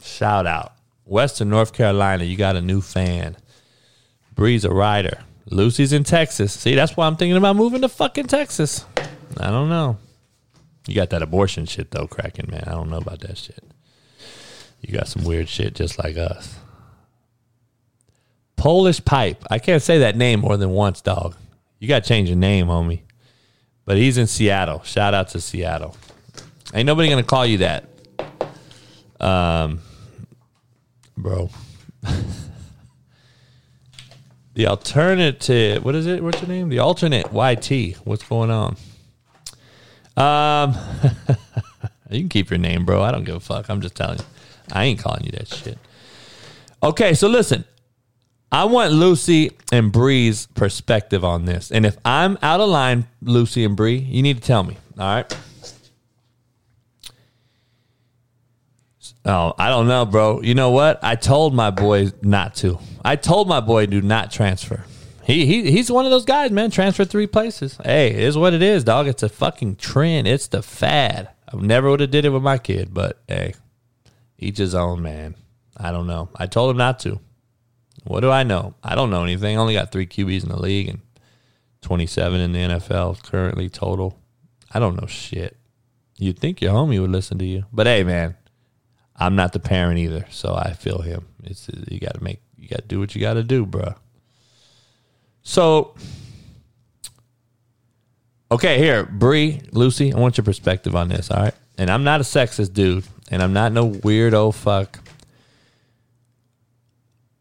Shout 0.02 0.46
out. 0.46 0.72
Western 1.08 1.48
North 1.48 1.72
Carolina, 1.72 2.24
you 2.24 2.36
got 2.36 2.56
a 2.56 2.60
new 2.60 2.80
fan. 2.80 3.36
Bree's 4.34 4.64
a 4.64 4.70
rider. 4.70 5.20
Lucy's 5.50 5.92
in 5.92 6.04
Texas. 6.04 6.52
See, 6.52 6.74
that's 6.74 6.96
why 6.96 7.06
I'm 7.06 7.16
thinking 7.16 7.36
about 7.36 7.56
moving 7.56 7.80
to 7.80 7.88
fucking 7.88 8.26
Texas. 8.26 8.84
I 9.38 9.50
don't 9.50 9.68
know. 9.68 9.96
You 10.86 10.94
got 10.94 11.10
that 11.10 11.22
abortion 11.22 11.66
shit 11.66 11.90
though, 11.90 12.06
cracking 12.06 12.50
man. 12.50 12.64
I 12.66 12.72
don't 12.72 12.90
know 12.90 12.98
about 12.98 13.20
that 13.20 13.38
shit. 13.38 13.62
You 14.80 14.92
got 14.92 15.08
some 15.08 15.24
weird 15.24 15.48
shit 15.48 15.74
just 15.74 15.98
like 15.98 16.16
us. 16.16 16.56
Polish 18.56 19.04
pipe. 19.04 19.42
I 19.50 19.58
can't 19.58 19.82
say 19.82 19.98
that 19.98 20.16
name 20.16 20.40
more 20.40 20.56
than 20.56 20.70
once, 20.70 21.00
dog. 21.00 21.36
You 21.78 21.88
got 21.88 22.02
to 22.02 22.08
change 22.08 22.28
your 22.28 22.38
name, 22.38 22.66
homie. 22.66 23.00
But 23.84 23.96
he's 23.96 24.18
in 24.18 24.26
Seattle. 24.26 24.82
Shout 24.82 25.14
out 25.14 25.28
to 25.30 25.40
Seattle. 25.40 25.96
Ain't 26.74 26.86
nobody 26.86 27.08
gonna 27.08 27.22
call 27.22 27.46
you 27.46 27.58
that, 27.58 27.88
um, 29.20 29.80
bro. 31.22 31.50
the 34.54 34.66
alternative. 34.66 35.84
What 35.84 35.94
is 35.94 36.06
it? 36.06 36.22
What's 36.22 36.40
your 36.40 36.48
name? 36.48 36.68
The 36.68 36.78
alternate 36.78 37.32
YT. 37.32 37.96
What's 38.04 38.24
going 38.24 38.50
on? 38.50 38.76
Um, 40.16 40.74
you 42.10 42.20
can 42.20 42.28
keep 42.28 42.50
your 42.50 42.58
name, 42.58 42.84
bro. 42.84 43.02
I 43.02 43.12
don't 43.12 43.24
give 43.24 43.36
a 43.36 43.40
fuck. 43.40 43.68
I'm 43.68 43.80
just 43.80 43.94
telling 43.94 44.18
you. 44.18 44.24
I 44.72 44.84
ain't 44.84 45.00
calling 45.00 45.24
you 45.24 45.32
that 45.32 45.48
shit. 45.48 45.78
Okay, 46.82 47.14
so 47.14 47.28
listen. 47.28 47.64
I 48.50 48.64
want 48.64 48.92
Lucy 48.92 49.50
and 49.70 49.92
Bree's 49.92 50.46
perspective 50.54 51.22
on 51.22 51.44
this. 51.44 51.70
And 51.70 51.84
if 51.84 51.98
I'm 52.02 52.38
out 52.40 52.60
of 52.60 52.70
line, 52.70 53.06
Lucy 53.20 53.62
and 53.62 53.76
Bree, 53.76 53.98
you 53.98 54.22
need 54.22 54.38
to 54.38 54.42
tell 54.42 54.62
me. 54.62 54.78
All 54.98 55.06
right. 55.06 55.38
Oh, 59.28 59.54
I 59.58 59.68
don't 59.68 59.86
know, 59.86 60.06
bro. 60.06 60.40
You 60.40 60.54
know 60.54 60.70
what? 60.70 61.00
I 61.04 61.14
told 61.14 61.54
my 61.54 61.70
boy 61.70 62.12
not 62.22 62.54
to. 62.56 62.78
I 63.04 63.16
told 63.16 63.46
my 63.46 63.60
boy 63.60 63.84
do 63.84 64.00
not 64.00 64.30
transfer. 64.30 64.86
He, 65.22 65.44
he 65.44 65.70
he's 65.70 65.92
one 65.92 66.06
of 66.06 66.10
those 66.10 66.24
guys, 66.24 66.50
man. 66.50 66.70
Transfer 66.70 67.04
three 67.04 67.26
places. 67.26 67.78
Hey, 67.84 68.08
it 68.08 68.20
is 68.20 68.38
what 68.38 68.54
it 68.54 68.62
is, 68.62 68.84
dog. 68.84 69.06
It's 69.06 69.22
a 69.22 69.28
fucking 69.28 69.76
trend. 69.76 70.26
It's 70.26 70.46
the 70.46 70.62
fad. 70.62 71.28
I 71.52 71.56
never 71.58 71.90
would 71.90 72.00
have 72.00 72.10
did 72.10 72.24
it 72.24 72.30
with 72.30 72.42
my 72.42 72.56
kid, 72.56 72.94
but 72.94 73.20
hey, 73.28 73.52
each 74.38 74.56
his 74.56 74.74
own, 74.74 75.02
man. 75.02 75.34
I 75.76 75.92
don't 75.92 76.06
know. 76.06 76.30
I 76.34 76.46
told 76.46 76.70
him 76.70 76.78
not 76.78 76.98
to. 77.00 77.20
What 78.04 78.20
do 78.20 78.30
I 78.30 78.44
know? 78.44 78.76
I 78.82 78.94
don't 78.94 79.10
know 79.10 79.24
anything. 79.24 79.58
Only 79.58 79.74
got 79.74 79.92
three 79.92 80.06
QBs 80.06 80.44
in 80.44 80.48
the 80.48 80.58
league 80.58 80.88
and 80.88 81.00
27 81.82 82.40
in 82.40 82.52
the 82.52 82.58
NFL 82.58 83.22
currently 83.22 83.68
total. 83.68 84.18
I 84.72 84.78
don't 84.78 84.98
know 84.98 85.06
shit. 85.06 85.58
You'd 86.16 86.38
think 86.38 86.62
your 86.62 86.72
homie 86.72 87.00
would 87.00 87.10
listen 87.10 87.38
to 87.38 87.44
you. 87.44 87.66
But 87.70 87.86
hey, 87.86 88.02
man, 88.02 88.36
I'm 89.18 89.34
not 89.36 89.52
the 89.52 89.58
parent 89.58 89.98
either, 89.98 90.26
so 90.30 90.54
I 90.54 90.72
feel 90.72 91.02
him. 91.02 91.26
It's 91.44 91.68
you 91.88 91.98
got 91.98 92.14
to 92.14 92.22
make 92.22 92.40
you 92.56 92.68
got 92.68 92.82
to 92.82 92.86
do 92.86 93.00
what 93.00 93.14
you 93.14 93.20
got 93.20 93.34
to 93.34 93.42
do, 93.42 93.66
bro. 93.66 93.94
So, 95.42 95.94
okay, 98.50 98.78
here, 98.78 99.04
Bree, 99.04 99.62
Lucy, 99.72 100.12
I 100.12 100.18
want 100.18 100.36
your 100.36 100.44
perspective 100.44 100.94
on 100.94 101.08
this. 101.08 101.30
All 101.30 101.42
right, 101.42 101.54
and 101.76 101.90
I'm 101.90 102.04
not 102.04 102.20
a 102.20 102.24
sexist 102.24 102.72
dude, 102.72 103.04
and 103.30 103.42
I'm 103.42 103.52
not 103.52 103.72
no 103.72 103.90
weirdo 103.90 104.54
fuck. 104.54 105.00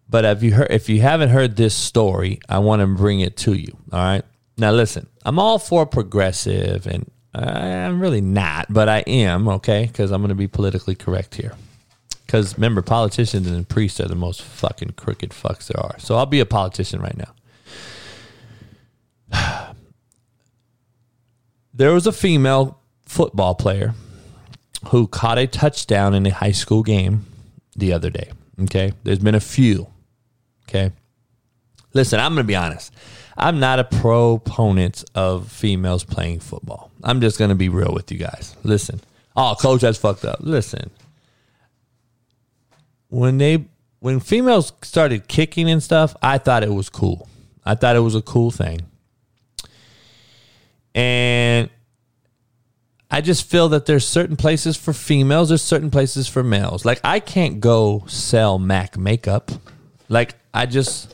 But 0.10 0.26
if 0.26 0.42
you 0.42 0.54
heard, 0.54 0.72
if 0.72 0.90
you 0.90 1.02
haven't 1.02 1.30
heard 1.30 1.58
this 1.58 1.76
story, 1.76 2.40
I 2.48 2.60
want 2.60 2.80
to 2.80 2.88
bring 2.88 3.20
it 3.20 3.38
to 3.38 3.54
you. 3.54 3.78
All 3.92 4.00
right. 4.00 4.24
Now 4.58 4.72
listen, 4.72 5.08
I'm 5.24 5.38
all 5.38 5.60
for 5.60 5.86
progressive, 5.86 6.88
and 6.88 7.12
uh, 7.36 7.42
I'm 7.42 8.02
really 8.02 8.22
not, 8.22 8.74
but 8.74 8.90
I 8.90 9.00
am 9.00 9.48
okay 9.50 9.86
because 9.86 10.12
I'm 10.12 10.22
going 10.22 10.30
to 10.30 10.36
be 10.36 10.48
politically 10.48 10.96
correct 10.96 11.36
here. 11.36 11.54
Because 12.28 12.56
remember, 12.56 12.82
politicians 12.82 13.48
and 13.48 13.68
priests 13.68 14.02
are 14.02 14.08
the 14.08 14.16
most 14.16 14.42
fucking 14.42 14.92
crooked 14.92 15.30
fucks 15.30 15.68
there 15.68 15.82
are. 15.82 15.98
So 15.98 16.18
I'll 16.18 16.26
be 16.26 16.42
a 16.42 16.46
politician 16.46 17.02
right 17.02 17.18
now. 19.32 19.74
there 21.74 21.94
was 21.94 22.06
a 22.06 22.12
female 22.12 22.82
football 23.06 23.56
player 23.56 23.94
who 24.90 25.08
caught 25.08 25.38
a 25.38 25.48
touchdown 25.48 26.14
in 26.14 26.26
a 26.26 26.32
high 26.32 26.52
school 26.52 26.84
game 26.84 27.26
the 27.78 27.94
other 27.94 28.10
day. 28.10 28.32
Okay. 28.64 28.92
There's 29.06 29.20
been 29.20 29.36
a 29.36 29.40
few. 29.40 29.88
Okay. 30.68 30.92
Listen, 31.94 32.20
I'm 32.20 32.34
going 32.34 32.44
to 32.44 32.48
be 32.48 32.58
honest. 32.58 32.94
I'm 33.38 33.62
not 33.62 33.80
a 33.80 33.86
proponent 33.86 35.06
of 35.16 35.50
females 35.50 36.04
playing 36.04 36.42
football. 36.42 36.92
I'm 37.04 37.22
just 37.22 37.40
going 37.40 37.50
to 37.50 37.56
be 37.56 37.70
real 37.70 37.94
with 37.94 38.12
you 38.12 38.18
guys. 38.18 38.54
Listen. 38.64 39.00
Oh, 39.38 39.56
coach, 39.58 39.82
that's 39.82 39.98
fucked 39.98 40.26
up. 40.26 40.40
Listen. 40.42 40.92
When 43.10 43.38
they 43.38 43.66
when 43.99 44.20
females 44.20 44.74
started 44.84 45.28
kicking 45.28 45.70
and 45.70 45.82
stuff, 45.82 46.16
I 46.22 46.38
thought 46.38 46.64
it 46.64 46.74
was 46.74 46.89
cool. 46.89 47.28
I 47.66 47.76
thought 47.76 47.95
it 47.95 48.01
was 48.01 48.16
a 48.16 48.22
cool 48.22 48.51
thing. 48.51 48.82
And 50.93 51.70
I 53.10 53.22
just 53.22 53.45
feel 53.49 53.70
that 53.70 53.86
there's 53.86 54.08
certain 54.08 54.36
places 54.36 54.76
for 54.76 54.93
females, 54.93 55.49
there's 55.49 55.62
certain 55.62 55.91
places 55.91 56.28
for 56.28 56.43
males. 56.43 56.86
Like 56.86 56.99
I 57.03 57.20
can't 57.20 57.60
go 57.60 58.03
sell 58.08 58.60
Mac 58.60 58.97
makeup. 58.97 59.51
Like 60.10 60.36
I 60.53 60.66
just 60.66 61.14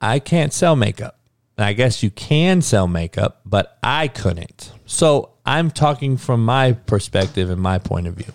I 0.00 0.18
can't 0.18 0.52
sell 0.52 0.76
makeup. 0.76 1.18
I 1.58 1.72
guess 1.72 2.02
you 2.02 2.10
can 2.10 2.60
sell 2.60 2.86
makeup, 2.86 3.40
but 3.46 3.78
I 3.82 4.08
couldn't. 4.08 4.72
So 4.84 5.30
I'm 5.46 5.70
talking 5.70 6.16
from 6.16 6.44
my 6.44 6.72
perspective 6.72 7.50
and 7.50 7.60
my 7.60 7.78
point 7.78 8.06
of 8.06 8.14
view. 8.14 8.32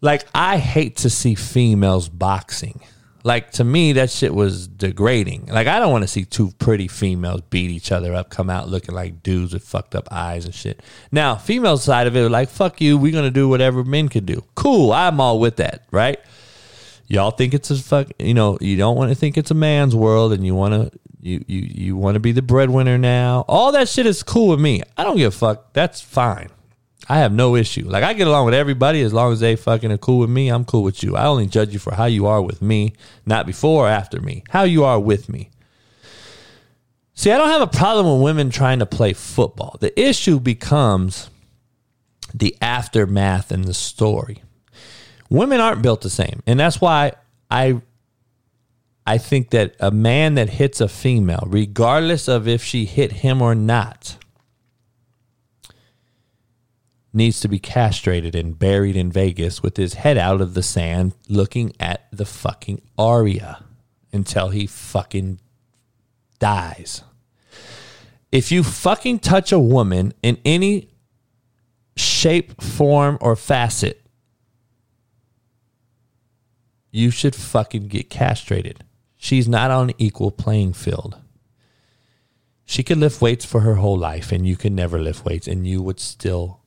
Like, 0.00 0.26
I 0.34 0.58
hate 0.58 0.96
to 0.98 1.10
see 1.10 1.34
females 1.34 2.08
boxing. 2.08 2.80
Like, 3.22 3.50
to 3.52 3.64
me, 3.64 3.92
that 3.92 4.10
shit 4.10 4.34
was 4.34 4.66
degrading. 4.66 5.46
Like, 5.46 5.66
I 5.66 5.78
don't 5.78 5.92
want 5.92 6.02
to 6.02 6.08
see 6.08 6.24
two 6.24 6.52
pretty 6.58 6.88
females 6.88 7.42
beat 7.50 7.70
each 7.70 7.92
other 7.92 8.14
up, 8.14 8.30
come 8.30 8.48
out 8.48 8.68
looking 8.68 8.94
like 8.94 9.22
dudes 9.22 9.52
with 9.52 9.62
fucked 9.62 9.94
up 9.94 10.08
eyes 10.10 10.46
and 10.46 10.54
shit. 10.54 10.80
Now, 11.12 11.36
female 11.36 11.76
side 11.76 12.06
of 12.06 12.16
it, 12.16 12.28
like, 12.30 12.48
fuck 12.48 12.80
you, 12.80 12.96
we're 12.96 13.12
going 13.12 13.24
to 13.24 13.30
do 13.30 13.48
whatever 13.48 13.84
men 13.84 14.08
could 14.08 14.26
do. 14.26 14.42
Cool, 14.54 14.92
I'm 14.92 15.20
all 15.20 15.38
with 15.38 15.56
that, 15.56 15.84
right? 15.90 16.18
y'all 17.10 17.32
think 17.32 17.52
it's 17.52 17.70
a 17.70 17.76
fuck 17.76 18.06
you 18.20 18.32
know 18.32 18.56
you 18.60 18.76
don't 18.76 18.96
want 18.96 19.10
to 19.10 19.16
think 19.16 19.36
it's 19.36 19.50
a 19.50 19.54
man's 19.54 19.96
world 19.96 20.32
and 20.32 20.46
you 20.46 20.54
want 20.54 20.72
to 20.72 20.98
you 21.20 21.44
you 21.46 21.60
you 21.60 21.96
want 21.96 22.14
to 22.14 22.20
be 22.20 22.32
the 22.32 22.42
breadwinner 22.42 22.98
now. 22.98 23.44
All 23.48 23.72
that 23.72 23.88
shit 23.88 24.06
is 24.06 24.22
cool 24.22 24.48
with 24.48 24.60
me. 24.60 24.82
I 24.96 25.04
don't 25.04 25.16
give 25.16 25.34
a 25.34 25.36
fuck. 25.36 25.72
That's 25.72 26.00
fine. 26.00 26.48
I 27.08 27.18
have 27.18 27.32
no 27.32 27.56
issue. 27.56 27.88
Like 27.88 28.04
i 28.04 28.12
get 28.12 28.28
along 28.28 28.44
with 28.44 28.54
everybody 28.54 29.02
as 29.02 29.12
long 29.12 29.32
as 29.32 29.40
they 29.40 29.56
fucking 29.56 29.90
are 29.90 29.98
cool 29.98 30.20
with 30.20 30.30
me. 30.30 30.48
I'm 30.48 30.64
cool 30.64 30.82
with 30.82 31.02
you. 31.02 31.16
I 31.16 31.26
only 31.26 31.46
judge 31.46 31.72
you 31.72 31.78
for 31.78 31.94
how 31.94 32.04
you 32.04 32.26
are 32.26 32.40
with 32.40 32.62
me 32.62 32.94
not 33.26 33.46
before 33.46 33.86
or 33.86 33.88
after 33.88 34.20
me. 34.20 34.44
How 34.50 34.62
you 34.62 34.84
are 34.84 35.00
with 35.00 35.28
me. 35.28 35.50
See 37.14 37.30
i 37.30 37.36
don't 37.36 37.48
have 37.48 37.60
a 37.60 37.66
problem 37.66 38.06
with 38.06 38.24
women 38.24 38.50
trying 38.50 38.78
to 38.78 38.86
play 38.86 39.12
football. 39.12 39.76
The 39.80 39.98
issue 40.00 40.40
becomes 40.40 41.30
the 42.32 42.56
aftermath 42.62 43.50
and 43.50 43.64
the 43.64 43.74
story. 43.74 44.42
Women 45.28 45.60
aren't 45.60 45.82
built 45.82 46.00
the 46.02 46.10
same. 46.10 46.42
And 46.46 46.58
that's 46.58 46.80
why 46.80 47.12
I 47.50 47.82
I 49.10 49.18
think 49.18 49.50
that 49.50 49.74
a 49.80 49.90
man 49.90 50.36
that 50.36 50.50
hits 50.50 50.80
a 50.80 50.86
female, 50.86 51.42
regardless 51.44 52.28
of 52.28 52.46
if 52.46 52.62
she 52.62 52.84
hit 52.84 53.10
him 53.10 53.42
or 53.42 53.56
not, 53.56 54.16
needs 57.12 57.40
to 57.40 57.48
be 57.48 57.58
castrated 57.58 58.36
and 58.36 58.56
buried 58.56 58.94
in 58.94 59.10
Vegas 59.10 59.64
with 59.64 59.76
his 59.76 59.94
head 59.94 60.16
out 60.16 60.40
of 60.40 60.54
the 60.54 60.62
sand 60.62 61.14
looking 61.28 61.72
at 61.80 62.06
the 62.12 62.24
fucking 62.24 62.82
aria 62.96 63.64
until 64.12 64.50
he 64.50 64.68
fucking 64.68 65.40
dies. 66.38 67.02
If 68.30 68.52
you 68.52 68.62
fucking 68.62 69.18
touch 69.18 69.50
a 69.50 69.58
woman 69.58 70.14
in 70.22 70.38
any 70.44 70.88
shape, 71.96 72.62
form, 72.62 73.18
or 73.20 73.34
facet, 73.34 74.06
you 76.92 77.10
should 77.10 77.34
fucking 77.34 77.88
get 77.88 78.08
castrated. 78.08 78.84
She's 79.22 79.46
not 79.46 79.70
on 79.70 79.92
equal 79.98 80.30
playing 80.30 80.72
field. 80.72 81.18
She 82.64 82.82
could 82.82 82.96
lift 82.96 83.20
weights 83.20 83.44
for 83.44 83.60
her 83.60 83.74
whole 83.74 83.98
life, 83.98 84.32
and 84.32 84.48
you 84.48 84.56
could 84.56 84.72
never 84.72 84.98
lift 84.98 85.26
weights, 85.26 85.46
and 85.46 85.66
you 85.66 85.82
would 85.82 86.00
still 86.00 86.60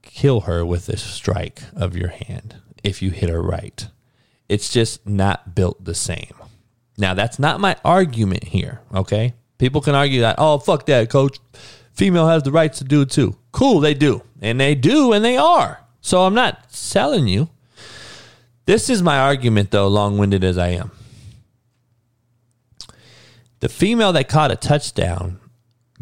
kill 0.00 0.40
her 0.40 0.64
with 0.64 0.88
a 0.88 0.96
strike 0.96 1.60
of 1.76 1.94
your 1.94 2.08
hand 2.08 2.56
if 2.82 3.02
you 3.02 3.10
hit 3.10 3.28
her 3.28 3.42
right. 3.42 3.86
It's 4.48 4.72
just 4.72 5.06
not 5.06 5.54
built 5.54 5.84
the 5.84 5.94
same. 5.94 6.32
Now, 6.96 7.12
that's 7.12 7.38
not 7.38 7.60
my 7.60 7.76
argument 7.84 8.44
here, 8.44 8.80
okay? 8.94 9.34
People 9.58 9.82
can 9.82 9.94
argue 9.94 10.22
that, 10.22 10.36
oh, 10.38 10.58
fuck 10.58 10.86
that, 10.86 11.10
coach. 11.10 11.38
Female 11.92 12.28
has 12.28 12.44
the 12.44 12.50
rights 12.50 12.78
to 12.78 12.84
do 12.84 13.02
it 13.02 13.10
too. 13.10 13.36
Cool, 13.52 13.80
they 13.80 13.92
do. 13.92 14.22
And 14.40 14.58
they 14.58 14.74
do, 14.74 15.12
and 15.12 15.22
they 15.22 15.36
are. 15.36 15.84
So 16.00 16.22
I'm 16.22 16.34
not 16.34 16.72
selling 16.72 17.28
you. 17.28 17.50
This 18.64 18.88
is 18.88 19.02
my 19.02 19.18
argument, 19.18 19.70
though, 19.70 19.88
long 19.88 20.16
winded 20.16 20.44
as 20.44 20.56
I 20.56 20.68
am. 20.68 20.92
The 23.60 23.68
female 23.68 24.12
that 24.12 24.28
caught 24.28 24.52
a 24.52 24.56
touchdown 24.56 25.40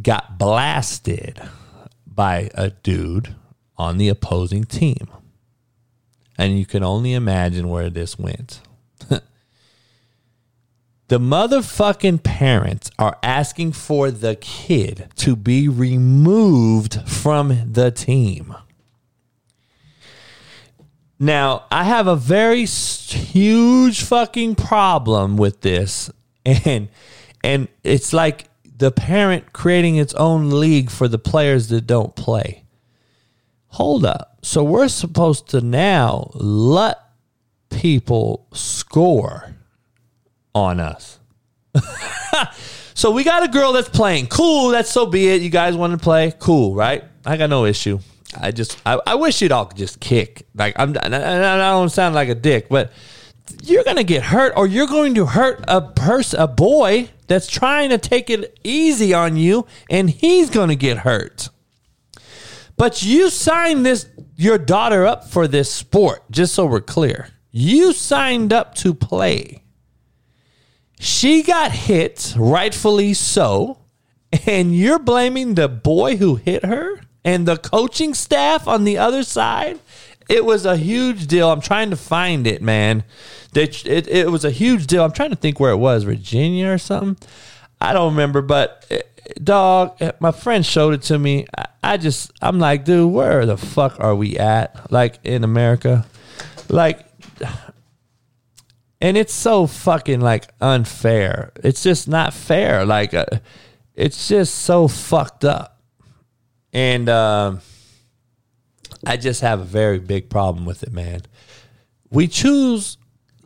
got 0.02 0.38
blasted 0.38 1.40
by 2.06 2.50
a 2.54 2.70
dude 2.70 3.34
on 3.78 3.98
the 3.98 4.08
opposing 4.08 4.64
team. 4.64 5.08
And 6.38 6.58
you 6.58 6.66
can 6.66 6.82
only 6.82 7.14
imagine 7.14 7.68
where 7.68 7.88
this 7.88 8.18
went. 8.18 8.60
the 9.08 9.22
motherfucking 11.08 12.22
parents 12.22 12.90
are 12.98 13.18
asking 13.22 13.72
for 13.72 14.10
the 14.10 14.36
kid 14.36 15.08
to 15.16 15.34
be 15.34 15.66
removed 15.68 17.08
from 17.08 17.72
the 17.72 17.90
team. 17.90 18.54
Now, 21.18 21.64
I 21.70 21.84
have 21.84 22.06
a 22.06 22.16
very 22.16 22.66
huge 22.66 24.02
fucking 24.02 24.56
problem 24.56 25.38
with 25.38 25.62
this 25.62 26.10
and 26.44 26.88
and 27.46 27.68
it's 27.84 28.12
like 28.12 28.48
the 28.76 28.90
parent 28.90 29.52
creating 29.52 29.96
its 29.96 30.12
own 30.14 30.50
league 30.50 30.90
for 30.90 31.06
the 31.06 31.18
players 31.18 31.68
that 31.68 31.86
don't 31.86 32.14
play. 32.16 32.64
Hold 33.68 34.04
up. 34.04 34.38
So 34.42 34.64
we're 34.64 34.88
supposed 34.88 35.48
to 35.50 35.60
now 35.60 36.32
let 36.34 36.98
people 37.70 38.48
score 38.52 39.54
on 40.56 40.80
us. 40.80 41.20
so 42.94 43.12
we 43.12 43.22
got 43.22 43.44
a 43.44 43.48
girl 43.48 43.72
that's 43.72 43.88
playing. 43.88 44.26
Cool, 44.26 44.70
that's 44.70 44.90
so 44.90 45.06
be 45.06 45.28
it. 45.28 45.40
You 45.40 45.50
guys 45.50 45.76
want 45.76 45.92
to 45.92 45.98
play? 45.98 46.32
Cool, 46.40 46.74
right? 46.74 47.04
I 47.24 47.36
got 47.36 47.48
no 47.48 47.64
issue. 47.64 48.00
I 48.36 48.50
just 48.50 48.76
I, 48.84 48.98
I 49.06 49.14
wish 49.14 49.40
you'd 49.40 49.52
all 49.52 49.68
just 49.68 50.00
kick. 50.00 50.48
Like 50.52 50.74
I'm 50.76 50.96
I 51.00 51.08
don't 51.58 51.90
sound 51.90 52.16
like 52.16 52.28
a 52.28 52.34
dick, 52.34 52.68
but 52.68 52.90
you're 53.62 53.84
gonna 53.84 54.04
get 54.04 54.24
hurt 54.24 54.52
or 54.56 54.66
you're 54.66 54.86
going 54.86 55.14
to 55.14 55.26
hurt 55.26 55.64
a 55.68 55.80
person 55.80 56.40
a 56.40 56.46
boy 56.46 57.10
that's 57.26 57.46
trying 57.46 57.90
to 57.90 57.98
take 57.98 58.30
it 58.30 58.58
easy 58.62 59.12
on 59.12 59.36
you 59.36 59.66
and 59.90 60.10
he's 60.10 60.50
gonna 60.50 60.76
get 60.76 60.98
hurt. 60.98 61.48
But 62.76 63.02
you 63.02 63.30
signed 63.30 63.86
this 63.86 64.06
your 64.36 64.58
daughter 64.58 65.06
up 65.06 65.28
for 65.28 65.48
this 65.48 65.72
sport, 65.72 66.22
just 66.30 66.54
so 66.54 66.66
we're 66.66 66.80
clear. 66.80 67.28
You 67.50 67.92
signed 67.92 68.52
up 68.52 68.74
to 68.76 68.92
play. 68.92 69.62
She 71.00 71.42
got 71.42 71.72
hit, 71.72 72.34
rightfully 72.36 73.14
so, 73.14 73.78
and 74.46 74.76
you're 74.76 74.98
blaming 74.98 75.54
the 75.54 75.68
boy 75.68 76.16
who 76.16 76.36
hit 76.36 76.64
her? 76.64 77.00
and 77.26 77.46
the 77.46 77.56
coaching 77.56 78.14
staff 78.14 78.68
on 78.68 78.84
the 78.84 78.96
other 78.96 79.24
side 79.24 79.80
It 80.28 80.44
was 80.44 80.66
a 80.66 80.76
huge 80.76 81.26
deal. 81.26 81.50
I'm 81.50 81.60
trying 81.60 81.90
to 81.90 81.96
find 81.96 82.46
it, 82.46 82.60
man. 82.60 83.04
It, 83.54 83.86
it, 83.86 84.08
it 84.08 84.30
was 84.30 84.44
a 84.44 84.50
huge 84.50 84.86
deal. 84.86 85.04
I'm 85.04 85.12
trying 85.12 85.30
to 85.30 85.36
think 85.36 85.60
where 85.60 85.70
it 85.70 85.76
was, 85.76 86.02
Virginia 86.02 86.70
or 86.70 86.78
something. 86.78 87.16
I 87.80 87.92
don't 87.92 88.12
remember, 88.12 88.42
but 88.42 88.86
eh, 88.90 89.02
dog, 89.42 89.96
eh, 90.00 90.12
my 90.18 90.32
friend 90.32 90.66
showed 90.66 90.94
it 90.94 91.02
to 91.02 91.18
me. 91.18 91.46
I, 91.56 91.66
I 91.82 91.96
just, 91.96 92.32
I'm 92.42 92.58
like, 92.58 92.84
dude, 92.84 93.12
where 93.12 93.46
the 93.46 93.56
fuck 93.56 94.00
are 94.00 94.14
we 94.14 94.36
at? 94.36 94.90
Like 94.90 95.18
in 95.22 95.44
America, 95.44 96.06
like, 96.68 97.06
and 99.00 99.16
it's 99.16 99.34
so 99.34 99.66
fucking 99.66 100.20
like 100.20 100.48
unfair. 100.60 101.52
It's 101.62 101.82
just 101.82 102.08
not 102.08 102.34
fair. 102.34 102.84
Like, 102.84 103.14
uh, 103.14 103.26
it's 103.94 104.26
just 104.26 104.56
so 104.56 104.88
fucked 104.88 105.44
up, 105.44 105.80
and. 106.72 107.08
Uh, 107.08 107.56
I 109.06 109.16
just 109.16 109.40
have 109.40 109.60
a 109.60 109.64
very 109.64 110.00
big 110.00 110.28
problem 110.28 110.66
with 110.66 110.82
it, 110.82 110.92
man. 110.92 111.22
We 112.10 112.26
choose, 112.26 112.98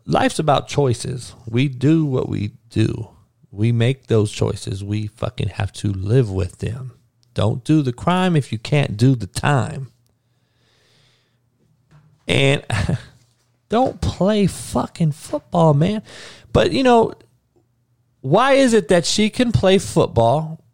life's 0.06 0.38
about 0.38 0.68
choices. 0.68 1.34
We 1.46 1.68
do 1.68 2.06
what 2.06 2.30
we 2.30 2.52
do. 2.70 3.10
We 3.50 3.70
make 3.70 4.06
those 4.06 4.32
choices. 4.32 4.82
We 4.82 5.08
fucking 5.08 5.48
have 5.48 5.70
to 5.74 5.92
live 5.92 6.30
with 6.30 6.58
them. 6.58 6.92
Don't 7.34 7.62
do 7.62 7.82
the 7.82 7.92
crime 7.92 8.36
if 8.36 8.52
you 8.52 8.58
can't 8.58 8.96
do 8.96 9.14
the 9.14 9.26
time. 9.26 9.92
And 12.26 12.64
don't 13.68 14.00
play 14.00 14.46
fucking 14.46 15.12
football, 15.12 15.74
man. 15.74 16.02
But, 16.54 16.72
you 16.72 16.82
know, 16.82 17.12
why 18.22 18.54
is 18.54 18.72
it 18.72 18.88
that 18.88 19.04
she 19.04 19.28
can 19.28 19.52
play 19.52 19.76
football, 19.76 20.64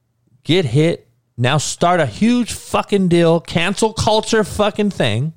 get 0.45 0.65
hit, 0.65 1.06
now 1.37 1.59
start 1.59 2.01
a 2.01 2.07
huge 2.07 2.53
fucking 2.53 3.09
deal, 3.09 3.41
cancel 3.41 3.93
culture 3.93 4.45
fucking 4.45 4.91
thing. 4.91 5.35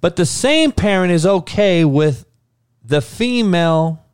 But 0.00 0.16
the 0.16 0.26
same 0.26 0.72
parent 0.72 1.12
is 1.12 1.26
okay 1.26 1.84
with 1.84 2.24
the 2.84 3.00
female 3.00 4.04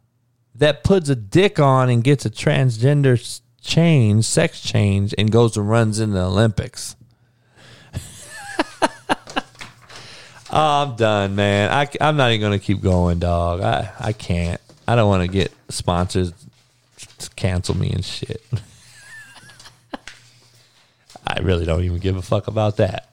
that 0.55 0.85
puts 0.85 1.09
a 1.09 1.17
dick 1.17 1.59
on 1.59 1.89
and 1.89 2.05
gets 2.05 2.27
a 2.27 2.31
transgender 2.31 3.41
change, 3.63 4.25
sex 4.25 4.61
change, 4.61 5.15
and 5.17 5.31
goes 5.31 5.57
and 5.57 5.69
runs 5.69 6.01
in 6.01 6.11
the 6.11 6.23
Olympics. 6.23 6.97
I'm 10.51 10.97
done, 10.97 11.37
man. 11.37 11.71
I, 11.71 11.89
I'm 12.01 12.17
not 12.17 12.33
even 12.33 12.41
going 12.41 12.59
to 12.59 12.65
keep 12.65 12.83
going, 12.83 13.21
dog. 13.21 13.61
I, 13.61 13.93
I 13.99 14.13
can't. 14.13 14.61
I 14.87 14.97
don't 14.97 15.09
want 15.09 15.23
to 15.23 15.29
get 15.29 15.53
sponsors 15.69 16.33
to 17.19 17.31
cancel 17.31 17.77
me 17.77 17.91
and 17.91 18.05
shit. 18.05 18.43
I 21.29 21.41
really 21.41 21.67
don't 21.67 21.85
even 21.85 21.99
give 21.99 22.17
a 22.17 22.23
fuck 22.23 22.49
about 22.49 22.79
that. 22.79 23.11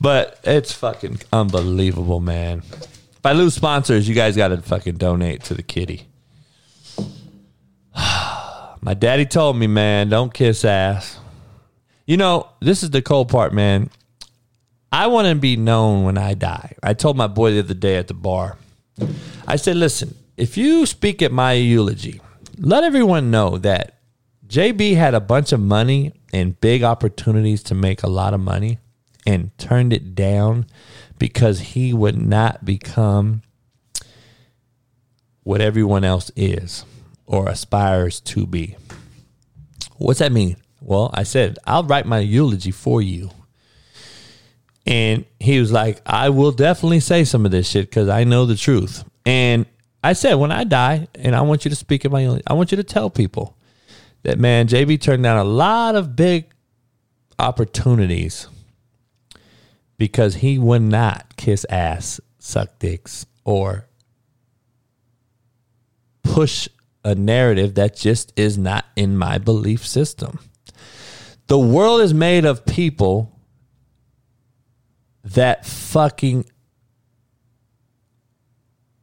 But 0.00 0.38
it's 0.44 0.72
fucking 0.72 1.20
unbelievable, 1.32 2.20
man. 2.20 2.62
If 2.70 3.26
I 3.26 3.32
lose 3.32 3.54
sponsors, 3.54 4.08
you 4.08 4.14
guys 4.14 4.36
got 4.36 4.48
to 4.48 4.58
fucking 4.58 4.96
donate 4.96 5.42
to 5.44 5.54
the 5.54 5.62
kitty. 5.62 6.06
My 7.96 8.94
daddy 8.94 9.26
told 9.26 9.56
me, 9.56 9.66
man, 9.66 10.08
don't 10.08 10.32
kiss 10.32 10.64
ass. 10.64 11.18
You 12.06 12.16
know, 12.16 12.48
this 12.60 12.82
is 12.82 12.90
the 12.90 13.02
cold 13.02 13.28
part, 13.28 13.52
man. 13.52 13.90
I 14.92 15.06
want 15.08 15.28
to 15.28 15.34
be 15.34 15.56
known 15.56 16.04
when 16.04 16.18
I 16.18 16.34
die. 16.34 16.74
I 16.82 16.94
told 16.94 17.16
my 17.16 17.26
boy 17.26 17.52
the 17.52 17.60
other 17.60 17.74
day 17.74 17.96
at 17.96 18.08
the 18.08 18.14
bar, 18.14 18.58
I 19.46 19.56
said, 19.56 19.76
listen, 19.76 20.14
if 20.36 20.56
you 20.58 20.84
speak 20.84 21.22
at 21.22 21.32
my 21.32 21.52
eulogy, 21.52 22.20
let 22.58 22.84
everyone 22.84 23.30
know 23.30 23.56
that 23.58 24.00
JB 24.46 24.96
had 24.96 25.14
a 25.14 25.20
bunch 25.20 25.52
of 25.52 25.60
money 25.60 26.12
and 26.32 26.60
big 26.60 26.82
opportunities 26.82 27.62
to 27.64 27.74
make 27.74 28.02
a 28.02 28.08
lot 28.08 28.34
of 28.34 28.40
money 28.40 28.78
and 29.26 29.56
turned 29.58 29.92
it 29.92 30.14
down 30.14 30.66
because 31.18 31.60
he 31.60 31.92
would 31.92 32.20
not 32.20 32.64
become 32.64 33.42
what 35.42 35.60
everyone 35.60 36.04
else 36.04 36.30
is 36.36 36.84
or 37.26 37.48
aspires 37.48 38.20
to 38.20 38.46
be. 38.46 38.76
What's 39.96 40.18
that 40.18 40.32
mean? 40.32 40.56
Well, 40.80 41.10
I 41.14 41.22
said, 41.22 41.58
I'll 41.64 41.84
write 41.84 42.06
my 42.06 42.18
eulogy 42.18 42.72
for 42.72 43.00
you. 43.00 43.30
And 44.84 45.24
he 45.38 45.60
was 45.60 45.70
like, 45.70 46.00
I 46.04 46.30
will 46.30 46.50
definitely 46.50 47.00
say 47.00 47.24
some 47.24 47.44
of 47.44 47.52
this 47.52 47.68
shit 47.68 47.88
because 47.88 48.08
I 48.08 48.24
know 48.24 48.46
the 48.46 48.56
truth. 48.56 49.04
And 49.24 49.66
I 50.02 50.14
said, 50.14 50.34
when 50.34 50.50
I 50.50 50.64
die, 50.64 51.06
and 51.14 51.36
I 51.36 51.42
want 51.42 51.64
you 51.64 51.68
to 51.68 51.76
speak 51.76 52.04
at 52.04 52.10
my 52.10 52.22
eulogy, 52.22 52.42
I 52.48 52.54
want 52.54 52.72
you 52.72 52.76
to 52.76 52.82
tell 52.82 53.08
people 53.08 53.56
that 54.22 54.38
man, 54.38 54.68
JB 54.68 55.00
turned 55.00 55.22
down 55.22 55.38
a 55.38 55.44
lot 55.44 55.94
of 55.94 56.16
big 56.16 56.46
opportunities 57.38 58.48
because 59.98 60.36
he 60.36 60.58
would 60.58 60.82
not 60.82 61.36
kiss 61.36 61.64
ass, 61.68 62.20
suck 62.38 62.78
dicks, 62.78 63.26
or 63.44 63.86
push 66.22 66.68
a 67.04 67.14
narrative 67.14 67.74
that 67.74 67.96
just 67.96 68.32
is 68.36 68.56
not 68.56 68.84
in 68.96 69.16
my 69.16 69.38
belief 69.38 69.86
system. 69.86 70.38
The 71.48 71.58
world 71.58 72.00
is 72.00 72.14
made 72.14 72.44
of 72.44 72.64
people 72.64 73.38
that 75.24 75.66
fucking 75.66 76.46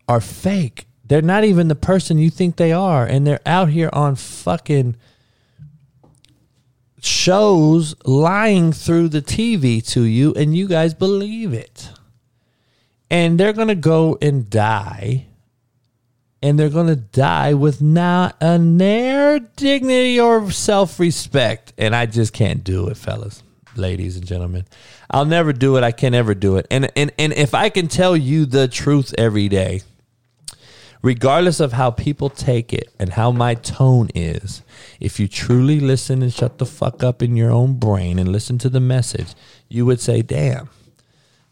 are 0.07 0.21
fake. 0.21 0.85
They're 1.09 1.23
not 1.23 1.43
even 1.43 1.67
the 1.67 1.75
person 1.75 2.19
you 2.19 2.29
think 2.29 2.55
they 2.55 2.71
are. 2.71 3.03
And 3.03 3.25
they're 3.25 3.41
out 3.45 3.69
here 3.69 3.89
on 3.91 4.15
fucking 4.15 4.95
shows 7.01 7.95
lying 8.05 8.71
through 8.71 9.09
the 9.09 9.21
TV 9.21 9.85
to 9.93 10.03
you, 10.03 10.33
and 10.35 10.55
you 10.55 10.67
guys 10.67 10.93
believe 10.93 11.51
it. 11.51 11.89
And 13.09 13.39
they're 13.39 13.53
going 13.53 13.69
to 13.69 13.75
go 13.75 14.19
and 14.21 14.49
die. 14.51 15.25
And 16.43 16.59
they're 16.59 16.69
going 16.69 16.87
to 16.87 16.95
die 16.95 17.55
with 17.55 17.81
not 17.81 18.37
a 18.39 18.59
near 18.59 19.39
dignity 19.39 20.19
or 20.19 20.51
self 20.51 20.99
respect. 20.99 21.73
And 21.79 21.95
I 21.95 22.05
just 22.05 22.33
can't 22.33 22.63
do 22.63 22.87
it, 22.87 22.97
fellas, 22.97 23.41
ladies 23.75 24.15
and 24.15 24.27
gentlemen. 24.27 24.65
I'll 25.09 25.25
never 25.25 25.53
do 25.53 25.75
it. 25.75 25.83
I 25.83 25.91
can 25.91 26.11
never 26.11 26.35
do 26.35 26.57
it. 26.57 26.67
And, 26.69 26.91
and, 26.95 27.11
and 27.17 27.33
if 27.33 27.55
I 27.55 27.69
can 27.69 27.87
tell 27.87 28.15
you 28.15 28.45
the 28.45 28.67
truth 28.67 29.13
every 29.17 29.49
day, 29.49 29.81
regardless 31.01 31.59
of 31.59 31.73
how 31.73 31.91
people 31.91 32.29
take 32.29 32.73
it 32.73 32.89
and 32.99 33.13
how 33.13 33.31
my 33.31 33.53
tone 33.53 34.09
is, 34.13 34.61
if 34.99 35.19
you 35.19 35.27
truly 35.27 35.79
listen 35.79 36.21
and 36.21 36.33
shut 36.33 36.57
the 36.57 36.65
fuck 36.65 37.03
up 37.03 37.21
in 37.21 37.35
your 37.35 37.51
own 37.51 37.73
brain 37.79 38.19
and 38.19 38.31
listen 38.31 38.57
to 38.57 38.69
the 38.69 38.79
message, 38.79 39.33
you 39.69 39.85
would 39.85 39.99
say, 39.99 40.21
damn, 40.21 40.69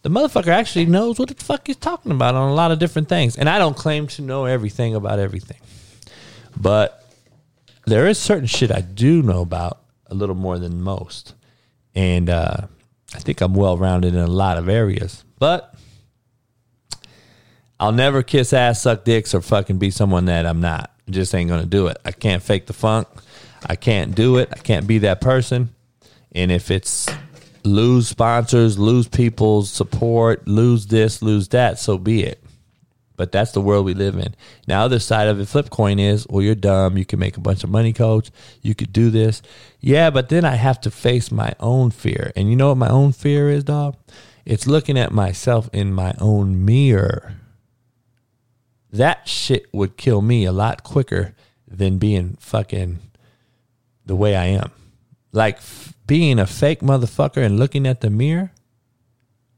the 0.02 0.10
motherfucker 0.10 0.48
actually 0.48 0.86
knows 0.86 1.20
what 1.20 1.30
the 1.30 1.43
fuck 1.43 1.68
he's 1.68 1.76
talking 1.76 2.12
about 2.12 2.36
on 2.36 2.50
a 2.50 2.54
lot 2.54 2.72
of 2.72 2.80
different 2.80 3.10
things. 3.10 3.38
And 3.38 3.50
I 3.50 3.60
don't 3.60 3.76
claim 3.76 4.08
to 4.08 4.22
know 4.22 4.45
everything 4.45 4.95
about 4.95 5.20
everything. 5.20 5.58
But 6.56 7.04
there 7.86 8.08
is 8.08 8.18
certain 8.18 8.48
shit 8.48 8.72
I 8.72 8.82
do 8.82 9.22
know 9.22 9.41
about 9.41 9.82
a 10.08 10.14
little 10.14 10.36
more 10.36 10.60
than 10.60 10.82
most. 10.82 11.34
And 11.95 12.30
uh, 12.30 12.68
I 13.16 13.20
think 13.20 13.41
I'm 13.41 13.54
well 13.54 13.78
rounded 13.78 14.14
in 14.14 14.20
a 14.20 14.28
lot 14.28 14.58
of 14.58 14.70
areas. 14.70 15.24
But 15.39 15.74
I'll 17.80 17.91
never 17.91 18.23
kiss 18.23 18.53
ass, 18.53 18.82
suck 18.82 19.03
dicks, 19.03 19.36
or 19.36 19.41
fucking 19.41 19.78
be 19.78 19.91
someone 19.91 20.25
that 20.25 20.45
I'm 20.45 20.61
not. 20.61 20.91
just 21.09 21.34
ain't 21.36 21.49
gonna 21.49 21.65
do 21.65 21.88
it. 21.88 21.97
I 22.03 22.11
can't 22.11 22.41
fake 22.41 22.65
the 22.65 22.73
funk. 22.73 23.07
I 23.65 23.75
can't 23.75 24.15
do 24.15 24.38
it. 24.38 24.49
I 24.51 24.57
can't 24.57 24.88
be 24.88 24.99
that 24.99 25.21
person. 25.21 25.69
And 26.34 26.51
if 26.51 26.71
it's 26.71 27.07
lose 27.63 28.07
sponsors, 28.07 28.80
lose 28.80 29.07
people's 29.07 29.69
support, 29.69 30.47
lose 30.47 30.88
this, 30.88 31.21
lose 31.21 31.49
that, 31.49 31.80
so 31.80 31.97
be 31.97 32.23
it. 32.23 32.43
But 33.15 33.32
that's 33.32 33.51
the 33.51 33.61
world 33.61 33.86
we 33.86 33.95
live 33.95 34.15
in. 34.15 34.36
Now, 34.67 34.84
other 34.84 34.99
side 34.99 35.28
of 35.28 35.39
it, 35.39 35.47
flip 35.47 35.71
coin 35.71 35.97
is, 35.97 36.28
well, 36.30 36.43
you're 36.43 36.53
dumb. 36.53 36.97
You 36.97 37.05
can 37.05 37.17
make 37.17 37.36
a 37.36 37.41
bunch 37.41 37.63
of 37.63 37.69
money, 37.71 37.91
coach. 37.91 38.30
You 38.61 38.75
could 38.75 38.93
do 38.93 39.09
this. 39.09 39.41
Yeah, 39.80 40.11
but 40.11 40.30
then 40.30 40.45
I 40.45 40.53
have 40.53 40.80
to 40.82 40.91
face 40.91 41.32
my 41.32 41.53
own 41.59 41.89
fear. 41.89 42.32
And 42.36 42.51
you 42.51 42.55
know 42.55 42.69
what 42.69 42.78
my 42.78 42.89
own 42.89 43.13
fear 43.13 43.49
is, 43.49 43.63
dog? 43.63 43.95
It's 44.45 44.67
looking 44.67 44.99
at 44.99 45.11
myself 45.11 45.67
in 45.73 45.93
my 45.93 46.13
own 46.19 46.63
mirror 46.63 47.34
that 48.92 49.28
shit 49.28 49.68
would 49.74 49.98
kill 49.98 50.22
me 50.22 50.46
a 50.46 50.52
lot 50.52 50.84
quicker 50.84 51.34
than 51.68 51.98
being 51.98 52.38
fucking 52.40 53.00
the 54.06 54.16
way 54.16 54.36
I 54.36 54.46
am. 54.46 54.72
Like 55.32 55.58
f- 55.58 55.94
being 56.08 56.40
a 56.40 56.48
fake 56.48 56.80
motherfucker 56.80 57.46
and 57.46 57.60
looking 57.60 57.86
at 57.86 58.02
the 58.02 58.10
mirror, 58.10 58.52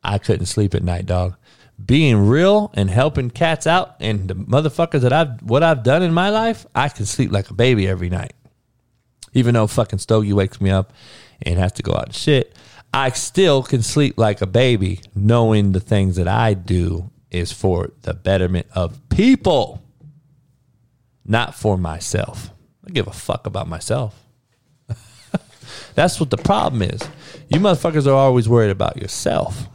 I 0.04 0.18
couldn't 0.18 0.48
sleep 0.48 0.74
at 0.74 0.84
night, 0.84 1.06
dog. 1.06 1.36
Being 1.84 2.28
real 2.28 2.72
and 2.74 2.90
helping 2.90 3.30
cats 3.30 3.66
out 3.66 3.96
and 4.00 4.28
the 4.28 4.36
motherfuckers 4.36 5.02
that 5.02 5.14
I've 5.14 5.42
what 5.42 5.64
I've 5.64 5.84
done 5.84 6.04
in 6.04 6.14
my 6.14 6.30
life, 6.30 6.66
I 6.76 6.90
can 6.90 7.06
sleep 7.06 7.32
like 7.32 7.50
a 7.50 7.54
baby 7.54 7.88
every 7.88 8.10
night. 8.10 8.34
Even 9.34 9.54
though 9.54 9.68
fucking 9.68 10.00
Stogie 10.00 10.34
wakes 10.34 10.60
me 10.60 10.72
up 10.72 10.92
and 11.42 11.58
has 11.58 11.72
to 11.74 11.84
go 11.84 11.94
out 11.94 12.08
and 12.08 12.16
shit, 12.16 12.54
I 12.94 13.12
still 13.12 13.64
can 13.64 13.84
sleep 13.84 14.18
like 14.18 14.42
a 14.42 14.48
baby 14.48 15.02
knowing 15.16 15.72
the 15.72 15.80
things 15.80 16.16
that 16.16 16.28
I 16.28 16.56
do 16.56 17.12
is 17.32 17.52
for 17.52 17.92
the 18.02 18.14
betterment 18.14 18.68
of 18.74 19.08
people, 19.10 19.84
not 21.26 21.56
for 21.56 21.78
myself. 21.78 22.50
I 22.86 22.92
give 22.92 23.08
a 23.08 23.12
fuck 23.12 23.46
about 23.46 23.68
myself. 23.68 24.24
That's 25.96 26.20
what 26.20 26.30
the 26.30 26.38
problem 26.38 26.82
is. 26.82 27.02
You 27.50 27.60
motherfuckers 27.60 28.08
are 28.08 28.14
always 28.14 28.50
worried 28.50 28.72
about 28.72 28.98
yourself. 28.98 29.68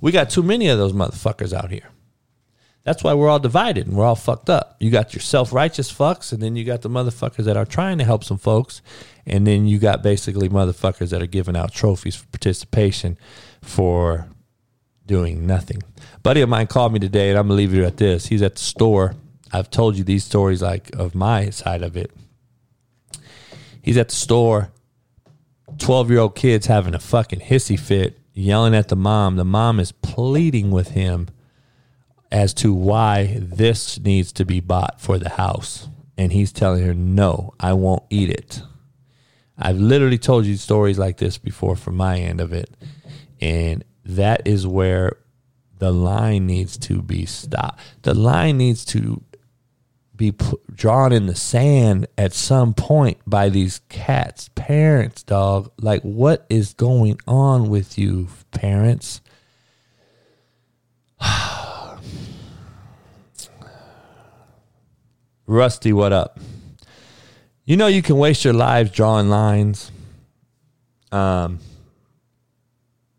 We 0.00 0.12
got 0.12 0.30
too 0.30 0.42
many 0.42 0.68
of 0.68 0.78
those 0.78 0.92
motherfuckers 0.92 1.52
out 1.52 1.70
here. 1.70 1.88
That's 2.84 3.02
why 3.02 3.14
we're 3.14 3.30
all 3.30 3.38
divided 3.38 3.86
and 3.86 3.96
we're 3.96 4.04
all 4.04 4.14
fucked 4.14 4.50
up. 4.50 4.76
You 4.78 4.90
got 4.90 5.14
your 5.14 5.22
self 5.22 5.52
righteous 5.52 5.90
fucks, 5.90 6.32
and 6.32 6.42
then 6.42 6.54
you 6.54 6.64
got 6.64 6.82
the 6.82 6.90
motherfuckers 6.90 7.44
that 7.44 7.56
are 7.56 7.64
trying 7.64 7.96
to 7.98 8.04
help 8.04 8.24
some 8.24 8.36
folks, 8.36 8.82
and 9.26 9.46
then 9.46 9.66
you 9.66 9.78
got 9.78 10.02
basically 10.02 10.50
motherfuckers 10.50 11.08
that 11.08 11.22
are 11.22 11.26
giving 11.26 11.56
out 11.56 11.72
trophies 11.72 12.16
for 12.16 12.26
participation 12.26 13.16
for 13.62 14.28
doing 15.06 15.46
nothing. 15.46 15.82
buddy 16.22 16.40
of 16.40 16.48
mine 16.48 16.66
called 16.66 16.92
me 16.92 16.98
today, 16.98 17.30
and 17.30 17.38
I'm 17.38 17.48
gonna 17.48 17.56
leave 17.56 17.74
you 17.74 17.84
at 17.84 17.96
this. 17.96 18.26
He's 18.26 18.42
at 18.42 18.54
the 18.54 18.62
store. 18.62 19.14
I've 19.52 19.70
told 19.70 19.96
you 19.96 20.04
these 20.04 20.24
stories 20.24 20.62
like 20.62 20.94
of 20.96 21.14
my 21.14 21.50
side 21.50 21.82
of 21.82 21.96
it. 21.96 22.10
He's 23.82 23.96
at 23.96 24.08
the 24.08 24.14
store. 24.14 24.70
Twelve 25.78 26.10
year 26.10 26.20
old 26.20 26.34
kid's 26.34 26.66
having 26.66 26.94
a 26.94 26.98
fucking 26.98 27.40
hissy 27.40 27.78
fit, 27.78 28.18
yelling 28.32 28.74
at 28.74 28.88
the 28.88 28.96
mom. 28.96 29.36
The 29.36 29.44
mom 29.44 29.80
is 29.80 29.92
pleading 29.92 30.70
with 30.70 30.90
him 30.90 31.28
as 32.30 32.52
to 32.54 32.74
why 32.74 33.38
this 33.40 34.00
needs 34.00 34.32
to 34.32 34.44
be 34.44 34.60
bought 34.60 35.00
for 35.00 35.18
the 35.18 35.30
house. 35.30 35.88
And 36.18 36.32
he's 36.32 36.52
telling 36.52 36.84
her, 36.84 36.94
no, 36.94 37.54
I 37.60 37.72
won't 37.74 38.02
eat 38.10 38.30
it. 38.30 38.62
I've 39.56 39.78
literally 39.78 40.18
told 40.18 40.44
you 40.46 40.56
stories 40.56 40.98
like 40.98 41.18
this 41.18 41.38
before 41.38 41.76
from 41.76 41.96
my 41.96 42.18
end 42.18 42.40
of 42.40 42.52
it. 42.52 42.70
And 43.40 43.84
that 44.04 44.46
is 44.46 44.66
where 44.66 45.16
the 45.78 45.92
line 45.92 46.46
needs 46.46 46.78
to 46.78 47.02
be 47.02 47.26
stopped. 47.26 47.80
The 48.02 48.14
line 48.14 48.58
needs 48.58 48.84
to 48.86 49.22
be 50.16 50.32
drawn 50.72 51.12
in 51.12 51.26
the 51.26 51.34
sand 51.34 52.06
at 52.16 52.32
some 52.32 52.72
point 52.74 53.18
by 53.26 53.48
these 53.48 53.80
cats' 53.88 54.48
parents, 54.54 55.24
dog. 55.24 55.72
Like, 55.80 56.02
what 56.02 56.46
is 56.48 56.72
going 56.74 57.18
on 57.26 57.68
with 57.68 57.98
you, 57.98 58.28
parents? 58.52 59.20
Rusty, 65.46 65.92
what 65.92 66.12
up? 66.12 66.38
You 67.64 67.76
know 67.76 67.86
you 67.86 68.02
can 68.02 68.16
waste 68.16 68.44
your 68.44 68.54
lives 68.54 68.90
drawing 68.90 69.28
lines. 69.28 69.90
Um 71.10 71.60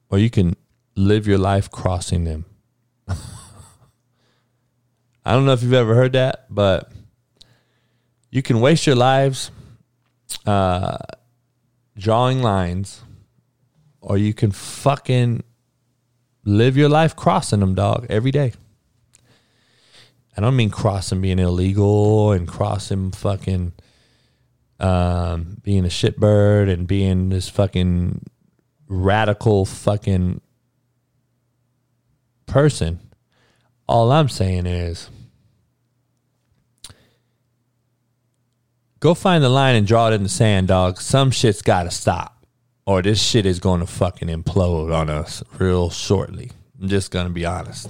or 0.10 0.20
you 0.20 0.30
can 0.30 0.56
live 0.96 1.28
your 1.28 1.38
life 1.38 1.70
crossing 1.70 2.24
them. 2.24 2.46
I 3.08 5.34
don't 5.34 5.46
know 5.46 5.54
if 5.54 5.64
you've 5.64 5.74
ever 5.74 5.96
heard 5.96 6.14
that, 6.14 6.46
but 6.50 6.92
you 8.30 8.42
can 8.42 8.60
waste 8.60 8.86
your 8.86 8.96
lives 8.96 9.52
uh, 10.46 10.98
drawing 11.98 12.42
lines, 12.42 13.02
or 14.02 14.18
you 14.18 14.34
can 14.34 14.52
fucking 14.52 15.44
live 16.44 16.78
your 16.78 16.90
life 16.90 17.16
crossing 17.16 17.60
them, 17.60 17.76
dog, 17.76 18.06
every 18.10 18.32
day. 18.32 18.54
I 20.38 20.42
don't 20.42 20.56
mean 20.56 20.70
crossing 20.70 21.22
being 21.22 21.40
illegal 21.40 22.32
and 22.32 22.48
crossing 22.48 23.12
fucking 23.12 23.74
um, 24.80 25.58
being 25.64 25.86
a 25.86 25.90
shitbird 25.90 26.72
and 26.72 26.86
being 26.86 27.30
this 27.30 27.48
fucking 27.48 28.22
radical 28.88 29.66
fucking 29.66 30.42
person. 32.46 33.00
All 33.88 34.12
I'm 34.12 34.30
saying 34.30 34.66
is 34.66 35.10
go 39.00 39.14
find 39.14 39.44
the 39.44 39.50
line 39.50 39.76
and 39.76 39.86
draw 39.86 40.10
it 40.10 40.14
in 40.14 40.24
the 40.24 40.30
sand, 40.30 40.70
dog. 40.70 41.00
Some 41.00 41.32
shit's 41.32 41.62
got 41.62 41.84
to 41.84 41.92
stop, 41.92 42.46
or 42.86 43.02
this 43.02 43.22
shit 43.22 43.46
is 43.46 43.60
going 43.60 43.82
to 43.82 43.88
fucking 43.88 44.30
implode 44.30 44.94
on 44.94 45.10
us 45.10 45.44
real 45.60 45.90
shortly. 45.90 46.52
I'm 46.82 46.90
just 46.90 47.12
going 47.12 47.28
to 47.28 47.34
be 47.34 47.46
honest. 47.46 47.90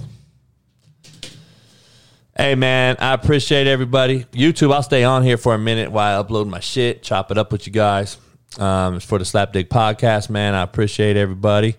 Hey 2.36 2.54
man, 2.54 2.96
I 2.98 3.14
appreciate 3.14 3.66
everybody. 3.66 4.24
YouTube, 4.24 4.70
I'll 4.70 4.82
stay 4.82 5.04
on 5.04 5.22
here 5.22 5.38
for 5.38 5.54
a 5.54 5.58
minute 5.58 5.90
while 5.90 6.20
I 6.20 6.22
upload 6.22 6.46
my 6.46 6.60
shit, 6.60 7.02
chop 7.02 7.30
it 7.30 7.38
up 7.38 7.50
with 7.50 7.66
you 7.66 7.72
guys. 7.72 8.18
Um, 8.58 8.96
it's 8.96 9.06
for 9.06 9.18
the 9.18 9.24
Slapdick 9.24 9.68
podcast, 9.68 10.28
man. 10.28 10.54
I 10.54 10.60
appreciate 10.60 11.16
everybody. 11.16 11.76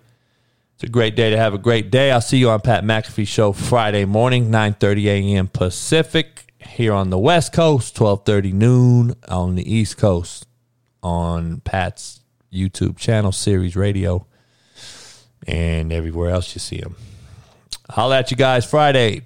It's 0.78 0.84
a 0.84 0.90
great 0.90 1.16
day 1.16 1.32
to 1.32 1.38
have 1.38 1.56
a 1.56 1.58
great 1.58 1.90
day. 1.90 2.12
I'll 2.12 2.22
see 2.22 2.38
you 2.38 2.52
on 2.52 2.62
Pat 2.62 2.84
McAfee 2.84 3.28
Show 3.28 3.52
Friday 3.52 4.06
morning, 4.06 4.52
9.30 4.52 5.06
a.m. 5.06 5.48
Pacific 5.48 6.54
here 6.60 6.94
on 6.94 7.10
the 7.10 7.18
West 7.18 7.52
Coast, 7.52 7.96
12.30 7.96 8.54
noon 8.54 9.16
on 9.28 9.56
the 9.56 9.74
East 9.74 9.98
Coast 9.98 10.46
on 11.02 11.62
Pat's 11.62 12.20
YouTube 12.54 12.96
channel, 12.96 13.32
Sirius 13.32 13.76
Radio, 13.76 14.28
and 15.48 15.92
everywhere 15.92 16.30
else 16.30 16.54
you 16.54 16.60
see 16.60 16.78
him. 16.78 16.96
Holla 17.90 18.20
at 18.20 18.30
you 18.30 18.38
guys 18.38 18.64
Friday. 18.64 19.26